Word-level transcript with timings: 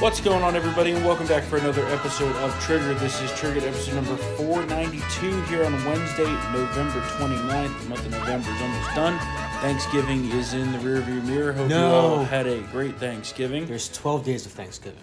What's 0.00 0.18
going 0.20 0.42
on, 0.42 0.56
everybody, 0.56 0.92
and 0.92 1.04
welcome 1.04 1.26
back 1.26 1.42
for 1.42 1.58
another 1.58 1.84
episode 1.88 2.34
of 2.36 2.58
Trigger. 2.60 2.94
This 2.94 3.20
is 3.20 3.30
Triggered 3.38 3.64
episode 3.64 3.96
number 3.96 4.16
492 4.16 5.42
here 5.42 5.62
on 5.64 5.72
Wednesday, 5.84 6.24
November 6.52 7.00
29th. 7.18 7.82
The 7.82 7.88
month 7.88 8.06
of 8.06 8.12
November 8.12 8.50
is 8.50 8.62
almost 8.62 8.94
done. 8.94 9.18
Thanksgiving 9.60 10.24
is 10.30 10.54
in 10.54 10.72
the 10.72 10.78
rearview 10.78 11.22
mirror. 11.26 11.52
Hope 11.52 11.64
you 11.68 11.74
No. 11.74 11.90
all 11.94 12.24
had 12.24 12.46
a 12.46 12.60
great 12.72 12.96
Thanksgiving. 12.98 13.66
There's 13.66 13.88
12 13.90 14.24
days 14.24 14.46
of 14.46 14.52
Thanksgiving. 14.52 14.98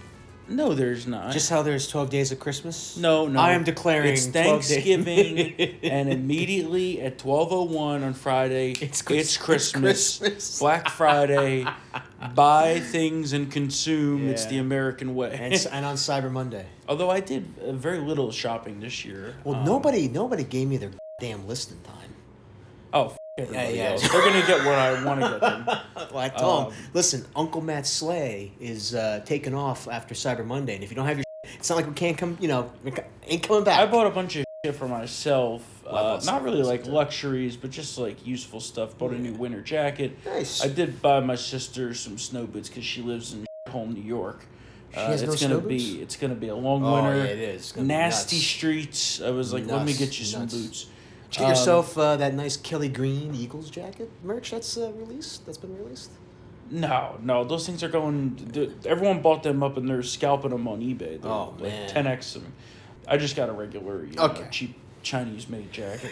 no, 0.50 0.74
there's 0.74 1.06
not. 1.06 1.32
Just 1.32 1.50
how 1.52 1.62
there's 1.62 1.88
12 1.90 2.10
days 2.10 2.32
of 2.32 2.40
Christmas? 2.40 2.98
no, 2.98 3.28
no. 3.28 3.40
I 3.40 3.52
am 3.52 3.64
declaring 3.66 4.14
it's 4.14 4.26
12 4.28 4.62
days- 4.62 4.70
Thanksgiving, 4.70 5.78
and 5.84 6.10
immediately 6.12 7.02
at 7.02 7.20
12:01 7.20 8.04
on 8.04 8.14
Friday, 8.14 8.72
It's 8.72 9.02
it's, 9.02 9.12
it's 9.12 9.38
Christmas, 9.38 10.18
Christmas. 10.18 10.60
Black 10.60 10.90
Friday. 10.90 11.68
buy 12.36 12.80
things 12.80 13.34
and 13.34 13.52
consume. 13.52 14.28
It's 14.30 14.46
the 14.46 14.58
American 14.58 15.16
way. 15.16 15.38
and, 15.40 15.54
and 15.72 15.86
on 15.86 15.96
Cyber 16.08 16.32
Monday. 16.32 16.66
Although 16.88 17.10
I 17.10 17.20
did 17.20 17.46
uh, 17.64 17.72
very 17.74 18.00
little 18.00 18.32
shopping 18.32 18.80
this 18.80 19.06
year. 19.06 19.36
Well, 19.44 19.56
Um, 19.56 19.66
nobody 19.66 20.08
nobody 20.08 20.44
gave 20.44 20.68
me 20.68 20.78
their 20.78 20.92
damn 21.20 21.48
listing 21.48 21.80
time. 21.82 22.14
Oh, 22.94 23.06
f- 23.08 23.18
everybody 23.38 23.78
yeah. 23.78 23.84
else. 23.92 24.10
They're 24.10 24.22
gonna 24.22 24.46
get 24.48 24.60
what 24.66 24.76
I 24.76 25.04
want 25.04 25.22
to 25.22 25.30
get 25.30 25.42
them. 25.42 25.66
Well, 26.12 26.20
I 26.20 26.30
told 26.30 26.68
Um, 26.68 26.70
them, 26.72 26.80
listen, 26.94 27.26
Uncle 27.36 27.60
Matt 27.62 27.86
Slay 27.86 28.52
is 28.62 28.96
uh, 28.96 29.22
taking 29.26 29.54
off 29.54 29.88
after 29.90 30.16
Cyber 30.16 30.46
Monday, 30.46 30.76
and 30.76 30.84
if 30.84 30.90
you 30.90 30.96
don't 30.96 31.06
have 31.06 31.18
your 31.18 31.26
it's 31.44 31.70
not 31.70 31.76
like 31.76 31.88
we 31.88 31.94
can't 31.94 32.18
come, 32.18 32.38
you 32.40 32.48
know, 32.48 32.72
ain't 33.28 33.44
coming 33.44 33.64
back. 33.64 33.80
I 33.80 33.86
bought 33.92 34.08
a 34.08 34.12
bunch 34.12 34.38
of 34.38 34.46
shit 34.66 34.76
for 34.76 34.88
myself. 34.88 35.62
Uh, 35.88 36.20
not 36.26 36.44
really 36.44 36.64
like 36.64 36.86
luxuries, 36.86 37.56
but 37.56 37.70
just 37.72 37.98
like 37.98 38.26
useful 38.28 38.60
stuff. 38.60 38.98
Bought 38.98 39.12
a 39.14 39.18
new 39.18 39.34
winter 39.34 39.62
jacket. 39.62 40.18
Nice. 40.26 40.64
I 40.64 40.68
did 40.68 41.02
buy 41.02 41.20
my 41.22 41.36
sister 41.36 41.94
some 41.94 42.18
snow 42.18 42.46
boots 42.46 42.68
because 42.70 42.84
she 42.84 43.02
lives 43.02 43.34
in 43.34 43.46
home 43.70 43.94
New 43.94 44.02
York. 44.02 44.46
Uh, 44.96 45.08
has 45.08 45.24
no 45.24 45.32
it's 45.32 45.42
gonna 45.42 45.60
be 45.60 45.78
boots? 45.78 46.02
it's 46.02 46.16
gonna 46.18 46.36
be 46.36 46.48
a 46.48 46.56
long 46.56 46.84
Oh, 46.84 46.94
winter. 46.96 47.18
yeah, 47.18 47.24
it 47.32 47.40
is. 47.40 47.72
It's 47.72 47.76
Nasty 47.78 48.38
streets. 48.38 49.22
I 49.22 49.30
was 49.30 49.54
like, 49.54 49.66
let 49.68 49.86
me 49.86 49.94
get 49.94 50.18
you 50.20 50.26
some 50.26 50.42
nuts. 50.42 50.54
boots. 50.56 50.86
Did 51.32 51.40
you 51.40 51.40
get 51.40 51.44
Um, 51.44 51.50
yourself 51.52 51.98
uh, 51.98 52.16
that 52.18 52.34
nice 52.34 52.58
Kelly 52.58 52.90
Green 52.90 53.36
Eagles 53.36 53.70
jacket 53.70 54.10
merch 54.24 54.52
that's 54.52 54.78
uh, 54.78 54.92
released? 54.94 55.46
That's 55.46 55.58
been 55.58 55.78
released. 55.78 56.12
No, 56.70 57.18
no, 57.22 57.44
those 57.46 57.66
things 57.66 57.82
are 57.84 57.88
going. 57.90 58.76
Everyone 58.86 59.22
bought 59.22 59.44
them 59.44 59.64
up 59.64 59.78
and 59.78 59.88
they're 59.88 60.04
scalping 60.04 60.52
them 60.52 60.68
on 60.68 60.82
eBay. 60.82 61.22
They're 61.22 61.32
Oh, 61.32 61.54
like 61.60 61.72
man. 61.72 61.90
10x 62.20 62.34
them. 62.34 62.52
I 63.08 63.16
just 63.18 63.36
got 63.38 63.48
a 63.48 63.54
regular, 63.54 64.04
you 64.06 64.14
know, 64.16 64.24
Okay. 64.24 64.48
cheap 64.52 64.76
Chinese 65.12 65.48
made 65.48 65.72
jacket. 65.72 66.12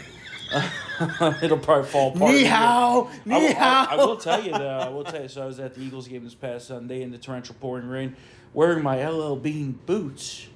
It'll 1.43 1.57
probably 1.57 1.89
fall 1.89 2.15
apart. 2.15 2.31
Ni 2.31 2.37
a 2.37 2.41
year. 2.43 2.49
hao, 2.49 3.09
I, 3.29 3.37
will- 3.37 3.57
I- 3.57 3.87
I 3.91 3.95
will 3.97 4.15
tell 4.17 4.41
you 4.43 4.51
though. 4.53 4.79
I 4.79 4.87
will 4.89 5.03
tell 5.03 5.21
you. 5.21 5.27
So 5.27 5.43
I 5.43 5.45
was 5.45 5.59
at 5.59 5.75
the 5.75 5.81
Eagles 5.81 6.07
game 6.07 6.23
this 6.23 6.33
past 6.35 6.67
Sunday 6.67 7.01
in 7.01 7.11
the 7.11 7.17
torrential 7.17 7.55
pouring 7.59 7.87
rain, 7.89 8.15
wearing 8.53 8.81
my 8.83 9.05
LL 9.05 9.35
Bean 9.35 9.77
boots, 9.85 10.47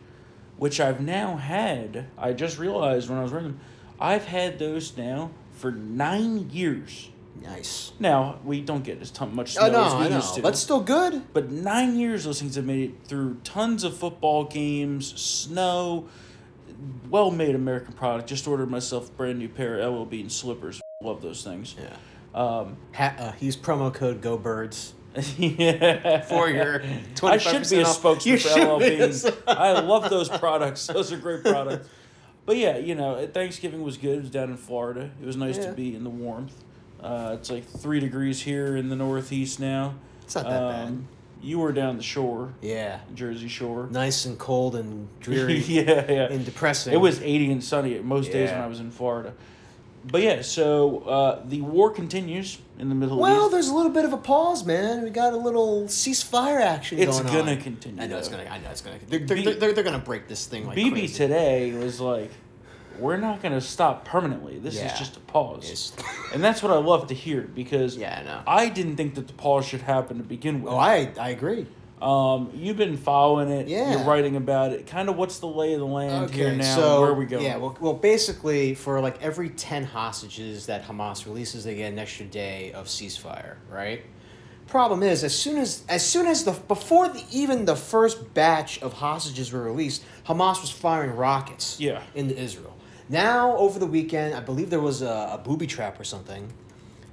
which 0.57 0.79
I've 0.79 1.01
now 1.01 1.35
had. 1.35 2.05
I 2.17 2.31
just 2.31 2.57
realized 2.57 3.09
when 3.09 3.19
I 3.19 3.23
was 3.23 3.31
wearing 3.31 3.47
them, 3.47 3.59
I've 3.99 4.25
had 4.25 4.57
those 4.57 4.95
now 4.95 5.31
for 5.51 5.71
nine 5.71 6.49
years. 6.51 7.09
Nice. 7.41 7.91
Now 7.99 8.39
we 8.45 8.61
don't 8.61 8.83
get 8.85 9.01
as 9.01 9.11
ton- 9.11 9.35
much 9.35 9.53
snow 9.55 9.67
Oh 9.67 9.71
no, 9.71 9.85
as 9.85 9.93
we 9.95 9.99
I 10.05 10.09
know. 10.09 10.15
used 10.17 10.35
to. 10.35 10.41
That's 10.41 10.59
still 10.59 10.81
good. 10.81 11.23
But 11.33 11.51
nine 11.51 11.97
years, 11.99 12.23
those 12.23 12.39
things 12.39 12.55
have 12.55 12.65
made 12.65 12.89
it 12.91 12.95
through 13.05 13.35
tons 13.43 13.83
of 13.83 13.97
football 13.97 14.45
games, 14.45 15.19
snow, 15.19 16.07
well 17.09 17.31
made 17.31 17.55
American 17.55 17.93
product. 17.93 18.29
Just 18.29 18.47
ordered 18.47 18.69
myself 18.69 19.09
a 19.09 19.11
brand 19.13 19.39
new 19.39 19.49
pair 19.49 19.79
of 19.79 19.93
LL 19.93 20.05
Bean 20.05 20.29
slippers. 20.29 20.81
Love 21.03 21.21
those 21.21 21.43
things. 21.43 21.75
Yeah. 21.79 21.95
Um, 22.39 22.77
Ha- 22.93 23.16
uh, 23.17 23.31
use 23.39 23.57
promo 23.57 23.93
code 23.93 24.21
GoBirds. 24.21 24.91
yeah. 25.38 26.21
For 26.21 26.49
your 26.49 26.81
I 27.23 27.38
should 27.38 27.67
be 27.69 27.77
a 27.77 27.83
25% 27.83 27.85
off. 27.85 27.95
spokesman 27.95 28.33
You 28.33 28.39
for 28.39 28.59
LL. 28.59 28.79
Bean. 28.79 29.33
I 29.47 29.79
love 29.79 30.09
those 30.09 30.29
products. 30.29 30.85
Those 30.88 31.11
are 31.11 31.17
great 31.17 31.43
products. 31.43 31.88
But 32.45 32.57
yeah, 32.57 32.77
you 32.77 32.95
know, 32.95 33.27
Thanksgiving 33.27 33.81
was 33.84 33.97
good. 33.97 34.17
It 34.17 34.22
was 34.22 34.29
down 34.29 34.50
in 34.51 34.57
Florida. 34.57 35.09
It 35.22 35.25
was 35.25 35.35
nice 35.38 35.57
Yeah. 35.57 35.67
to 35.67 35.72
be 35.73 35.95
in 35.95 36.03
the 36.03 36.09
warmth. 36.09 36.53
Uh, 37.01 37.35
it's 37.39 37.50
like 37.50 37.66
three 37.66 38.00
degrees 38.00 38.41
here 38.41 38.75
in 38.75 38.89
the 38.89 38.95
Northeast 38.95 39.59
now. 39.59 39.95
It's 40.23 40.35
not 40.35 40.44
that 40.45 40.59
bad. 40.59 41.03
You 41.41 41.59
were 41.59 41.72
down 41.72 41.97
the 41.97 42.03
shore, 42.03 42.53
Yeah. 42.61 43.00
Jersey 43.16 43.47
Shore. 43.47 43.88
Nice 43.91 44.25
and 44.25 44.38
cold 44.38 44.75
and 44.75 45.07
dreary 45.22 45.57
yeah, 45.67 46.05
yeah. 46.11 46.27
and 46.31 46.44
depressing. 46.45 46.94
It 46.94 46.97
was 46.97 47.22
80 47.22 47.51
and 47.53 47.63
sunny 47.63 47.97
most 48.00 48.31
days 48.31 48.50
when 48.51 48.59
I 48.61 48.67
was 48.67 48.79
in 48.79 48.91
Florida. 48.91 49.33
But 50.05 50.22
yeah, 50.22 50.41
so 50.41 50.99
uh, 50.99 51.41
the 51.45 51.59
war 51.61 51.91
continues 51.91 52.57
in 52.78 52.88
the 52.89 52.95
Middle 52.95 53.19
Well, 53.19 53.31
East. 53.31 53.39
Well, 53.39 53.49
there's 53.49 53.67
a 53.67 53.73
little 53.75 53.91
bit 53.91 54.05
of 54.05 54.13
a 54.13 54.17
pause, 54.17 54.66
man. 54.66 55.03
We 55.03 55.09
got 55.09 55.33
a 55.33 55.38
little 55.38 55.83
ceasefire 55.85 56.61
action 56.61 56.97
going 56.97 57.09
on. 57.09 57.16
It's 57.16 57.22
going 57.23 57.38
gonna 57.45 57.51
on. 57.57 57.61
continue, 57.61 58.01
I 58.01 58.07
know 58.07 58.17
it's 58.17 58.29
gonna. 58.29 58.44
I 58.44 58.59
know 58.59 58.69
it's 58.69 58.81
gonna. 58.81 58.97
They're, 59.07 59.19
they're, 59.19 59.35
B- 59.38 59.53
they're, 59.53 59.73
they're 59.73 59.83
gonna 59.83 59.99
break 59.99 60.28
this 60.29 60.45
thing 60.47 60.66
like 60.67 60.78
BB 60.78 60.91
crazy. 60.91 61.13
today 61.16 61.73
was 61.73 61.99
like, 61.99 62.31
we're 62.99 63.17
not 63.17 63.41
going 63.41 63.53
to 63.53 63.61
stop 63.61 64.05
permanently. 64.05 64.59
This 64.59 64.75
Yeah. 64.75 64.91
is 64.91 64.99
just 64.99 65.17
a 65.17 65.19
pause. 65.21 65.65
Yes. 65.67 65.93
And 66.33 66.43
that's 66.43 66.61
what 66.61 66.71
I 66.71 66.77
love 66.77 67.07
to 67.07 67.15
hear 67.15 67.41
because 67.41 67.97
Yeah, 67.97 68.41
I. 68.45 68.65
I 68.65 68.69
didn't 68.69 68.95
think 68.97 69.15
that 69.15 69.27
the 69.27 69.33
pause 69.33 69.65
should 69.65 69.81
happen 69.81 70.17
to 70.17 70.23
begin 70.23 70.61
with. 70.61 70.73
Oh, 70.73 70.77
I 70.77 71.11
I 71.19 71.29
agree. 71.29 71.65
Um, 72.01 72.51
you've 72.53 72.77
been 72.77 72.95
following 72.95 73.49
it. 73.49 73.67
Yeah. 73.67 73.91
You're 73.91 74.03
writing 74.05 74.35
about 74.37 74.71
it. 74.71 74.87
Kind 74.87 75.09
of 75.09 75.17
what's 75.17 75.39
the 75.39 75.47
lay 75.47 75.73
of 75.73 75.79
the 75.79 75.85
land 75.85 76.29
here 76.29 76.53
now? 76.55 76.75
so 76.75 77.01
where 77.01 77.09
are 77.09 77.13
we 77.13 77.25
going? 77.25 77.43
Yeah, 77.43 77.57
well, 77.57 77.75
well, 77.81 77.93
basically, 77.93 78.73
for 78.73 79.01
like 79.01 79.21
every 79.21 79.49
ten 79.49 79.83
hostages 79.83 80.67
that 80.67 80.85
Hamas 80.87 81.25
releases, 81.25 81.66
they 81.66 81.75
get 81.75 81.91
an 81.91 81.99
extra 81.99 82.25
day 82.25 82.71
of 82.71 82.85
ceasefire, 82.87 83.55
right? 83.69 84.03
Problem 84.67 85.01
is, 85.03 85.23
as 85.23 85.35
soon 85.37 85.57
as 85.57 85.83
as 85.89 86.05
soon 86.05 86.25
as 86.27 86.43
the 86.45 86.51
before 86.51 87.09
the, 87.09 87.21
even 87.31 87.66
the 87.66 87.75
first 87.75 88.33
batch 88.33 88.81
of 88.81 88.93
hostages 88.93 89.51
were 89.51 89.63
released, 89.63 90.03
Hamas 90.27 90.61
was 90.61 90.69
firing 90.69 91.16
rockets. 91.17 91.79
Yeah. 91.81 92.01
into 92.16 92.37
Israel. 92.39 92.75
Now, 93.09 93.58
over 93.58 93.80
the 93.80 93.88
weekend, 93.88 94.36
I 94.36 94.40
believe 94.40 94.70
there 94.70 94.80
was 94.80 95.02
a, 95.02 95.31
a 95.34 95.42
booby 95.44 95.66
trap 95.68 96.00
or 96.00 96.03
something. 96.03 96.53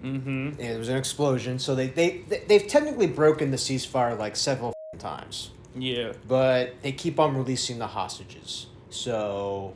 mm-hmm. 0.05 0.51
There 0.57 0.79
was 0.79 0.89
an 0.91 0.97
explosion, 0.99 1.59
so 1.59 1.75
they 1.75 1.89
they 1.89 2.19
they- 2.29 2.45
they've 2.47 2.67
technically 2.67 3.07
broken 3.07 3.51
the 3.51 3.57
ceasefire 3.57 4.19
like 4.19 4.37
several 4.37 4.73
times 4.99 5.51
Yeah. 5.75 6.13
but 6.29 6.75
they 6.83 6.93
keep 6.93 7.19
on 7.21 7.37
releasing 7.37 7.79
the 7.79 7.87
hostages. 7.87 8.67
So 8.91 9.75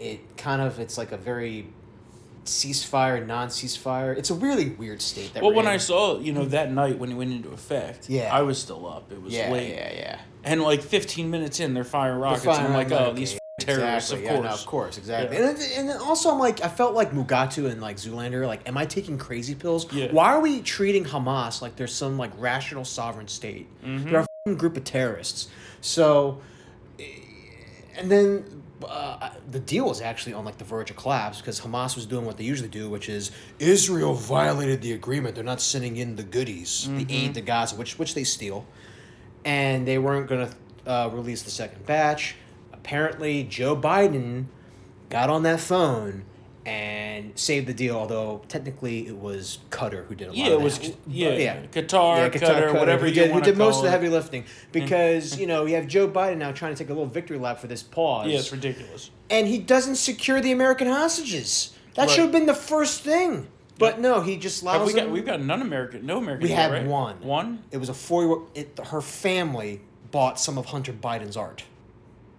it 0.00 0.36
kind 0.36 0.60
of 0.60 0.78
it's 0.80 0.98
like 0.98 1.12
a 1.12 1.16
very 1.16 1.66
ceasefire, 2.44 3.24
non-ceasefire. 3.26 4.16
It's 4.18 4.30
a 4.30 4.34
really 4.34 4.70
weird 4.70 5.00
state 5.00 5.32
that 5.34 5.42
Well, 5.42 5.52
when 5.54 5.64
in. 5.66 5.72
I 5.72 5.76
saw, 5.78 6.18
you 6.20 6.32
know, 6.32 6.44
that 6.46 6.70
night 6.72 6.98
when 6.98 7.10
it 7.10 7.14
went 7.14 7.32
into 7.32 7.50
effect, 7.50 8.08
Yeah. 8.10 8.28
I 8.32 8.42
was 8.42 8.60
still 8.60 8.86
up. 8.86 9.10
It 9.12 9.22
was 9.22 9.32
yeah, 9.32 9.50
late. 9.50 9.70
yeah, 9.74 9.92
yeah. 9.94 10.20
And 10.44 10.62
like 10.62 10.82
15 10.82 11.30
minutes 11.30 11.58
in, 11.60 11.72
they're 11.74 11.84
firing 11.84 12.20
They're 12.20 12.30
rockets. 12.30 12.46
and 12.58 12.66
I'm 12.68 12.74
like, 12.74 12.92
oh, 12.92 13.12
these 13.14 13.38
terrorists, 13.64 14.10
exactly, 14.10 14.16
of 14.16 14.22
yeah, 14.22 14.36
course. 14.36 14.44
no, 14.44 14.62
of 14.62 14.66
course, 14.66 14.98
exactly. 14.98 15.36
Yeah. 15.36 15.48
And, 15.50 15.58
and 15.58 15.88
then 15.88 15.96
also, 15.98 16.30
I'm 16.30 16.38
like, 16.38 16.62
I 16.62 16.68
felt 16.68 16.94
like 16.94 17.12
Mugatu 17.12 17.70
and 17.70 17.80
like 17.80 17.96
Zoolander. 17.96 18.46
Like, 18.46 18.68
am 18.68 18.76
I 18.76 18.86
taking 18.86 19.18
crazy 19.18 19.54
pills? 19.54 19.92
Yeah. 19.92 20.10
Why 20.10 20.32
are 20.34 20.40
we 20.40 20.62
treating 20.62 21.04
Hamas 21.04 21.62
like 21.62 21.76
they're 21.76 21.86
some 21.86 22.18
like 22.18 22.32
rational 22.38 22.84
sovereign 22.84 23.28
state? 23.28 23.66
Mm-hmm. 23.84 24.10
They're 24.10 24.26
a 24.46 24.54
group 24.54 24.76
of 24.76 24.84
terrorists. 24.84 25.48
So, 25.80 26.40
eh, 26.98 27.04
and 27.96 28.10
then. 28.10 28.62
Uh, 28.84 29.30
the 29.50 29.60
deal 29.60 29.86
was 29.86 30.02
actually 30.02 30.34
on 30.34 30.44
like 30.44 30.58
the 30.58 30.64
verge 30.64 30.90
of 30.90 30.96
collapse 30.96 31.40
because 31.40 31.58
Hamas 31.58 31.96
was 31.96 32.04
doing 32.04 32.26
what 32.26 32.36
they 32.36 32.44
usually 32.44 32.68
do, 32.68 32.90
which 32.90 33.08
is 33.08 33.30
Israel 33.58 34.12
violated 34.12 34.82
the 34.82 34.92
agreement. 34.92 35.36
They're 35.36 35.44
not 35.44 35.62
sending 35.62 35.96
in 35.96 36.16
the 36.16 36.22
goodies, 36.22 36.86
the 36.90 37.06
aid 37.08 37.32
to 37.34 37.40
Gaza, 37.40 37.76
which 37.76 37.98
which 37.98 38.14
they 38.14 38.24
steal 38.24 38.66
and 39.44 39.86
they 39.86 39.98
weren't 39.98 40.28
going 40.28 40.48
to 40.48 40.90
uh, 40.90 41.08
release 41.12 41.42
the 41.42 41.50
second 41.50 41.84
batch. 41.86 42.36
Apparently, 42.84 43.44
Joe 43.44 43.74
Biden 43.74 44.44
got 45.08 45.30
on 45.30 45.42
that 45.44 45.58
phone 45.58 46.24
and 46.66 47.32
saved 47.38 47.66
the 47.66 47.72
deal. 47.74 47.96
Although 47.96 48.42
technically, 48.48 49.06
it 49.06 49.16
was 49.16 49.58
Qatar 49.70 50.04
who 50.06 50.14
did 50.14 50.28
a 50.28 50.30
lot 50.30 50.36
Yeah, 50.36 50.46
of 50.46 50.52
it 50.52 50.56
that. 50.58 50.64
was 50.64 50.92
yeah, 51.06 51.30
yeah. 51.32 51.62
Qatar, 51.72 52.30
Qatar, 52.30 52.74
whatever 52.78 53.06
who 53.06 53.12
did, 53.12 53.30
who 53.30 53.40
did 53.40 53.56
most 53.56 53.74
call 53.74 53.80
of 53.80 53.84
the 53.84 53.90
heavy 53.90 54.08
lifting 54.10 54.42
mm-hmm. 54.42 54.72
because 54.72 55.38
you 55.38 55.46
know 55.46 55.64
you 55.64 55.76
have 55.76 55.86
Joe 55.86 56.08
Biden 56.08 56.36
now 56.36 56.52
trying 56.52 56.74
to 56.74 56.78
take 56.78 56.90
a 56.90 56.92
little 56.92 57.06
victory 57.08 57.38
lap 57.38 57.58
for 57.58 57.66
this 57.68 57.82
pause. 57.82 58.28
Yeah, 58.30 58.38
it's 58.38 58.52
ridiculous. 58.52 59.10
and 59.30 59.46
he 59.46 59.58
doesn't 59.58 59.96
secure 59.96 60.40
the 60.42 60.52
American 60.52 60.86
hostages. 60.88 61.72
That 61.94 62.02
Right. 62.02 62.10
should 62.10 62.22
have 62.24 62.32
been 62.32 62.46
the 62.46 62.54
first 62.54 63.00
thing. 63.02 63.46
But 63.78 63.98
no, 63.98 64.20
he 64.20 64.36
just 64.36 64.62
allows 64.62 64.78
Have 64.78 64.86
We 64.86 64.92
got, 64.92 65.10
we've 65.10 65.26
got 65.26 65.40
none 65.40 65.60
American, 65.62 66.04
no 66.06 66.18
American. 66.18 66.46
we 66.46 66.52
had 66.54 66.70
right? 66.70 66.86
one. 66.86 67.20
One. 67.22 67.64
It 67.72 67.78
was 67.78 67.88
a 67.88 67.94
four. 67.94 68.46
It 68.54 68.78
her 68.86 69.00
family 69.00 69.80
bought 70.10 70.38
some 70.38 70.58
of 70.58 70.66
Hunter 70.66 70.92
Biden's 70.92 71.36
art. 71.36 71.64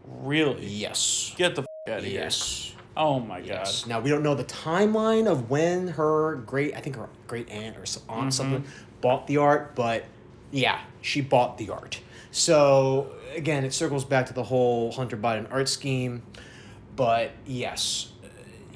Really? 0.07 0.65
Yes. 0.67 1.33
Get 1.37 1.55
the 1.55 1.61
f- 1.63 1.67
out 1.93 1.99
of 1.99 2.07
Yes. 2.07 2.71
here. 2.73 2.81
Oh 2.97 3.19
my 3.19 3.39
Yes. 3.39 3.85
Now 3.85 3.99
we 3.99 4.09
don't 4.09 4.23
know 4.23 4.35
the 4.35 4.45
timeline 4.45 5.27
of 5.29 5.49
when 5.49 5.89
her 5.89 6.35
great, 6.45 6.75
I 6.75 6.79
think 6.79 6.95
her 6.95 7.09
great 7.27 7.49
aunt 7.49 7.75
or 7.77 7.83
aunt 8.07 8.33
something 8.33 8.63
bought 9.01 9.27
the 9.27 9.37
art, 9.37 9.75
but 9.75 10.05
yeah, 10.51 10.79
she 11.01 11.19
bought 11.21 11.57
the 11.57 11.69
art. 11.69 11.99
So 12.31 13.07
again, 13.35 13.65
it 13.65 13.73
circles 13.73 14.05
back 14.05 14.25
to 14.27 14.33
the 14.33 14.43
whole 14.43 14.91
Hunter 14.91 15.17
Biden 15.17 15.47
art 15.51 15.67
scheme. 15.69 16.23
But 16.95 17.31
yes, 17.45 18.11
uh, 18.23 18.27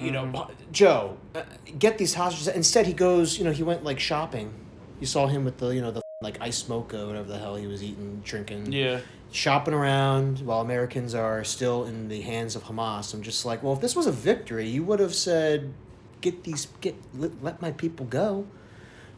you 0.04 0.12
know, 0.12 0.50
Joe, 0.74 1.18
uh, 1.34 1.44
get 1.78 1.98
these 1.98 2.14
hostages. 2.14 2.50
Instead, 2.50 2.86
he 2.86 2.94
goes. 2.94 3.38
You 3.38 3.46
know, 3.46 3.52
he 3.52 3.64
went 3.64 3.84
like 3.86 4.00
shopping. 4.00 4.54
You 5.00 5.08
saw 5.08 5.28
him 5.28 5.46
with 5.46 5.58
the 5.58 5.70
you 5.70 5.80
know 5.82 5.92
the 5.92 6.02
like 6.22 6.38
ice 6.42 6.68
mocha, 6.68 7.08
whatever 7.08 7.30
the 7.30 7.38
hell 7.38 7.56
he 7.56 7.66
was 7.68 7.82
eating, 7.82 8.22
drinking. 8.26 8.74
Yeah. 8.74 9.00
Shopping 9.32 9.74
around 9.74 10.40
while 10.40 10.62
Americans 10.62 11.14
are 11.14 11.44
still 11.44 11.86
in 11.86 12.08
the 12.08 12.22
hands 12.22 12.56
of 12.56 12.64
Hamas. 12.64 13.14
I'm 13.14 13.22
just 13.22 13.46
like, 13.46 13.62
well, 13.64 13.74
if 13.74 13.82
this 13.82 13.96
was 13.96 14.08
a 14.08 14.12
victory, 14.12 14.68
you 14.68 14.84
would 14.84 15.00
have 15.00 15.14
said, 15.16 15.74
"Get 16.22 16.44
these, 16.44 16.68
get 16.82 16.96
let, 17.14 17.44
let 17.44 17.62
my 17.62 17.72
people 17.72 18.06
go," 18.06 18.48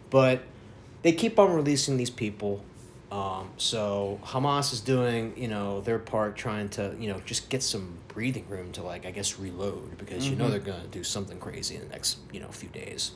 but 0.10 0.44
they 1.02 1.12
keep 1.12 1.40
on 1.40 1.54
releasing 1.54 1.98
these 1.98 2.10
people. 2.10 2.64
Um, 3.12 3.50
so 3.58 4.20
Hamas 4.24 4.72
is 4.72 4.80
doing, 4.80 5.34
you 5.36 5.50
know, 5.50 5.82
their 5.82 6.00
part, 6.00 6.38
trying 6.38 6.70
to, 6.70 6.96
you 6.98 7.10
know, 7.10 7.20
just 7.26 7.50
get 7.50 7.62
some 7.62 7.98
breathing 8.08 8.48
room 8.48 8.72
to, 8.74 8.84
like, 8.84 9.06
I 9.06 9.12
guess, 9.12 9.38
reload 9.38 9.98
because 9.98 10.30
you 10.30 10.36
know 10.38 10.50
they're 10.50 10.60
gonna 10.60 10.88
do 10.88 11.04
something 11.04 11.38
crazy 11.38 11.76
in 11.76 11.82
the 11.82 11.90
next, 11.90 12.20
you 12.32 12.40
know, 12.40 12.48
few 12.48 12.70
days. 12.70 13.12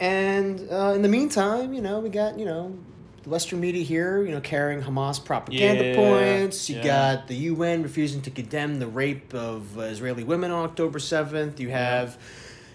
And 0.00 0.66
uh, 0.70 0.92
in 0.94 1.02
the 1.02 1.08
meantime, 1.08 1.74
you 1.74 1.82
know, 1.82 2.00
we 2.00 2.08
got, 2.08 2.38
you 2.38 2.46
know, 2.46 2.76
the 3.22 3.30
Western 3.30 3.60
media 3.60 3.84
here, 3.84 4.22
you 4.22 4.32
know, 4.32 4.40
carrying 4.40 4.82
Hamas 4.82 5.24
propaganda 5.24 5.84
Yeah, 5.84 5.94
points. 5.94 6.68
You 6.68 6.76
yeah. 6.76 6.82
got 7.16 7.28
the 7.28 7.36
UN 7.36 7.82
refusing 7.82 8.20
to 8.22 8.30
condemn 8.30 8.78
the 8.78 8.86
rape 8.86 9.32
of 9.34 9.78
uh, 9.78 9.82
Israeli 9.82 10.24
women 10.24 10.50
on 10.50 10.64
October 10.64 10.98
7th. 10.98 11.58
You 11.60 11.70
have, 11.70 12.18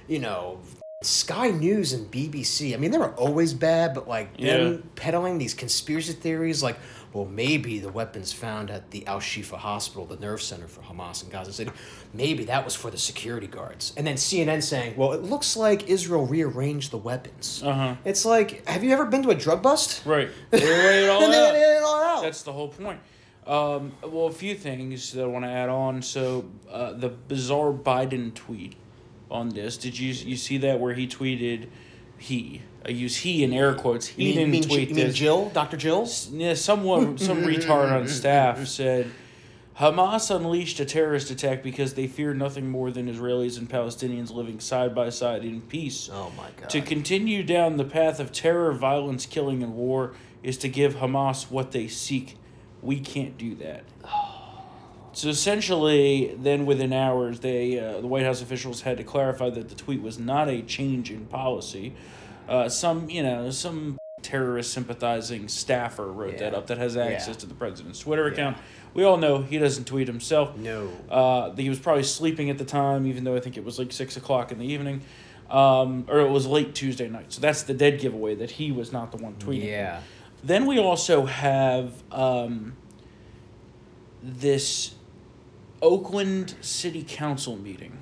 you 0.07 0.19
know, 0.19 0.59
Sky 1.03 1.49
News 1.49 1.93
and 1.93 2.09
BBC. 2.09 2.73
I 2.73 2.77
mean, 2.77 2.91
they 2.91 2.97
were 2.97 3.13
always 3.15 3.53
bad, 3.53 3.93
but 3.93 4.07
like 4.07 4.37
them 4.37 4.89
peddling 4.95 5.37
these 5.37 5.53
conspiracy 5.53 6.13
theories, 6.13 6.63
like, 6.63 6.77
well, 7.17 7.25
maybe 7.25 7.79
the 7.79 7.89
weapons 7.89 8.31
found 8.31 8.69
at 8.69 8.91
the 8.91 9.07
Al 9.07 9.19
Shifa 9.19 9.57
hospital, 9.57 10.05
the 10.05 10.17
nerve 10.17 10.39
center 10.39 10.67
for 10.67 10.81
Hamas 10.81 11.23
in 11.23 11.31
Gaza 11.31 11.51
City, 11.51 11.71
maybe 12.13 12.43
that 12.45 12.63
was 12.63 12.75
for 12.75 12.91
the 12.91 12.97
security 12.99 13.47
guards. 13.47 13.91
And 13.97 14.05
then 14.05 14.17
CNN 14.17 14.61
saying, 14.61 14.95
well, 14.95 15.13
it 15.13 15.23
looks 15.23 15.57
like 15.57 15.89
Israel 15.89 16.27
rearranged 16.27 16.91
the 16.91 16.99
weapons. 16.99 17.63
Uh-huh. 17.65 17.95
It's 18.05 18.23
like, 18.23 18.67
have 18.67 18.83
you 18.83 18.91
ever 18.91 19.07
been 19.07 19.23
to 19.23 19.31
a 19.31 19.35
drug 19.35 19.63
bust? 19.63 20.05
Right. 20.05 20.29
They 20.51 21.05
it 21.05 21.09
all 21.09 21.21
they 21.21 21.25
out. 21.25 21.53
laid 21.53 21.77
it 21.77 21.83
all 21.83 22.03
out. 22.03 22.21
That's 22.21 22.43
the 22.43 22.53
whole 22.53 22.67
point. 22.67 22.99
Um, 23.47 23.93
well, 24.03 24.27
a 24.27 24.31
few 24.31 24.53
things 24.53 25.11
that 25.13 25.23
I 25.23 25.25
want 25.25 25.43
to 25.45 25.49
add 25.49 25.69
on. 25.69 26.03
So, 26.03 26.45
uh, 26.69 26.93
the 26.93 27.09
bizarre 27.09 27.73
Biden 27.73 28.31
tweet 28.35 28.75
on 29.31 29.49
this. 29.49 29.75
Did 29.77 29.97
you 29.97 30.13
you 30.13 30.37
see 30.37 30.57
that 30.59 30.79
where 30.79 30.93
he 30.93 31.07
tweeted 31.07 31.69
he? 32.19 32.61
I 32.85 32.89
use 32.89 33.17
he 33.17 33.43
in 33.43 33.53
air 33.53 33.73
quotes. 33.73 34.07
He 34.07 34.23
you 34.23 34.29
mean, 34.29 34.37
didn't 34.37 34.51
mean, 34.51 34.63
tweet 34.63 34.89
you 34.89 34.95
mean 34.95 35.07
this. 35.07 35.15
Jill, 35.15 35.49
Dr. 35.49 35.77
Jill? 35.77 36.07
Yeah, 36.31 36.53
someone, 36.53 37.17
some 37.17 37.43
retard 37.43 37.91
on 37.91 38.07
staff 38.07 38.65
said 38.67 39.11
Hamas 39.79 40.35
unleashed 40.35 40.79
a 40.79 40.85
terrorist 40.85 41.29
attack 41.29 41.61
because 41.61 41.93
they 41.93 42.07
fear 42.07 42.33
nothing 42.33 42.69
more 42.69 42.89
than 42.89 43.07
Israelis 43.07 43.59
and 43.59 43.69
Palestinians 43.69 44.33
living 44.33 44.59
side 44.59 44.95
by 44.95 45.09
side 45.09 45.45
in 45.45 45.61
peace. 45.61 46.09
Oh 46.11 46.31
my 46.35 46.49
god. 46.57 46.69
To 46.71 46.81
continue 46.81 47.43
down 47.43 47.77
the 47.77 47.83
path 47.83 48.19
of 48.19 48.31
terror, 48.31 48.73
violence, 48.73 49.27
killing, 49.27 49.61
and 49.61 49.75
war 49.75 50.15
is 50.41 50.57
to 50.59 50.69
give 50.69 50.95
Hamas 50.95 51.51
what 51.51 51.73
they 51.73 51.87
seek. 51.87 52.37
We 52.81 52.99
can't 52.99 53.37
do 53.37 53.55
that. 53.55 53.83
So 55.13 55.29
essentially, 55.29 56.35
then 56.37 56.67
within 56.67 56.93
hours, 56.93 57.39
they 57.39 57.79
uh, 57.79 58.01
the 58.01 58.05
White 58.05 58.23
House 58.23 58.43
officials 58.43 58.81
had 58.81 58.97
to 58.97 59.03
clarify 59.03 59.49
that 59.49 59.67
the 59.67 59.73
tweet 59.73 59.99
was 59.99 60.19
not 60.19 60.47
a 60.47 60.61
change 60.61 61.09
in 61.09 61.25
policy. 61.25 61.95
Uh, 62.47 62.69
some 62.69 63.09
you 63.09 63.21
know 63.23 63.49
some 63.51 63.97
terrorist 64.21 64.73
sympathizing 64.73 65.47
staffer 65.47 66.11
wrote 66.11 66.37
that 66.39 66.53
up 66.53 66.67
that 66.67 66.77
has 66.77 66.97
access 66.97 67.27
Yeah. 67.27 67.33
to 67.35 67.45
the 67.45 67.53
president's 67.53 67.99
Twitter 67.99 68.25
account. 68.27 68.57
We 68.93 69.03
all 69.03 69.17
know 69.17 69.41
he 69.43 69.57
doesn't 69.59 69.85
tweet 69.85 70.07
himself. 70.07 70.57
No. 70.57 70.89
Uh, 71.09 71.51
he 71.55 71.69
was 71.69 71.79
probably 71.79 72.03
sleeping 72.03 72.49
at 72.49 72.57
the 72.57 72.65
time, 72.65 73.05
even 73.05 73.23
though 73.23 73.35
I 73.35 73.39
think 73.39 73.57
it 73.57 73.63
was 73.63 73.77
like 73.77 73.91
six 73.91 74.17
o'clock 74.17 74.51
in 74.51 74.57
the 74.59 74.65
evening, 74.65 75.01
um, 75.51 76.05
or 76.09 76.19
it 76.19 76.29
was 76.31 76.47
late 76.47 76.73
Tuesday 76.73 77.07
night. 77.07 77.31
So 77.31 77.41
that's 77.41 77.61
the 77.63 77.73
dead 77.75 77.99
giveaway 77.99 78.33
that 78.35 78.51
he 78.51 78.71
was 78.71 78.91
not 78.91 79.11
the 79.11 79.17
one 79.17 79.35
tweeting. 79.35 79.65
Yeah. 79.65 80.01
Then 80.43 80.65
we 80.65 80.79
also 80.79 81.25
have 81.25 81.93
um, 82.11 82.75
this 84.23 84.95
Oakland 85.81 86.55
City 86.61 87.05
Council 87.07 87.55
meeting 87.55 87.96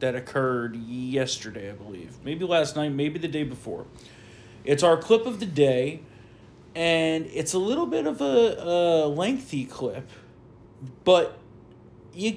that 0.00 0.14
occurred 0.14 0.76
yesterday, 0.76 1.70
I 1.70 1.72
believe. 1.72 2.18
Maybe 2.24 2.44
last 2.44 2.76
night, 2.76 2.90
maybe 2.90 3.18
the 3.18 3.28
day 3.28 3.44
before. 3.44 3.86
It's 4.64 4.82
our 4.82 4.96
clip 4.96 5.26
of 5.26 5.40
the 5.40 5.46
day, 5.46 6.00
and 6.74 7.26
it's 7.32 7.54
a 7.54 7.58
little 7.58 7.86
bit 7.86 8.06
of 8.06 8.20
a, 8.20 9.04
a 9.04 9.08
lengthy 9.08 9.64
clip, 9.64 10.08
but 11.04 11.38
you, 12.12 12.30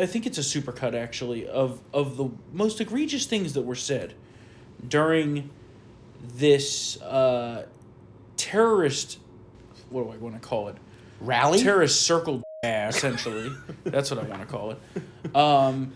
I 0.00 0.06
think 0.06 0.26
it's 0.26 0.38
a 0.38 0.42
supercut 0.42 0.94
actually 0.94 1.48
of 1.48 1.80
of 1.92 2.16
the 2.16 2.28
most 2.52 2.80
egregious 2.80 3.24
things 3.26 3.54
that 3.54 3.62
were 3.62 3.74
said 3.74 4.14
during 4.86 5.50
this 6.22 7.00
uh, 7.00 7.66
terrorist. 8.36 9.18
What 9.88 10.04
do 10.04 10.10
I 10.10 10.16
want 10.16 10.34
to 10.34 10.46
call 10.46 10.68
it? 10.68 10.76
Rally? 11.20 11.62
terrorist 11.62 12.02
circle 12.02 12.42
essentially 12.64 13.52
that's 13.84 14.10
what 14.10 14.18
i 14.18 14.26
want 14.26 14.40
to 14.40 14.46
call 14.46 14.70
it 14.70 15.36
um, 15.36 15.92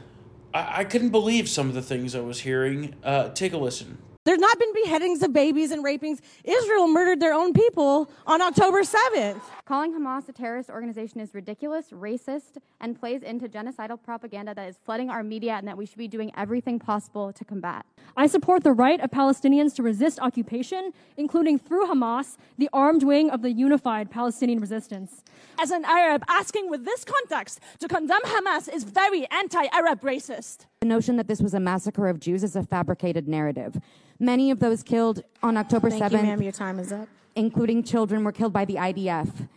I, 0.58 0.80
I 0.80 0.84
couldn't 0.84 1.10
believe 1.10 1.48
some 1.48 1.68
of 1.68 1.74
the 1.74 1.82
things 1.82 2.14
i 2.14 2.20
was 2.20 2.40
hearing. 2.40 2.94
Uh, 3.02 3.28
take 3.30 3.52
a 3.52 3.58
listen 3.58 3.98
There's 4.28 4.40
not 4.40 4.58
been 4.58 4.74
beheadings 4.74 5.22
of 5.22 5.32
babies 5.32 5.70
and 5.70 5.82
rapings. 5.82 6.20
Israel 6.44 6.86
murdered 6.86 7.18
their 7.18 7.32
own 7.32 7.54
people 7.54 8.10
on 8.26 8.42
October 8.42 8.82
7th. 8.82 9.40
Calling 9.64 9.94
Hamas 9.94 10.28
a 10.28 10.32
terrorist 10.32 10.68
organization 10.68 11.18
is 11.20 11.32
ridiculous, 11.32 11.86
racist, 11.92 12.58
and 12.78 13.00
plays 13.00 13.22
into 13.22 13.48
genocidal 13.48 13.98
propaganda 14.02 14.54
that 14.54 14.68
is 14.68 14.76
flooding 14.84 15.08
our 15.08 15.22
media 15.22 15.54
and 15.54 15.66
that 15.66 15.78
we 15.78 15.86
should 15.86 15.96
be 15.96 16.08
doing 16.08 16.30
everything 16.36 16.78
possible 16.78 17.32
to 17.32 17.42
combat. 17.42 17.86
I 18.18 18.26
support 18.26 18.64
the 18.64 18.72
right 18.72 19.00
of 19.00 19.10
Palestinians 19.10 19.74
to 19.76 19.82
resist 19.82 20.20
occupation, 20.20 20.92
including 21.16 21.58
through 21.58 21.86
Hamas, 21.86 22.36
the 22.58 22.68
armed 22.70 23.04
wing 23.04 23.30
of 23.30 23.40
the 23.40 23.50
unified 23.50 24.10
Palestinian 24.10 24.60
resistance. 24.60 25.24
As 25.58 25.70
an 25.70 25.86
Arab, 25.86 26.22
asking 26.28 26.68
with 26.68 26.84
this 26.84 27.02
context 27.02 27.60
to 27.78 27.88
condemn 27.88 28.20
Hamas 28.24 28.68
is 28.70 28.84
very 28.84 29.26
anti 29.30 29.64
Arab 29.72 30.02
racist. 30.02 30.66
The 30.80 30.86
notion 30.86 31.16
that 31.16 31.26
this 31.26 31.40
was 31.40 31.54
a 31.54 31.60
massacre 31.60 32.06
of 32.06 32.20
Jews 32.20 32.44
is 32.44 32.54
a 32.54 32.62
fabricated 32.62 33.26
narrative. 33.26 33.80
Many 34.20 34.52
of 34.52 34.60
those 34.60 34.84
killed 34.84 35.24
on 35.42 35.56
October 35.56 35.90
Thank 35.90 36.12
you, 36.12 36.18
7th, 36.18 36.22
ma'am. 36.22 36.42
Your 36.42 36.52
time 36.52 36.78
is 36.78 36.92
up. 36.92 37.08
including 37.34 37.82
children, 37.82 38.22
were 38.22 38.30
killed 38.30 38.52
by 38.52 38.64
the 38.64 38.76
IDF. 38.76 39.48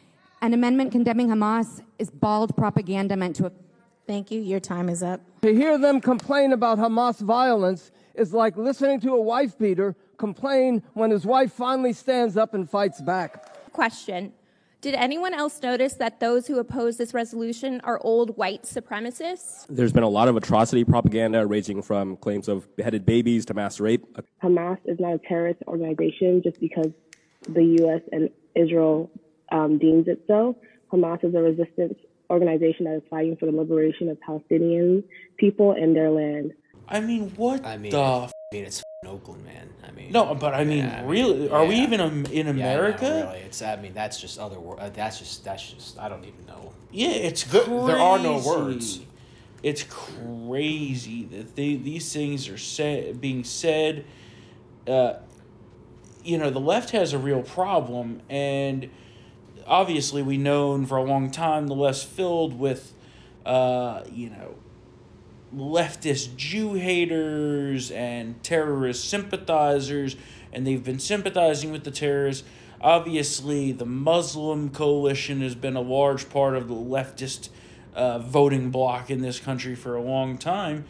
An 0.42 0.56
amendment 0.56 0.92
condemning 0.92 1.28
Hamas 1.28 1.84
is 2.00 2.10
bald 2.10 2.58
propaganda 2.58 3.16
meant 3.16 3.36
to 3.36 3.52
Thank 4.08 4.32
you. 4.32 4.42
Your 4.42 4.60
time 4.60 4.90
is 4.90 5.04
up. 5.04 5.22
To 5.44 5.54
hear 5.54 5.78
them 5.78 6.02
complain 6.02 6.54
about 6.54 6.80
Hamas 6.80 7.22
violence 7.22 7.92
is 8.16 8.34
like 8.34 8.58
listening 8.58 9.00
to 9.02 9.14
a 9.14 9.22
wife 9.22 9.60
beater 9.60 9.96
complain 10.18 10.82
when 10.94 11.12
his 11.12 11.24
wife 11.24 11.52
finally 11.54 11.94
stands 11.94 12.36
up 12.36 12.56
and 12.56 12.68
fights 12.68 13.00
back. 13.00 13.72
Question 13.72 14.34
Did 14.82 14.96
anyone 14.96 15.36
else 15.36 15.62
notice 15.62 15.94
that 15.96 16.20
those 16.20 16.48
who 16.48 16.58
oppose 16.58 16.98
this 16.98 17.14
resolution 17.14 17.82
are 17.84 18.00
old 18.04 18.36
white 18.36 18.64
supremacists? 18.64 19.68
There's 19.70 19.94
been 19.94 20.02
a 20.02 20.10
lot 20.10 20.28
of 20.28 20.36
atrocity 20.36 20.84
propaganda 20.84 21.46
ranging 21.46 21.84
from 21.84 22.18
claims 22.18 22.48
of 22.48 22.76
beheaded 22.76 23.06
babies 23.06 23.46
to 23.46 23.54
mass 23.54 23.80
rape. 23.80 24.04
Hamas 24.42 24.80
is 24.86 25.00
not 25.00 25.14
a 25.14 25.20
terrorist 25.20 25.62
organization 25.68 26.42
just 26.44 26.60
because 26.60 26.88
the 27.48 27.64
U.S. 27.82 28.02
and 28.12 28.32
Israel 28.56 29.12
um, 29.52 29.78
deems 29.78 30.08
it 30.08 30.24
so. 30.26 30.58
Hamas 30.92 31.24
is 31.24 31.36
a 31.36 31.42
resistance 31.42 31.94
organization 32.32 32.86
that 32.86 32.96
is 32.96 33.04
fighting 33.08 33.38
for 33.38 33.46
the 33.46 33.52
liberation 33.52 34.10
of 34.10 34.20
Palestinian 34.22 35.04
people 35.38 35.74
and 35.74 35.96
their 35.96 36.10
land. 36.10 36.54
I 36.92 37.00
mean 37.00 37.32
what 37.36 37.66
I 37.66 37.78
mean, 37.78 37.92
the 37.92 38.00
I 38.02 38.24
f- 38.26 38.32
mean, 38.52 38.66
it's 38.66 38.84
Oakland, 39.06 39.44
man. 39.44 39.70
I 39.88 39.92
mean, 39.92 40.12
no 40.12 40.36
but 40.36 40.54
i 40.54 40.64
mean 40.64 40.80
Yeah, 40.80 40.98
I 40.98 41.02
mean, 41.02 41.10
really 41.10 41.50
are 41.50 41.66
we 41.66 41.76
even 41.76 42.00
in 42.02 42.26
Yeah, 42.32 42.44
no, 42.44 42.50
america 42.52 43.26
really, 43.28 43.40
it's. 43.46 43.62
I 43.62 43.76
mean, 43.78 43.94
that's 43.94 44.20
just 44.22 44.38
other. 44.40 44.58
Uh, 44.58 44.90
that's 44.90 45.18
just. 45.20 45.44
That's 45.44 45.72
just. 45.74 45.98
I 45.98 46.08
don't 46.08 46.24
even 46.24 46.46
know. 46.46 46.72
yeah 46.92 47.10
it's 47.10 47.44
There- 47.46 47.64
crazy. 47.64 47.86
there 47.88 47.98
are 48.00 48.20
no 48.20 48.38
words. 48.40 49.00
it's 49.64 49.84
crazy 49.84 51.26
that 51.26 51.56
they, 51.56 51.76
these 51.76 52.12
things 52.14 52.48
are 52.50 52.58
said 52.58 53.20
being 53.20 53.44
said 53.44 54.06
uh, 54.88 55.14
you 56.24 56.38
know 56.38 56.50
the 56.50 56.60
left 56.60 56.92
has 56.92 57.14
a 57.14 57.18
real 57.18 57.42
problem 57.42 58.22
and 58.30 58.90
obviously 59.66 60.22
we've 60.22 60.40
known 60.40 60.86
for 60.86 60.98
a 60.98 61.04
long 61.04 61.30
time 61.32 61.68
the 61.68 61.76
left's 61.76 62.04
filled 62.04 62.58
with 62.60 62.94
uh, 63.46 64.04
you 64.12 64.30
know 64.30 64.56
leftist 65.56 66.36
Jew 66.36 66.74
haters 66.74 67.92
and 67.92 68.42
terrorist 68.44 69.10
sympathizers, 69.10 70.16
and 70.54 70.66
they've 70.66 70.84
been 70.84 71.00
sympathizing 71.00 71.72
with 71.72 71.84
the 71.84 71.92
terrorists. 71.92 72.46
Obviously, 72.80 73.72
the 73.72 73.86
Muslim 73.86 74.70
coalition 74.70 75.42
has 75.42 75.54
been 75.56 75.76
a 75.76 75.82
large 75.82 76.30
part 76.30 76.56
of 76.56 76.68
the 76.68 76.76
leftist 76.76 77.50
uh, 77.94 78.20
voting 78.20 78.72
bloc 78.72 79.12
in 79.12 79.22
this 79.22 79.40
country 79.40 79.76
for 79.76 79.96
a 79.96 80.02
long 80.02 80.38
time. 80.38 80.86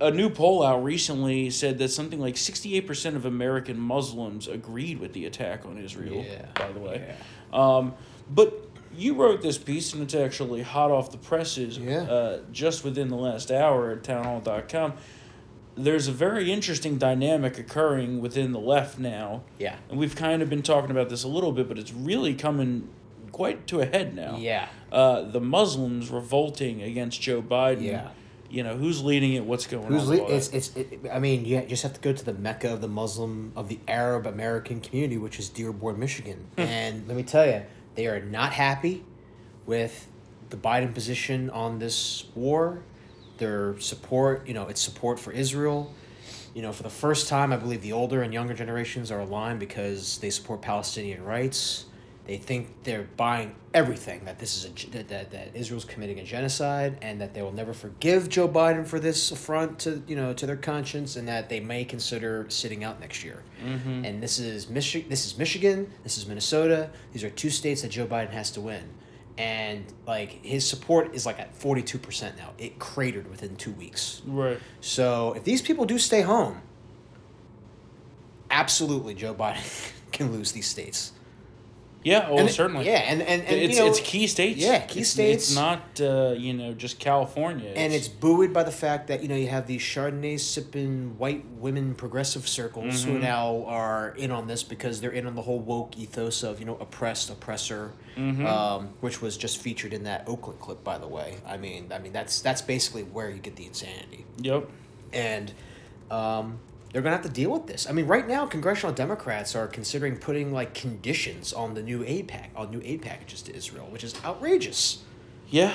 A 0.00 0.10
new 0.10 0.30
poll 0.30 0.62
out 0.62 0.82
recently 0.84 1.50
said 1.50 1.78
that 1.78 1.88
something 1.88 2.20
like 2.20 2.36
68% 2.36 3.16
of 3.16 3.24
American 3.24 3.78
Muslims 3.78 4.46
agreed 4.46 5.00
with 5.00 5.12
the 5.12 5.26
attack 5.26 5.66
on 5.66 5.76
Israel, 5.78 6.24
Yeah, 6.24 6.46
by 6.54 6.70
the 6.72 6.78
way. 6.78 7.04
Yeah. 7.52 7.76
Um, 7.76 7.94
but 8.30 8.67
you 8.98 9.14
wrote 9.14 9.40
this 9.42 9.56
piece, 9.58 9.92
and 9.94 10.02
it's 10.02 10.14
actually 10.14 10.62
hot 10.62 10.90
off 10.90 11.10
the 11.12 11.18
presses 11.18 11.78
Yeah. 11.78 12.02
uh, 12.02 12.40
just 12.52 12.84
within 12.84 13.08
the 13.08 13.16
last 13.16 13.50
hour 13.50 13.90
at 13.92 14.02
townhall.com. 14.04 14.94
there's 15.76 16.08
a 16.08 16.12
very 16.12 16.50
interesting 16.50 16.98
dynamic 16.98 17.56
occurring 17.56 18.20
within 18.20 18.50
the 18.50 18.58
left 18.58 18.98
now. 18.98 19.42
Yeah. 19.60 19.76
And 19.88 19.96
we've 19.96 20.16
kind 20.16 20.42
of 20.42 20.50
been 20.50 20.62
talking 20.62 20.90
about 20.90 21.08
this 21.08 21.22
a 21.22 21.28
little 21.28 21.52
bit, 21.52 21.68
but 21.68 21.78
it's 21.78 21.92
really 21.92 22.34
coming 22.34 22.88
quite 23.30 23.68
to 23.68 23.80
a 23.80 23.86
head 23.86 24.12
now. 24.16 24.36
Yeah. 24.38 24.66
Uh, 24.90 25.22
the 25.22 25.40
Muslims 25.40 26.10
revolting 26.10 26.82
against 26.82 27.20
Joe 27.20 27.40
Biden. 27.40 27.82
Yeah. 27.84 28.08
You 28.50 28.64
know, 28.64 28.76
who's 28.76 29.04
leading 29.04 29.34
it? 29.34 29.44
What's 29.44 29.68
going 29.68 29.86
Who's 29.86 30.10
on? 30.10 30.16
le- 30.16 30.26
it's 30.34 30.48
it's 30.48 30.74
it, 30.74 31.00
I 31.12 31.18
mean 31.20 31.44
you 31.44 31.60
just 31.68 31.82
have 31.84 31.92
to 31.92 32.00
go 32.00 32.12
to 32.12 32.24
the 32.24 32.32
mecca 32.34 32.72
of 32.72 32.80
the 32.80 32.88
Muslim 32.88 33.52
of 33.54 33.68
the 33.68 33.78
Arab 33.86 34.26
American 34.26 34.80
community, 34.80 35.16
which 35.18 35.38
is 35.38 35.48
Dearborn, 35.48 35.98
Michigan, 36.00 36.46
and 36.56 37.06
let 37.06 37.16
me 37.16 37.22
tell 37.22 37.46
you, 37.46 37.62
they 37.98 38.06
are 38.06 38.20
not 38.20 38.52
happy 38.52 39.02
with 39.66 40.06
the 40.50 40.56
Biden 40.56 40.94
position 40.94 41.50
on 41.50 41.80
this 41.80 42.26
war. 42.36 42.80
Their 43.38 43.76
support, 43.80 44.46
you 44.46 44.54
know, 44.54 44.68
it's 44.68 44.80
support 44.80 45.18
for 45.18 45.32
Israel. 45.32 45.92
You 46.54 46.62
know, 46.62 46.72
for 46.72 46.84
the 46.84 46.90
first 46.90 47.28
time, 47.28 47.52
I 47.52 47.56
believe 47.56 47.82
the 47.82 47.90
older 47.90 48.22
and 48.22 48.32
younger 48.32 48.54
generations 48.54 49.10
are 49.10 49.18
aligned 49.18 49.58
because 49.58 50.18
they 50.18 50.30
support 50.30 50.62
Palestinian 50.62 51.24
rights. 51.24 51.86
They 52.28 52.36
think 52.36 52.84
they're 52.84 53.08
buying 53.16 53.54
everything 53.72 54.26
that 54.26 54.38
this 54.38 54.54
is 54.54 54.66
a 54.66 54.90
that, 54.90 55.08
that, 55.08 55.30
that 55.30 55.56
Israel's 55.56 55.86
committing 55.86 56.18
a 56.20 56.24
genocide 56.24 56.98
and 57.00 57.18
that 57.22 57.32
they 57.32 57.40
will 57.40 57.52
never 57.54 57.72
forgive 57.72 58.28
Joe 58.28 58.46
Biden 58.46 58.86
for 58.86 59.00
this 59.00 59.30
affront 59.32 59.78
to 59.80 60.02
you 60.06 60.14
know 60.14 60.34
to 60.34 60.44
their 60.44 60.56
conscience 60.56 61.16
and 61.16 61.26
that 61.26 61.48
they 61.48 61.58
may 61.58 61.86
consider 61.86 62.44
sitting 62.50 62.84
out 62.84 63.00
next 63.00 63.24
year. 63.24 63.42
Mhm. 63.64 64.06
And 64.06 64.22
this 64.22 64.38
is 64.38 64.66
Michi- 64.66 65.08
this 65.08 65.24
is 65.24 65.38
Michigan, 65.38 65.90
this 66.04 66.18
is 66.18 66.26
Minnesota. 66.26 66.90
These 67.14 67.24
are 67.24 67.30
two 67.30 67.48
states 67.48 67.80
that 67.80 67.88
Joe 67.92 68.06
Biden 68.06 68.30
has 68.32 68.50
to 68.52 68.60
win. 68.60 68.84
And 69.38 69.86
like 70.06 70.44
his 70.44 70.68
support 70.68 71.14
is 71.14 71.24
like 71.24 71.40
at 71.40 71.54
42% 71.58 72.36
now. 72.36 72.50
It 72.58 72.78
cratered 72.78 73.30
within 73.30 73.56
2 73.56 73.70
weeks. 73.72 74.20
Right. 74.26 74.58
So, 74.82 75.32
if 75.32 75.44
these 75.44 75.62
people 75.62 75.86
do 75.86 75.96
stay 75.96 76.20
home, 76.20 76.60
absolutely 78.50 79.14
Joe 79.14 79.34
Biden 79.34 79.92
can 80.12 80.30
lose 80.32 80.52
these 80.52 80.66
states. 80.66 81.12
Yeah, 82.04 82.28
oh, 82.30 82.38
And 82.38 82.48
it- 82.48 82.52
certainly. 82.52 82.86
yeah, 82.86 82.98
and- 83.10 83.20
and- 83.20 83.42
and, 83.42 83.56
it's 83.60 83.74
you 83.76 83.80
know- 83.80 83.90
it's 83.90 83.98
key 84.00 84.28
states. 84.28 84.60
Yeah, 84.60 84.78
key 84.78 85.00
It's- 85.00 85.08
states. 85.10 85.48
It's 85.48 85.54
not 85.56 86.00
uh, 86.00 86.32
you 86.38 86.54
know 86.54 86.72
just 86.72 86.98
California. 87.00 87.72
and 87.74 87.92
it's 87.92 88.06
buoyed 88.08 88.52
by 88.52 88.62
the 88.62 88.70
fact 88.70 89.08
that 89.08 89.20
you 89.20 89.28
know 89.28 89.34
you 89.34 89.48
have 89.48 89.66
these 89.66 89.82
Chardonnay 89.82 90.38
sipping 90.38 91.18
white 91.18 91.44
women 91.58 91.94
progressive 91.94 92.46
circles 92.48 93.02
who 93.02 93.14
Mhm. 93.18 93.20
now 93.22 93.64
are 93.66 94.14
in 94.16 94.30
on 94.30 94.46
this 94.46 94.62
because 94.62 95.00
they're 95.00 95.10
in 95.10 95.26
on 95.26 95.34
the 95.34 95.42
whole 95.42 95.58
woke 95.58 95.98
ethos 95.98 96.42
of 96.44 96.60
you 96.60 96.66
know 96.66 96.76
oppressed 96.80 97.30
oppressor, 97.30 97.90
Mhm. 98.16 98.46
um, 98.46 98.90
which 99.00 99.20
was 99.20 99.36
just 99.36 99.58
featured 99.58 99.92
in 99.92 100.04
that 100.04 100.22
Oakland 100.28 100.60
clip 100.60 100.84
by 100.84 100.98
the 100.98 101.08
way. 101.08 101.34
I 101.46 101.56
mean, 101.56 101.90
I 101.92 101.98
mean 101.98 102.12
that's 102.12 102.40
that's 102.40 102.62
basically 102.62 103.02
where 103.02 103.28
you 103.28 103.38
get 103.40 103.56
the 103.56 103.66
insanity. 103.66 104.24
Yep. 104.40 104.68
And 105.12 105.52
um, 106.10 106.60
they're 106.92 107.02
gonna 107.02 107.16
have 107.16 107.24
to 107.24 107.30
deal 107.30 107.50
with 107.50 107.66
this. 107.66 107.88
I 107.88 107.92
mean, 107.92 108.06
right 108.06 108.26
now, 108.26 108.46
congressional 108.46 108.94
Democrats 108.94 109.54
are 109.54 109.66
considering 109.66 110.16
putting 110.16 110.52
like 110.52 110.74
conditions 110.74 111.52
on 111.52 111.74
the 111.74 111.82
new 111.82 112.02
aid 112.06 112.28
pack 112.28 112.50
on 112.56 112.70
new 112.70 112.80
aid 112.84 113.02
packages 113.02 113.42
to 113.42 113.54
Israel, 113.54 113.86
which 113.90 114.04
is 114.04 114.14
outrageous. 114.24 115.02
Yeah. 115.48 115.74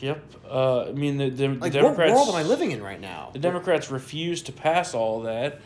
Yep. 0.00 0.24
Uh, 0.50 0.84
I 0.88 0.92
mean, 0.92 1.18
the, 1.18 1.28
the, 1.28 1.48
the 1.48 1.70
Democrats. 1.70 2.12
what 2.12 2.26
world 2.26 2.28
am 2.30 2.34
I 2.34 2.42
living 2.42 2.70
in 2.70 2.82
right 2.82 3.00
now? 3.00 3.30
The 3.34 3.38
Democrats 3.38 3.90
refuse 3.90 4.40
to 4.42 4.52
pass 4.52 4.94
all 4.94 5.22
that. 5.22 5.60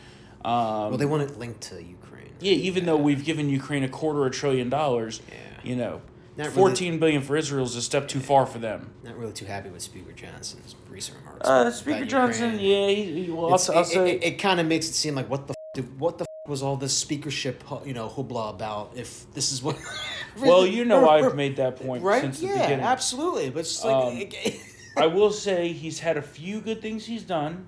Um, 0.44 0.90
Well, 0.90 0.96
they 0.96 1.06
want 1.06 1.22
it 1.22 1.38
linked 1.38 1.60
to 1.62 1.76
Ukraine. 1.82 2.32
Yeah, 2.40 2.52
even 2.52 2.84
though 2.84 2.96
we've 2.96 3.24
given 3.24 3.48
Ukraine 3.48 3.84
a 3.84 3.88
quarter 3.88 4.26
of 4.26 4.32
a 4.32 4.34
trillion 4.34 4.68
dollars, 4.68 5.22
you 5.62 5.76
know, 5.76 6.02
Not 6.36 6.44
really- 6.46 6.54
fourteen 6.56 6.98
billion 6.98 7.22
for 7.22 7.36
Israel 7.36 7.64
is 7.64 7.76
a 7.76 7.82
step 7.82 8.08
too 8.08 8.20
far 8.20 8.44
for 8.46 8.58
them. 8.58 8.92
Not 9.04 9.16
really 9.16 9.32
too 9.32 9.44
happy 9.44 9.70
with 9.70 9.82
Speaker 9.82 10.12
Johnson's 10.12 10.74
recent 10.88 11.18
remarks. 11.18 11.48
Uh, 11.48 11.52
about 11.52 11.72
Speaker 11.74 11.90
Ukraine. 11.98 12.08
Johnson, 12.08 12.52
yeah, 12.58 12.88
he, 12.88 13.24
he, 13.24 13.30
well, 13.30 13.46
I'll, 13.46 13.60
I'll 13.74 13.82
it, 13.82 13.86
say, 13.86 14.10
it, 14.16 14.24
it 14.24 14.38
kind 14.38 14.58
of 14.60 14.66
makes 14.66 14.88
it 14.88 14.94
seem 14.94 15.14
like 15.14 15.30
what 15.30 15.46
the 15.46 15.52
f- 15.52 15.56
did, 15.74 16.00
what 16.00 16.18
the 16.18 16.22
f- 16.24 16.48
was 16.50 16.62
all 16.62 16.76
this 16.76 16.94
speakership 16.96 17.62
you 17.86 17.94
know 17.94 18.08
hoopla 18.08 18.50
about 18.50 18.92
if 18.96 19.32
this 19.32 19.52
is 19.52 19.62
what. 19.62 19.76
well, 20.40 20.66
you 20.66 20.84
know, 20.84 21.08
I've 21.08 21.34
made 21.36 21.56
that 21.56 21.76
point 21.76 22.02
right. 22.02 22.20
since 22.22 22.40
the 22.40 22.46
yeah, 22.46 22.62
beginning. 22.62 22.80
absolutely. 22.84 23.50
But 23.50 23.60
it's 23.60 23.84
like 23.84 24.34
Um, 24.46 24.52
I 24.96 25.06
will 25.06 25.30
say 25.30 25.72
he's 25.72 26.00
had 26.00 26.16
a 26.16 26.22
few 26.22 26.60
good 26.60 26.82
things 26.82 27.06
he's 27.06 27.22
done, 27.22 27.66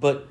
but 0.00 0.28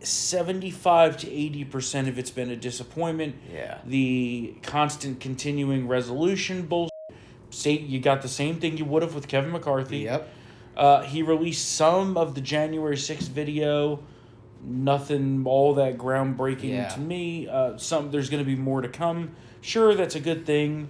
seventy-five 0.00 1.16
to 1.18 1.30
eighty 1.30 1.64
percent 1.64 2.08
of 2.08 2.18
it's 2.18 2.30
been 2.30 2.50
a 2.50 2.56
disappointment. 2.56 3.36
Yeah. 3.52 3.78
The 3.84 4.54
constant 4.62 5.20
continuing 5.20 5.88
resolution 5.88 6.66
bullshit. 6.66 6.90
Say 7.50 7.72
you 7.72 8.00
got 8.00 8.22
the 8.22 8.28
same 8.28 8.60
thing 8.60 8.76
you 8.78 8.84
would 8.84 9.02
have 9.02 9.14
with 9.14 9.28
Kevin 9.28 9.50
McCarthy. 9.50 9.98
Yep. 10.00 10.28
Uh, 10.76 11.02
he 11.02 11.22
released 11.22 11.72
some 11.72 12.16
of 12.16 12.34
the 12.34 12.40
January 12.40 12.96
sixth 12.96 13.28
video. 13.28 14.02
Nothing 14.62 15.42
all 15.46 15.74
that 15.74 15.96
groundbreaking 15.98 16.70
Yeah. 16.70 16.88
to 16.88 17.00
me. 17.00 17.48
Uh, 17.48 17.76
some 17.78 18.10
there's 18.10 18.30
going 18.30 18.44
to 18.44 18.48
be 18.48 18.56
more 18.56 18.80
to 18.82 18.88
come. 18.88 19.32
Sure, 19.62 19.94
that's 19.94 20.14
a 20.14 20.20
good 20.20 20.46
thing, 20.46 20.88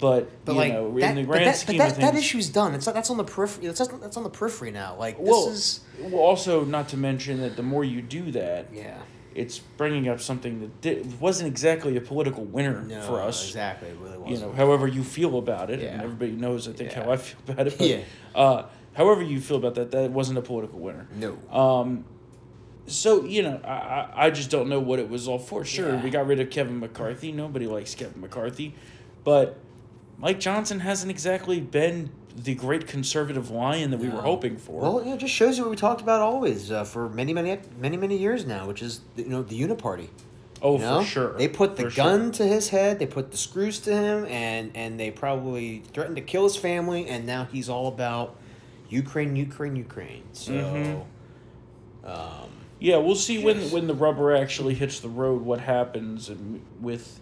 but, 0.00 0.44
But 0.44 0.52
you 0.52 0.58
like 0.58 0.72
know, 0.72 0.98
that, 0.98 1.10
in 1.10 1.16
the 1.16 1.22
grand 1.24 1.46
that, 1.46 1.56
scheme 1.56 1.78
that, 1.78 1.92
of 1.92 1.96
that 1.98 2.12
things, 2.12 2.24
issue's 2.24 2.48
done. 2.48 2.74
It's 2.74 2.86
not, 2.86 2.94
that's 2.94 3.10
on 3.10 3.16
the 3.16 3.24
periphery. 3.24 3.66
That's, 3.66 3.78
that's 3.86 4.16
on 4.16 4.22
the 4.22 4.30
periphery 4.30 4.70
now. 4.70 4.96
Like 4.96 5.18
this 5.22 5.46
is 5.46 5.80
well, 6.00 6.20
also 6.22 6.64
not 6.64 6.88
to 6.88 6.96
mention 6.96 7.40
that 7.40 7.56
the 7.56 7.62
more 7.62 7.84
you 7.84 8.00
do 8.02 8.30
that, 8.32 8.66
yeah, 8.72 8.98
it's 9.34 9.58
bringing 9.58 10.08
up 10.08 10.20
something 10.20 10.72
that 10.82 11.06
wasn't 11.20 11.48
exactly 11.48 11.96
a 11.96 12.00
political 12.00 12.44
winner 12.44 12.82
No, 12.82 13.00
for 13.02 13.20
us. 13.20 13.46
exactly, 13.46 13.88
it 13.90 13.96
really 14.00 14.14
You 14.14 14.20
wasn't. 14.20 14.50
know, 14.50 14.56
however 14.56 14.86
you 14.88 15.04
feel 15.04 15.38
about 15.38 15.70
it, 15.70 15.80
and 15.80 16.02
everybody 16.02 16.32
knows, 16.32 16.66
I 16.68 16.72
think, 16.72 16.90
Yeah. 16.92 17.04
how 17.04 17.12
I 17.12 17.16
feel 17.16 17.38
about 17.48 17.66
it. 17.68 17.78
But, 17.78 17.86
Yeah. 17.86 18.00
Uh, 18.34 18.62
however 18.94 19.22
you 19.22 19.40
feel 19.40 19.56
about 19.58 19.74
that, 19.76 19.90
that 19.92 20.10
wasn't 20.10 20.38
a 20.38 20.42
political 20.42 20.78
winner. 20.80 21.06
No. 21.16 21.38
Um, 21.56 22.04
so 22.86 23.24
you 23.24 23.42
know, 23.42 23.60
I, 23.64 23.68
I 23.68 24.10
I 24.26 24.30
just 24.30 24.50
don't 24.50 24.68
know 24.68 24.80
what 24.80 24.98
it 24.98 25.08
was 25.08 25.28
all 25.28 25.38
for. 25.38 25.64
Sure, 25.64 25.90
Yeah. 25.94 26.02
we 26.02 26.10
got 26.10 26.26
rid 26.26 26.40
of 26.40 26.50
Kevin 26.50 26.80
McCarthy. 26.80 27.30
Nobody 27.30 27.66
likes 27.66 27.94
Kevin 27.94 28.20
McCarthy, 28.20 28.74
but 29.22 29.56
Mike 30.20 30.38
Johnson 30.38 30.80
hasn't 30.80 31.10
exactly 31.10 31.60
been 31.60 32.10
the 32.36 32.54
great 32.54 32.86
conservative 32.86 33.50
lion 33.50 33.90
that 33.90 33.98
we 33.98 34.08
were 34.08 34.22
hoping 34.22 34.56
for. 34.56 34.80
Well, 34.80 35.02
yeah, 35.04 35.14
it 35.14 35.18
just 35.20 35.34
shows 35.34 35.56
you 35.58 35.64
what 35.64 35.70
we 35.70 35.76
talked 35.76 36.00
about 36.00 36.20
always 36.20 36.70
uh, 36.70 36.84
for 36.84 37.08
many, 37.08 37.32
many, 37.32 37.58
many, 37.78 37.96
many 37.96 38.16
years 38.16 38.46
now, 38.46 38.66
which 38.66 38.82
is 38.82 39.00
you 39.16 39.24
know 39.26 39.42
the 39.42 39.58
uniparty. 39.60 40.08
Oh, 40.62 40.78
You 40.78 41.00
for 41.00 41.04
sure. 41.04 41.32
They 41.38 41.48
put 41.48 41.76
the 41.76 41.84
For 41.84 41.90
sure. 41.90 42.04
gun 42.04 42.32
to 42.32 42.46
his 42.46 42.68
head, 42.68 42.98
they 42.98 43.06
put 43.06 43.30
the 43.30 43.36
screws 43.38 43.80
to 43.80 43.92
him, 43.96 44.26
and 44.26 44.70
and 44.74 45.00
they 45.00 45.10
probably 45.10 45.82
threatened 45.94 46.16
to 46.16 46.22
kill 46.22 46.44
his 46.44 46.56
family, 46.56 47.06
and 47.08 47.26
now 47.26 47.48
he's 47.50 47.68
all 47.70 47.88
about 47.88 48.36
Ukraine, 48.90 49.36
Ukraine, 49.36 49.74
Ukraine. 49.76 50.22
So, 50.32 50.52
Mhm. 50.52 51.04
um, 52.04 52.50
Yeah, 52.78 52.96
we'll 52.96 53.14
see 53.14 53.42
when 53.44 53.70
when 53.70 53.86
the 53.86 53.94
rubber 53.94 54.34
actually 54.34 54.74
hits 54.74 55.00
the 55.00 55.08
road. 55.08 55.42
What 55.42 55.60
happens 55.60 56.28
and 56.28 56.60
with, 56.80 57.20